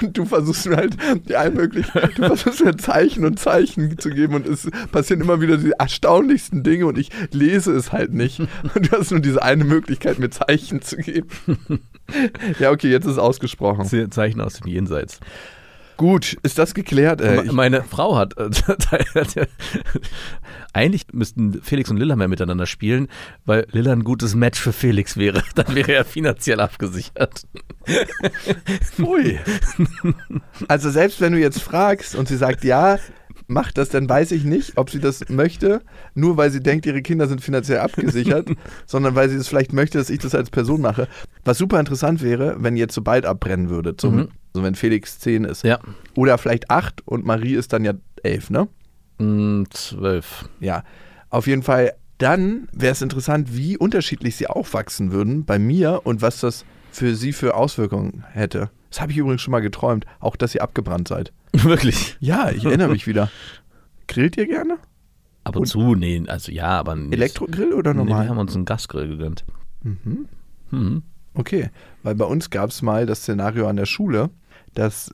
Und 0.00 0.18
du 0.18 0.24
versuchst 0.24 0.66
mir 0.66 0.76
halt 0.76 0.96
die 1.28 1.36
allmöglich, 1.36 1.86
du 2.16 2.26
versuchst 2.26 2.64
mir 2.64 2.76
Zeichen 2.76 3.24
und 3.24 3.38
Zeichen 3.38 3.96
zu 3.98 4.10
geben 4.10 4.34
und 4.34 4.48
es 4.48 4.68
passieren 4.90 5.20
immer 5.20 5.40
wieder 5.40 5.58
die 5.58 5.70
erstaunlichsten 5.78 6.64
Dinge 6.64 6.86
und 6.86 6.98
ich 6.98 7.10
lese 7.30 7.72
es 7.72 7.92
halt 7.92 8.12
nicht. 8.12 8.40
Und 8.40 8.90
du 8.90 8.98
hast 8.98 9.12
nur 9.12 9.20
diese 9.20 9.42
eine 9.42 9.64
Möglichkeit, 9.64 10.18
mir 10.18 10.30
Zeichen 10.30 10.82
zu 10.82 10.96
geben. 10.96 11.28
Ja, 12.58 12.70
okay, 12.70 12.90
jetzt 12.90 13.04
ist 13.04 13.12
es 13.12 13.18
ausgesprochen. 13.18 14.10
Zeichen 14.10 14.40
aus 14.40 14.54
dem 14.54 14.68
Jenseits. 14.68 15.20
Gut, 15.96 16.36
ist 16.42 16.58
das 16.58 16.74
geklärt? 16.74 17.20
Äh, 17.20 17.44
ich, 17.44 17.52
Meine 17.52 17.84
Frau 17.84 18.16
hat, 18.16 18.36
äh, 18.36 18.50
eigentlich 20.72 21.06
müssten 21.12 21.62
Felix 21.62 21.90
und 21.90 21.96
Lilla 21.98 22.16
mehr 22.16 22.28
miteinander 22.28 22.66
spielen, 22.66 23.08
weil 23.44 23.66
Lilla 23.70 23.92
ein 23.92 24.02
gutes 24.02 24.34
Match 24.34 24.58
für 24.58 24.72
Felix 24.72 25.16
wäre. 25.16 25.42
Dann 25.54 25.74
wäre 25.74 25.92
er 25.92 26.04
finanziell 26.04 26.60
abgesichert. 26.60 27.42
Ui. 28.98 29.38
Also 30.68 30.90
selbst 30.90 31.20
wenn 31.20 31.32
du 31.32 31.38
jetzt 31.38 31.62
fragst 31.62 32.14
und 32.14 32.26
sie 32.26 32.36
sagt 32.36 32.64
ja, 32.64 32.98
macht 33.52 33.78
das, 33.78 33.88
dann 33.90 34.08
weiß 34.08 34.32
ich 34.32 34.44
nicht, 34.44 34.76
ob 34.78 34.90
sie 34.90 34.98
das 35.00 35.28
möchte, 35.28 35.82
nur 36.14 36.36
weil 36.36 36.50
sie 36.50 36.60
denkt, 36.62 36.86
ihre 36.86 37.02
Kinder 37.02 37.28
sind 37.28 37.40
finanziell 37.40 37.78
abgesichert, 37.78 38.48
sondern 38.86 39.14
weil 39.14 39.28
sie 39.28 39.36
es 39.36 39.48
vielleicht 39.48 39.72
möchte, 39.72 39.98
dass 39.98 40.10
ich 40.10 40.18
das 40.18 40.34
als 40.34 40.50
Person 40.50 40.80
mache. 40.80 41.08
Was 41.44 41.58
super 41.58 41.78
interessant 41.80 42.22
wäre, 42.22 42.56
wenn 42.58 42.76
jetzt 42.76 42.94
so 42.94 43.02
bald 43.02 43.26
abbrennen 43.26 43.68
würde, 43.70 43.96
zum, 43.96 44.16
Mhm. 44.16 44.28
also 44.54 44.64
wenn 44.64 44.74
Felix 44.74 45.18
10 45.20 45.44
ist. 45.44 45.64
Ja. 45.64 45.78
Oder 46.16 46.38
vielleicht 46.38 46.70
8 46.70 47.06
und 47.06 47.24
Marie 47.24 47.54
ist 47.54 47.72
dann 47.72 47.84
ja 47.84 47.92
11, 48.22 48.50
ne? 48.50 48.68
Mm, 49.18 49.64
Zwölf. 49.70 50.48
Ja, 50.60 50.84
auf 51.30 51.46
jeden 51.46 51.62
Fall. 51.62 51.92
Dann 52.18 52.68
wäre 52.72 52.92
es 52.92 53.02
interessant, 53.02 53.56
wie 53.56 53.76
unterschiedlich 53.76 54.36
sie 54.36 54.46
aufwachsen 54.46 55.10
würden 55.10 55.44
bei 55.44 55.58
mir 55.58 56.02
und 56.04 56.22
was 56.22 56.38
das 56.40 56.64
für 56.92 57.14
sie 57.16 57.32
für 57.32 57.54
Auswirkungen 57.56 58.22
hätte. 58.32 58.70
Das 58.90 59.00
habe 59.00 59.10
ich 59.10 59.18
übrigens 59.18 59.40
schon 59.42 59.50
mal 59.52 59.60
geträumt, 59.60 60.04
auch 60.20 60.36
dass 60.36 60.54
ihr 60.54 60.62
abgebrannt 60.62 61.08
seid. 61.08 61.32
Wirklich. 61.64 62.16
Ja, 62.20 62.50
ich 62.50 62.64
erinnere 62.64 62.88
mich 62.88 63.06
wieder. 63.06 63.30
Grillt 64.08 64.36
ihr 64.36 64.46
gerne? 64.46 64.78
Ab 65.44 65.56
und, 65.56 65.66
zu, 65.66 65.94
nee, 65.94 66.22
also 66.28 66.52
ja, 66.52 66.68
aber 66.78 66.94
nicht. 66.94 67.12
Elektrogrill 67.14 67.72
oder 67.72 67.92
Nee, 67.94 68.00
wir 68.00 68.04
normal? 68.04 68.28
haben 68.28 68.38
uns 68.38 68.54
einen 68.54 68.64
Gasgrill 68.64 69.08
gegönnt. 69.08 69.44
Mhm. 69.82 71.02
okay, 71.34 71.70
weil 72.02 72.14
bei 72.14 72.24
uns 72.24 72.50
gab 72.50 72.70
es 72.70 72.82
mal 72.82 73.06
das 73.06 73.22
Szenario 73.22 73.66
an 73.66 73.76
der 73.76 73.86
Schule, 73.86 74.30
dass 74.74 75.12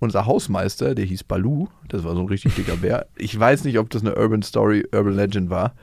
unser 0.00 0.26
Hausmeister, 0.26 0.96
der 0.96 1.04
hieß 1.04 1.22
Balu, 1.24 1.68
das 1.88 2.02
war 2.02 2.14
so 2.16 2.20
ein 2.22 2.26
richtig 2.26 2.56
dicker 2.56 2.76
Bär, 2.76 3.06
ich 3.16 3.38
weiß 3.38 3.62
nicht, 3.64 3.78
ob 3.78 3.88
das 3.90 4.02
eine 4.02 4.16
Urban 4.16 4.42
Story, 4.42 4.84
Urban 4.92 5.14
Legend 5.14 5.50
war, 5.50 5.74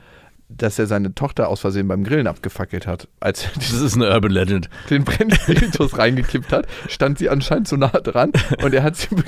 dass 0.56 0.78
er 0.78 0.86
seine 0.86 1.14
Tochter 1.14 1.48
aus 1.48 1.60
Versehen 1.60 1.88
beim 1.88 2.04
Grillen 2.04 2.26
abgefackelt 2.26 2.86
hat. 2.86 3.08
Als 3.20 3.44
er 3.44 3.50
Das 3.54 3.72
ist 3.72 3.94
eine 3.94 4.10
Urban 4.10 4.32
Legend. 4.32 4.68
den 4.90 5.04
Brennspiritus 5.04 5.96
reingekippt 5.98 6.52
hat, 6.52 6.66
stand 6.88 7.18
sie 7.18 7.28
anscheinend 7.30 7.68
zu 7.68 7.76
nah 7.76 7.88
dran 7.88 8.32
und 8.62 8.74
er 8.74 8.82
hat 8.82 8.96
sie. 8.96 9.08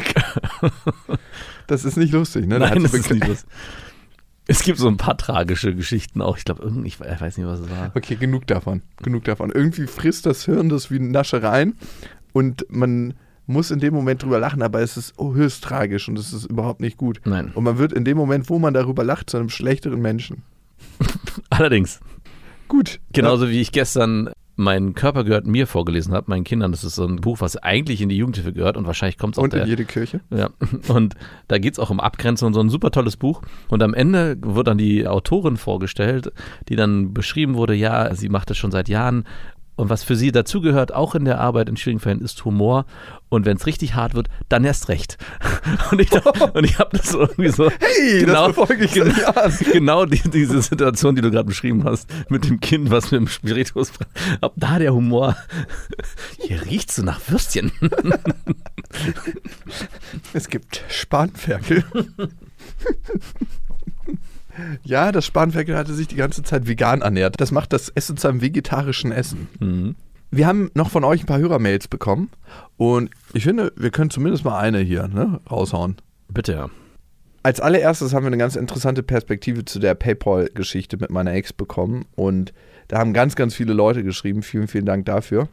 Das 1.68 1.84
ist 1.84 1.96
nicht 1.96 2.12
lustig, 2.12 2.46
ne? 2.46 2.58
Nein, 2.58 2.82
das 2.82 2.92
ist 2.92 3.10
nicht 3.10 3.26
lustig. 3.26 3.48
Es 4.46 4.62
gibt 4.64 4.78
so 4.78 4.88
ein 4.88 4.96
paar 4.96 5.16
tragische 5.16 5.74
Geschichten 5.74 6.20
auch. 6.20 6.36
Ich 6.36 6.44
glaube, 6.44 6.62
irgendwie, 6.62 6.88
ich 6.88 6.98
weiß 7.00 7.38
nicht, 7.38 7.46
was 7.46 7.60
es 7.60 7.70
war. 7.70 7.92
Okay, 7.94 8.16
genug 8.16 8.46
davon. 8.48 8.82
Genug 9.02 9.24
davon. 9.24 9.50
Irgendwie 9.50 9.86
frisst 9.86 10.26
das 10.26 10.44
Hirn 10.44 10.68
das 10.68 10.90
wie 10.90 10.98
Naschereien 10.98 11.76
und 12.32 12.66
man 12.68 13.14
muss 13.46 13.70
in 13.70 13.78
dem 13.78 13.94
Moment 13.94 14.22
drüber 14.22 14.38
lachen, 14.38 14.62
aber 14.62 14.80
es 14.80 14.96
ist 14.96 15.14
höchst 15.18 15.64
tragisch 15.64 16.08
und 16.08 16.18
es 16.18 16.32
ist 16.32 16.46
überhaupt 16.46 16.80
nicht 16.80 16.96
gut. 16.96 17.20
Nein. 17.24 17.52
Und 17.54 17.64
man 17.64 17.78
wird 17.78 17.92
in 17.92 18.04
dem 18.04 18.16
Moment, 18.16 18.50
wo 18.50 18.58
man 18.58 18.74
darüber 18.74 19.04
lacht, 19.04 19.30
zu 19.30 19.36
einem 19.36 19.48
schlechteren 19.48 20.00
Menschen. 20.00 20.42
Allerdings. 21.50 22.00
Gut. 22.68 23.00
Genauso 23.12 23.48
wie 23.50 23.60
ich 23.60 23.72
gestern 23.72 24.30
Mein 24.56 24.94
Körper 24.94 25.24
gehört 25.24 25.46
mir 25.46 25.66
vorgelesen 25.66 26.14
habe, 26.14 26.30
meinen 26.30 26.44
Kindern. 26.44 26.72
Das 26.72 26.84
ist 26.84 26.94
so 26.94 27.06
ein 27.06 27.16
Buch, 27.16 27.40
was 27.40 27.56
eigentlich 27.56 28.00
in 28.00 28.08
die 28.08 28.16
Jugendhilfe 28.16 28.52
gehört 28.52 28.76
und 28.76 28.86
wahrscheinlich 28.86 29.18
kommt 29.18 29.34
es 29.34 29.38
auch 29.38 29.44
Und 29.44 29.54
in 29.54 29.60
der, 29.60 29.68
jede 29.68 29.84
Kirche. 29.84 30.20
Ja, 30.30 30.50
und 30.88 31.14
da 31.48 31.58
geht 31.58 31.74
es 31.74 31.78
auch 31.78 31.90
um 31.90 32.00
Abgrenzung 32.00 32.48
und 32.48 32.54
so 32.54 32.60
ein 32.60 32.68
super 32.68 32.90
tolles 32.90 33.16
Buch. 33.16 33.42
Und 33.68 33.82
am 33.82 33.94
Ende 33.94 34.36
wird 34.40 34.68
dann 34.68 34.78
die 34.78 35.06
Autorin 35.06 35.56
vorgestellt, 35.56 36.32
die 36.68 36.76
dann 36.76 37.12
beschrieben 37.14 37.54
wurde, 37.54 37.74
ja, 37.74 38.14
sie 38.14 38.28
macht 38.28 38.50
das 38.50 38.58
schon 38.58 38.70
seit 38.70 38.88
Jahren 38.88 39.24
Und 39.74 39.88
was 39.88 40.04
für 40.04 40.16
sie 40.16 40.32
dazugehört, 40.32 40.92
auch 40.92 41.14
in 41.14 41.24
der 41.24 41.40
Arbeit 41.40 41.68
in 41.68 41.76
schwierigen 41.76 42.00
Fällen, 42.00 42.20
ist 42.20 42.44
Humor. 42.44 42.84
Und 43.30 43.46
wenn 43.46 43.56
es 43.56 43.66
richtig 43.66 43.94
hart 43.94 44.14
wird, 44.14 44.28
dann 44.48 44.64
erst 44.64 44.88
recht. 44.88 45.16
Und 45.90 46.00
ich, 46.00 46.10
und 46.54 46.64
ich 46.64 46.78
habe 46.78 46.96
das 46.96 47.14
irgendwie 47.14 47.48
so. 47.48 47.70
Hey, 47.70 48.20
genau, 48.20 48.48
das 48.48 48.56
befolge 48.56 48.84
ich 48.84 48.92
genau, 48.92 49.14
genau 49.72 50.04
die, 50.04 50.20
diese 50.28 50.60
Situation, 50.60 51.14
die 51.14 51.22
du 51.22 51.30
gerade 51.30 51.46
beschrieben 51.46 51.84
hast, 51.84 52.08
mit 52.28 52.44
dem 52.44 52.60
Kind, 52.60 52.90
was 52.90 53.10
mit 53.10 53.20
dem 53.20 53.28
Spiritus. 53.28 53.92
Ob 54.40 54.52
da 54.56 54.78
der 54.78 54.94
Humor. 54.94 55.36
Hier 56.38 56.64
riecht's 56.64 56.96
so 56.96 57.02
nach 57.02 57.20
Würstchen. 57.28 57.72
Es 60.32 60.48
gibt 60.48 60.84
Spanferkel. 60.88 61.84
Ja, 64.82 65.12
das 65.12 65.26
Spanferkel 65.26 65.76
hatte 65.76 65.94
sich 65.94 66.08
die 66.08 66.16
ganze 66.16 66.42
Zeit 66.42 66.66
vegan 66.66 67.02
ernährt. 67.02 67.40
Das 67.40 67.52
macht 67.52 67.72
das 67.72 67.88
Essen 67.90 68.16
zu 68.16 68.28
einem 68.28 68.40
vegetarischen 68.40 69.12
Essen. 69.12 69.48
Mhm. 69.60 69.96
Wir 70.30 70.46
haben 70.46 70.70
noch 70.74 70.90
von 70.90 71.04
euch 71.04 71.22
ein 71.22 71.26
paar 71.26 71.38
Hörermails 71.38 71.88
bekommen 71.88 72.30
und 72.78 73.10
ich 73.34 73.44
finde, 73.44 73.72
wir 73.76 73.90
können 73.90 74.10
zumindest 74.10 74.44
mal 74.44 74.58
eine 74.58 74.78
hier 74.78 75.06
ne, 75.08 75.40
raushauen. 75.50 75.96
Bitte, 76.28 76.52
ja. 76.52 76.70
Als 77.42 77.60
allererstes 77.60 78.14
haben 78.14 78.22
wir 78.22 78.28
eine 78.28 78.38
ganz 78.38 78.56
interessante 78.56 79.02
Perspektive 79.02 79.64
zu 79.64 79.78
der 79.78 79.94
PayPal-Geschichte 79.94 80.96
mit 80.96 81.10
meiner 81.10 81.34
Ex 81.34 81.52
bekommen 81.52 82.06
und 82.14 82.54
da 82.88 82.98
haben 82.98 83.12
ganz, 83.12 83.36
ganz 83.36 83.54
viele 83.54 83.72
Leute 83.72 84.04
geschrieben. 84.04 84.42
Vielen, 84.42 84.68
vielen 84.68 84.84
Dank 84.84 85.06
dafür. 85.06 85.48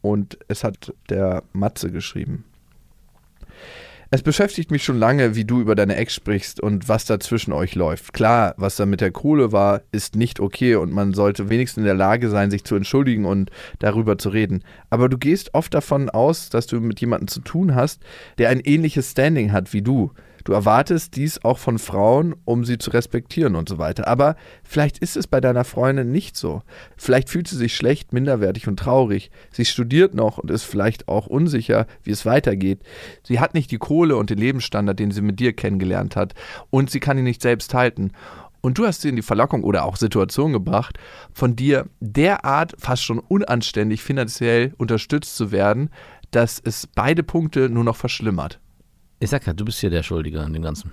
Und 0.00 0.38
es 0.48 0.64
hat 0.64 0.94
der 1.10 1.42
Matze 1.52 1.90
geschrieben. 1.90 2.44
Es 4.12 4.22
beschäftigt 4.22 4.72
mich 4.72 4.82
schon 4.82 4.98
lange, 4.98 5.36
wie 5.36 5.44
du 5.44 5.60
über 5.60 5.76
deine 5.76 5.94
Ex 5.94 6.16
sprichst 6.16 6.58
und 6.58 6.88
was 6.88 7.04
da 7.04 7.20
zwischen 7.20 7.52
euch 7.52 7.76
läuft. 7.76 8.12
Klar, 8.12 8.54
was 8.56 8.74
da 8.74 8.84
mit 8.84 9.00
der 9.00 9.12
Kohle 9.12 9.52
war, 9.52 9.82
ist 9.92 10.16
nicht 10.16 10.40
okay 10.40 10.74
und 10.74 10.90
man 10.90 11.14
sollte 11.14 11.48
wenigstens 11.48 11.82
in 11.82 11.84
der 11.84 11.94
Lage 11.94 12.28
sein, 12.28 12.50
sich 12.50 12.64
zu 12.64 12.74
entschuldigen 12.74 13.24
und 13.24 13.52
darüber 13.78 14.18
zu 14.18 14.30
reden. 14.30 14.64
Aber 14.90 15.08
du 15.08 15.16
gehst 15.16 15.54
oft 15.54 15.72
davon 15.74 16.10
aus, 16.10 16.50
dass 16.50 16.66
du 16.66 16.80
mit 16.80 17.00
jemandem 17.00 17.28
zu 17.28 17.38
tun 17.38 17.76
hast, 17.76 18.02
der 18.38 18.48
ein 18.48 18.58
ähnliches 18.58 19.12
Standing 19.12 19.52
hat 19.52 19.72
wie 19.72 19.82
du. 19.82 20.10
Du 20.44 20.52
erwartest 20.52 21.16
dies 21.16 21.44
auch 21.44 21.58
von 21.58 21.78
Frauen, 21.78 22.34
um 22.44 22.64
sie 22.64 22.78
zu 22.78 22.90
respektieren 22.90 23.56
und 23.56 23.68
so 23.68 23.78
weiter. 23.78 24.08
Aber 24.08 24.36
vielleicht 24.62 24.98
ist 24.98 25.16
es 25.16 25.26
bei 25.26 25.40
deiner 25.40 25.64
Freundin 25.64 26.10
nicht 26.10 26.36
so. 26.36 26.62
Vielleicht 26.96 27.28
fühlt 27.28 27.48
sie 27.48 27.56
sich 27.56 27.74
schlecht, 27.74 28.12
minderwertig 28.12 28.68
und 28.68 28.78
traurig. 28.78 29.30
Sie 29.50 29.64
studiert 29.64 30.14
noch 30.14 30.38
und 30.38 30.50
ist 30.50 30.64
vielleicht 30.64 31.08
auch 31.08 31.26
unsicher, 31.26 31.86
wie 32.02 32.10
es 32.10 32.26
weitergeht. 32.26 32.80
Sie 33.22 33.40
hat 33.40 33.54
nicht 33.54 33.70
die 33.70 33.78
Kohle 33.78 34.16
und 34.16 34.30
den 34.30 34.38
Lebensstandard, 34.38 34.98
den 34.98 35.10
sie 35.10 35.22
mit 35.22 35.40
dir 35.40 35.52
kennengelernt 35.52 36.16
hat. 36.16 36.34
Und 36.70 36.90
sie 36.90 37.00
kann 37.00 37.18
ihn 37.18 37.24
nicht 37.24 37.42
selbst 37.42 37.74
halten. 37.74 38.12
Und 38.62 38.78
du 38.78 38.86
hast 38.86 39.00
sie 39.00 39.08
in 39.08 39.16
die 39.16 39.22
Verlockung 39.22 39.64
oder 39.64 39.84
auch 39.84 39.96
Situation 39.96 40.52
gebracht, 40.52 40.98
von 41.32 41.56
dir 41.56 41.86
derart 42.00 42.74
fast 42.78 43.02
schon 43.04 43.18
unanständig 43.18 44.02
finanziell 44.02 44.74
unterstützt 44.76 45.36
zu 45.36 45.50
werden, 45.50 45.90
dass 46.30 46.60
es 46.62 46.86
beide 46.86 47.22
Punkte 47.22 47.70
nur 47.70 47.84
noch 47.84 47.96
verschlimmert. 47.96 48.60
Ich 49.22 49.28
sag 49.28 49.46
ja, 49.46 49.52
du 49.52 49.66
bist 49.66 49.78
hier 49.80 49.90
der 49.90 50.02
Schuldige 50.02 50.40
an 50.40 50.54
dem 50.54 50.62
Ganzen. 50.62 50.92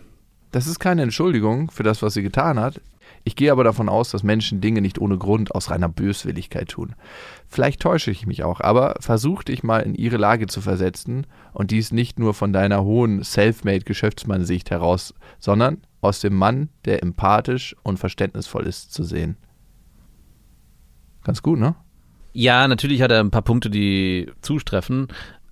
Das 0.51 0.67
ist 0.67 0.79
keine 0.79 1.01
Entschuldigung 1.01 1.71
für 1.71 1.83
das, 1.83 2.01
was 2.01 2.13
sie 2.13 2.23
getan 2.23 2.59
hat. 2.59 2.81
Ich 3.23 3.37
gehe 3.37 3.53
aber 3.53 3.63
davon 3.63 3.87
aus, 3.87 4.11
dass 4.11 4.21
Menschen 4.21 4.59
Dinge 4.59 4.81
nicht 4.81 4.99
ohne 4.99 5.17
Grund 5.17 5.55
aus 5.55 5.69
reiner 5.69 5.87
Böswilligkeit 5.87 6.67
tun. 6.67 6.93
Vielleicht 7.47 7.81
täusche 7.81 8.11
ich 8.11 8.27
mich 8.27 8.43
auch, 8.43 8.59
aber 8.59 8.95
versuch 8.99 9.43
dich 9.43 9.63
mal 9.63 9.79
in 9.79 9.95
ihre 9.95 10.17
Lage 10.17 10.47
zu 10.47 10.59
versetzen 10.59 11.25
und 11.53 11.71
dies 11.71 11.93
nicht 11.93 12.19
nur 12.19 12.33
von 12.33 12.51
deiner 12.51 12.83
hohen 12.83 13.23
Selfmade-Geschäftsmann-Sicht 13.23 14.71
heraus, 14.71 15.13
sondern 15.39 15.77
aus 16.01 16.19
dem 16.19 16.35
Mann, 16.35 16.67
der 16.83 17.03
empathisch 17.03 17.77
und 17.83 17.97
verständnisvoll 17.97 18.67
ist, 18.67 18.93
zu 18.93 19.05
sehen. 19.05 19.37
Ganz 21.23 21.41
gut, 21.41 21.59
ne? 21.59 21.75
Ja, 22.33 22.67
natürlich 22.67 23.01
hat 23.01 23.11
er 23.11 23.21
ein 23.21 23.31
paar 23.31 23.41
Punkte, 23.41 23.69
die 23.69 24.31
zustreffen, 24.41 25.07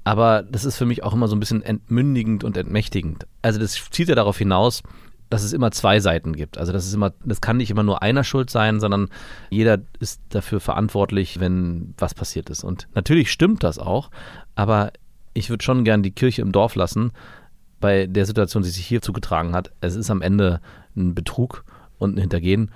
aber 0.05 0.43
das 0.43 0.63
ist 0.63 0.77
für 0.77 0.85
mich 0.85 1.03
auch 1.03 1.13
immer 1.13 1.27
so 1.27 1.35
ein 1.35 1.39
bisschen 1.39 1.63
entmündigend 1.63 2.43
und 2.43 2.55
entmächtigend. 2.55 3.25
Also 3.41 3.59
das 3.59 3.73
zieht 3.89 4.07
ja 4.07 4.15
darauf 4.15 4.37
hinaus, 4.37 4.83
dass 5.31 5.43
es 5.43 5.51
immer 5.51 5.71
zwei 5.71 5.99
Seiten 5.99 6.33
gibt. 6.33 6.59
Also 6.59 6.71
das 6.71 6.85
ist 6.85 6.93
immer, 6.93 7.13
das 7.25 7.41
kann 7.41 7.57
nicht 7.57 7.71
immer 7.71 7.81
nur 7.81 8.03
einer 8.03 8.23
schuld 8.23 8.51
sein, 8.51 8.79
sondern 8.79 9.09
jeder 9.49 9.79
ist 9.99 10.21
dafür 10.29 10.59
verantwortlich, 10.59 11.39
wenn 11.39 11.95
was 11.97 12.13
passiert 12.13 12.51
ist. 12.51 12.63
Und 12.63 12.87
natürlich 12.93 13.31
stimmt 13.31 13.63
das 13.63 13.79
auch, 13.79 14.11
aber 14.53 14.91
ich 15.33 15.49
würde 15.49 15.65
schon 15.65 15.83
gern 15.83 16.03
die 16.03 16.11
Kirche 16.11 16.43
im 16.43 16.51
Dorf 16.51 16.75
lassen 16.75 17.11
bei 17.81 18.05
der 18.05 18.27
Situation, 18.27 18.61
die 18.61 18.69
sich 18.69 18.85
hier 18.85 19.01
zugetragen 19.01 19.55
hat. 19.55 19.71
Es 19.81 19.95
ist 19.95 20.11
am 20.11 20.21
Ende 20.21 20.61
ein 20.95 21.15
Betrug 21.15 21.65
und 21.97 22.15
ein 22.15 22.21
Hintergehen. 22.21 22.71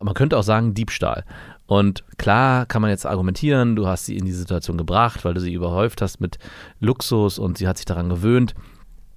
Man 0.00 0.14
könnte 0.14 0.36
auch 0.36 0.42
sagen 0.42 0.74
Diebstahl. 0.74 1.24
Und 1.66 2.04
klar 2.18 2.66
kann 2.66 2.82
man 2.82 2.90
jetzt 2.90 3.06
argumentieren, 3.06 3.74
du 3.74 3.86
hast 3.86 4.06
sie 4.06 4.16
in 4.16 4.24
die 4.24 4.32
Situation 4.32 4.76
gebracht, 4.76 5.24
weil 5.24 5.34
du 5.34 5.40
sie 5.40 5.52
überhäuft 5.52 6.02
hast 6.02 6.20
mit 6.20 6.38
Luxus 6.80 7.38
und 7.38 7.58
sie 7.58 7.66
hat 7.66 7.78
sich 7.78 7.86
daran 7.86 8.10
gewöhnt. 8.10 8.54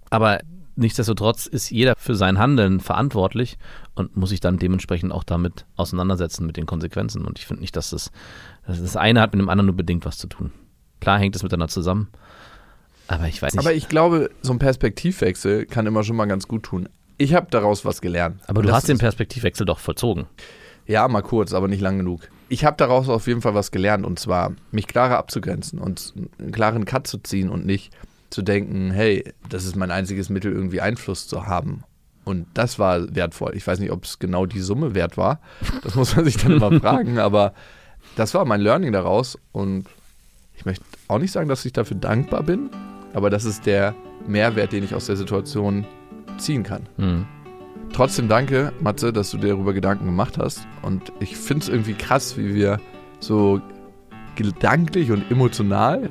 Aber 0.10 0.40
nichtsdestotrotz 0.78 1.46
ist 1.46 1.70
jeder 1.70 1.94
für 1.98 2.16
sein 2.16 2.38
Handeln 2.38 2.80
verantwortlich 2.80 3.58
und 3.96 4.16
muss 4.16 4.30
sich 4.30 4.40
dann 4.40 4.60
dementsprechend 4.60 5.12
auch 5.12 5.24
damit 5.24 5.66
auseinandersetzen 5.76 6.46
mit 6.46 6.56
den 6.56 6.66
Konsequenzen. 6.66 7.26
Und 7.26 7.40
ich 7.40 7.46
finde 7.46 7.62
nicht, 7.62 7.76
dass 7.76 7.90
das, 7.90 8.12
das 8.66 8.96
eine 8.96 9.20
hat 9.20 9.34
mit 9.34 9.42
dem 9.42 9.50
anderen 9.50 9.68
nur 9.68 9.76
bedingt 9.76 10.06
was 10.06 10.18
zu 10.18 10.28
tun. 10.28 10.52
Klar 11.02 11.20
hängt 11.20 11.36
es 11.36 11.44
miteinander 11.44 11.72
zusammen. 11.72 12.08
Aber 13.08 13.28
ich 13.28 13.42
weiß 13.42 13.54
nicht. 13.54 13.60
Aber 13.60 13.74
ich 13.74 13.90
glaube, 13.90 14.30
so 14.42 14.54
ein 14.54 14.60
Perspektivwechsel 14.60 15.66
kann 15.66 15.86
immer 15.86 16.04
schon 16.04 16.16
mal 16.16 16.26
ganz 16.26 16.48
gut 16.48 16.64
tun. 16.64 16.88
Ich 17.18 17.34
habe 17.34 17.48
daraus 17.50 17.84
was 17.84 18.00
gelernt. 18.02 18.42
aber 18.48 18.62
du 18.62 18.72
hast 18.72 18.88
den 18.88 19.00
Perspektivwechsel 19.00 19.66
doch 19.66 19.80
vollzogen. 19.80 20.28
Ja, 20.86 21.08
mal 21.08 21.22
kurz, 21.22 21.54
aber 21.54 21.68
nicht 21.68 21.82
lang 21.82 21.98
genug. 21.98 22.30
Ich 22.50 22.66
habe 22.66 22.78
daraus 22.78 23.10
auf 23.10 23.28
jeden 23.28 23.42
Fall 23.42 23.54
was 23.54 23.72
gelernt 23.72 24.06
und 24.06 24.20
zwar 24.20 24.54
mich 24.72 24.88
klarer 24.88 25.18
abzugrenzen 25.18 25.80
und 25.80 26.14
einen 26.40 26.52
klaren 26.52 26.86
Cut 26.86 27.08
zu 27.08 27.18
ziehen 27.18 27.50
und 27.50 27.66
nicht 27.66 27.94
zu 28.30 28.42
denken, 28.42 28.92
hey, 28.92 29.34
das 29.50 29.66
ist 29.66 29.76
mein 29.76 29.92
einziges 29.92 30.30
Mittel, 30.30 30.52
irgendwie 30.52 30.82
Einfluss 30.82 31.28
zu 31.28 31.46
haben. 31.48 31.84
Und 32.24 32.46
das 32.54 32.78
war 32.78 33.16
wertvoll. 33.16 33.56
Ich 33.56 33.66
weiß 33.66 33.80
nicht, 33.80 33.92
ob 33.92 34.04
es 34.04 34.20
genau 34.20 34.46
die 34.46 34.60
Summe 34.60 34.94
wert 34.94 35.16
war. 35.16 35.40
Das 35.84 35.96
muss 35.96 36.16
man 36.16 36.26
sich 36.26 36.38
dann 36.38 36.54
immer 36.54 36.72
fragen, 36.82 37.20
aber 37.20 37.54
das 38.16 38.34
war 38.34 38.44
mein 38.46 38.62
Learning 38.62 38.92
daraus 38.92 39.38
und 39.52 39.86
ich 40.56 40.66
möchte 40.66 40.84
auch 41.08 41.20
nicht 41.20 41.32
sagen, 41.32 41.48
dass 41.48 41.64
ich 41.66 41.74
dafür 41.74 41.98
dankbar 41.98 42.44
bin, 42.44 42.70
aber 43.14 43.30
das 43.30 43.46
ist 43.46 43.66
der 43.66 43.96
Mehrwert, 44.28 44.74
den 44.74 44.84
ich 44.84 44.94
aus 44.94 45.06
der 45.06 45.16
Situation 45.16 45.86
ziehen 46.38 46.64
kann. 46.64 46.90
Hm. 46.98 47.26
Trotzdem 47.94 48.28
danke, 48.28 48.72
Matze, 48.82 49.12
dass 49.12 49.32
du 49.32 49.38
dir 49.38 49.50
darüber 49.50 49.74
Gedanken 49.74 50.06
gemacht 50.06 50.38
hast. 50.38 50.68
Und 50.82 51.12
ich 51.20 51.36
finde 51.36 51.64
es 51.64 51.70
irgendwie 51.70 51.94
krass, 51.94 52.38
wie 52.38 52.54
wir 52.54 52.80
so 53.20 53.62
gedanklich 54.36 55.12
und 55.12 55.30
emotional 55.32 56.10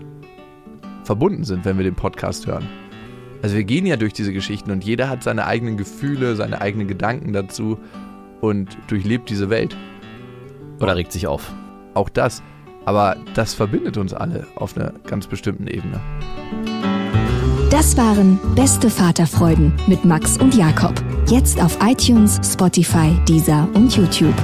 verbunden 1.05 1.45
sind, 1.45 1.65
wenn 1.65 1.77
wir 1.77 1.85
den 1.85 1.95
Podcast 1.95 2.47
hören. 2.47 2.67
Also 3.43 3.55
wir 3.57 3.65
gehen 3.65 3.87
ja 3.87 3.97
durch 3.97 4.13
diese 4.13 4.33
Geschichten 4.33 4.71
und 4.71 4.85
jeder 4.85 5.09
hat 5.09 5.23
seine 5.23 5.47
eigenen 5.47 5.77
Gefühle, 5.77 6.35
seine 6.35 6.61
eigenen 6.61 6.89
Gedanken 6.89 7.33
dazu 7.33 7.79
und 8.41 8.77
durchlebt 8.89 9.31
diese 9.31 9.51
Welt. 9.51 9.77
Oder 10.81 10.97
regt 10.97 11.13
sich 11.13 11.27
auf. 11.27 11.53
Auch 11.95 12.09
das. 12.09 12.43
Aber 12.85 13.17
das 13.35 13.55
verbindet 13.55 13.97
uns 13.97 14.15
alle 14.15 14.47
auf 14.57 14.77
einer 14.77 14.93
ganz 15.07 15.27
bestimmten 15.27 15.67
Ebene. 15.67 16.01
Das 17.71 17.97
waren 17.97 18.39
Beste 18.55 18.91
Vaterfreuden 18.91 19.73
mit 19.87 20.05
Max 20.05 20.39
und 20.39 20.55
Jakob. 20.55 20.95
Jetzt 21.29 21.61
auf 21.61 21.77
iTunes, 21.83 22.39
Spotify, 22.45 23.13
Deezer 23.27 23.69
und 23.75 23.97
YouTube. 23.97 24.35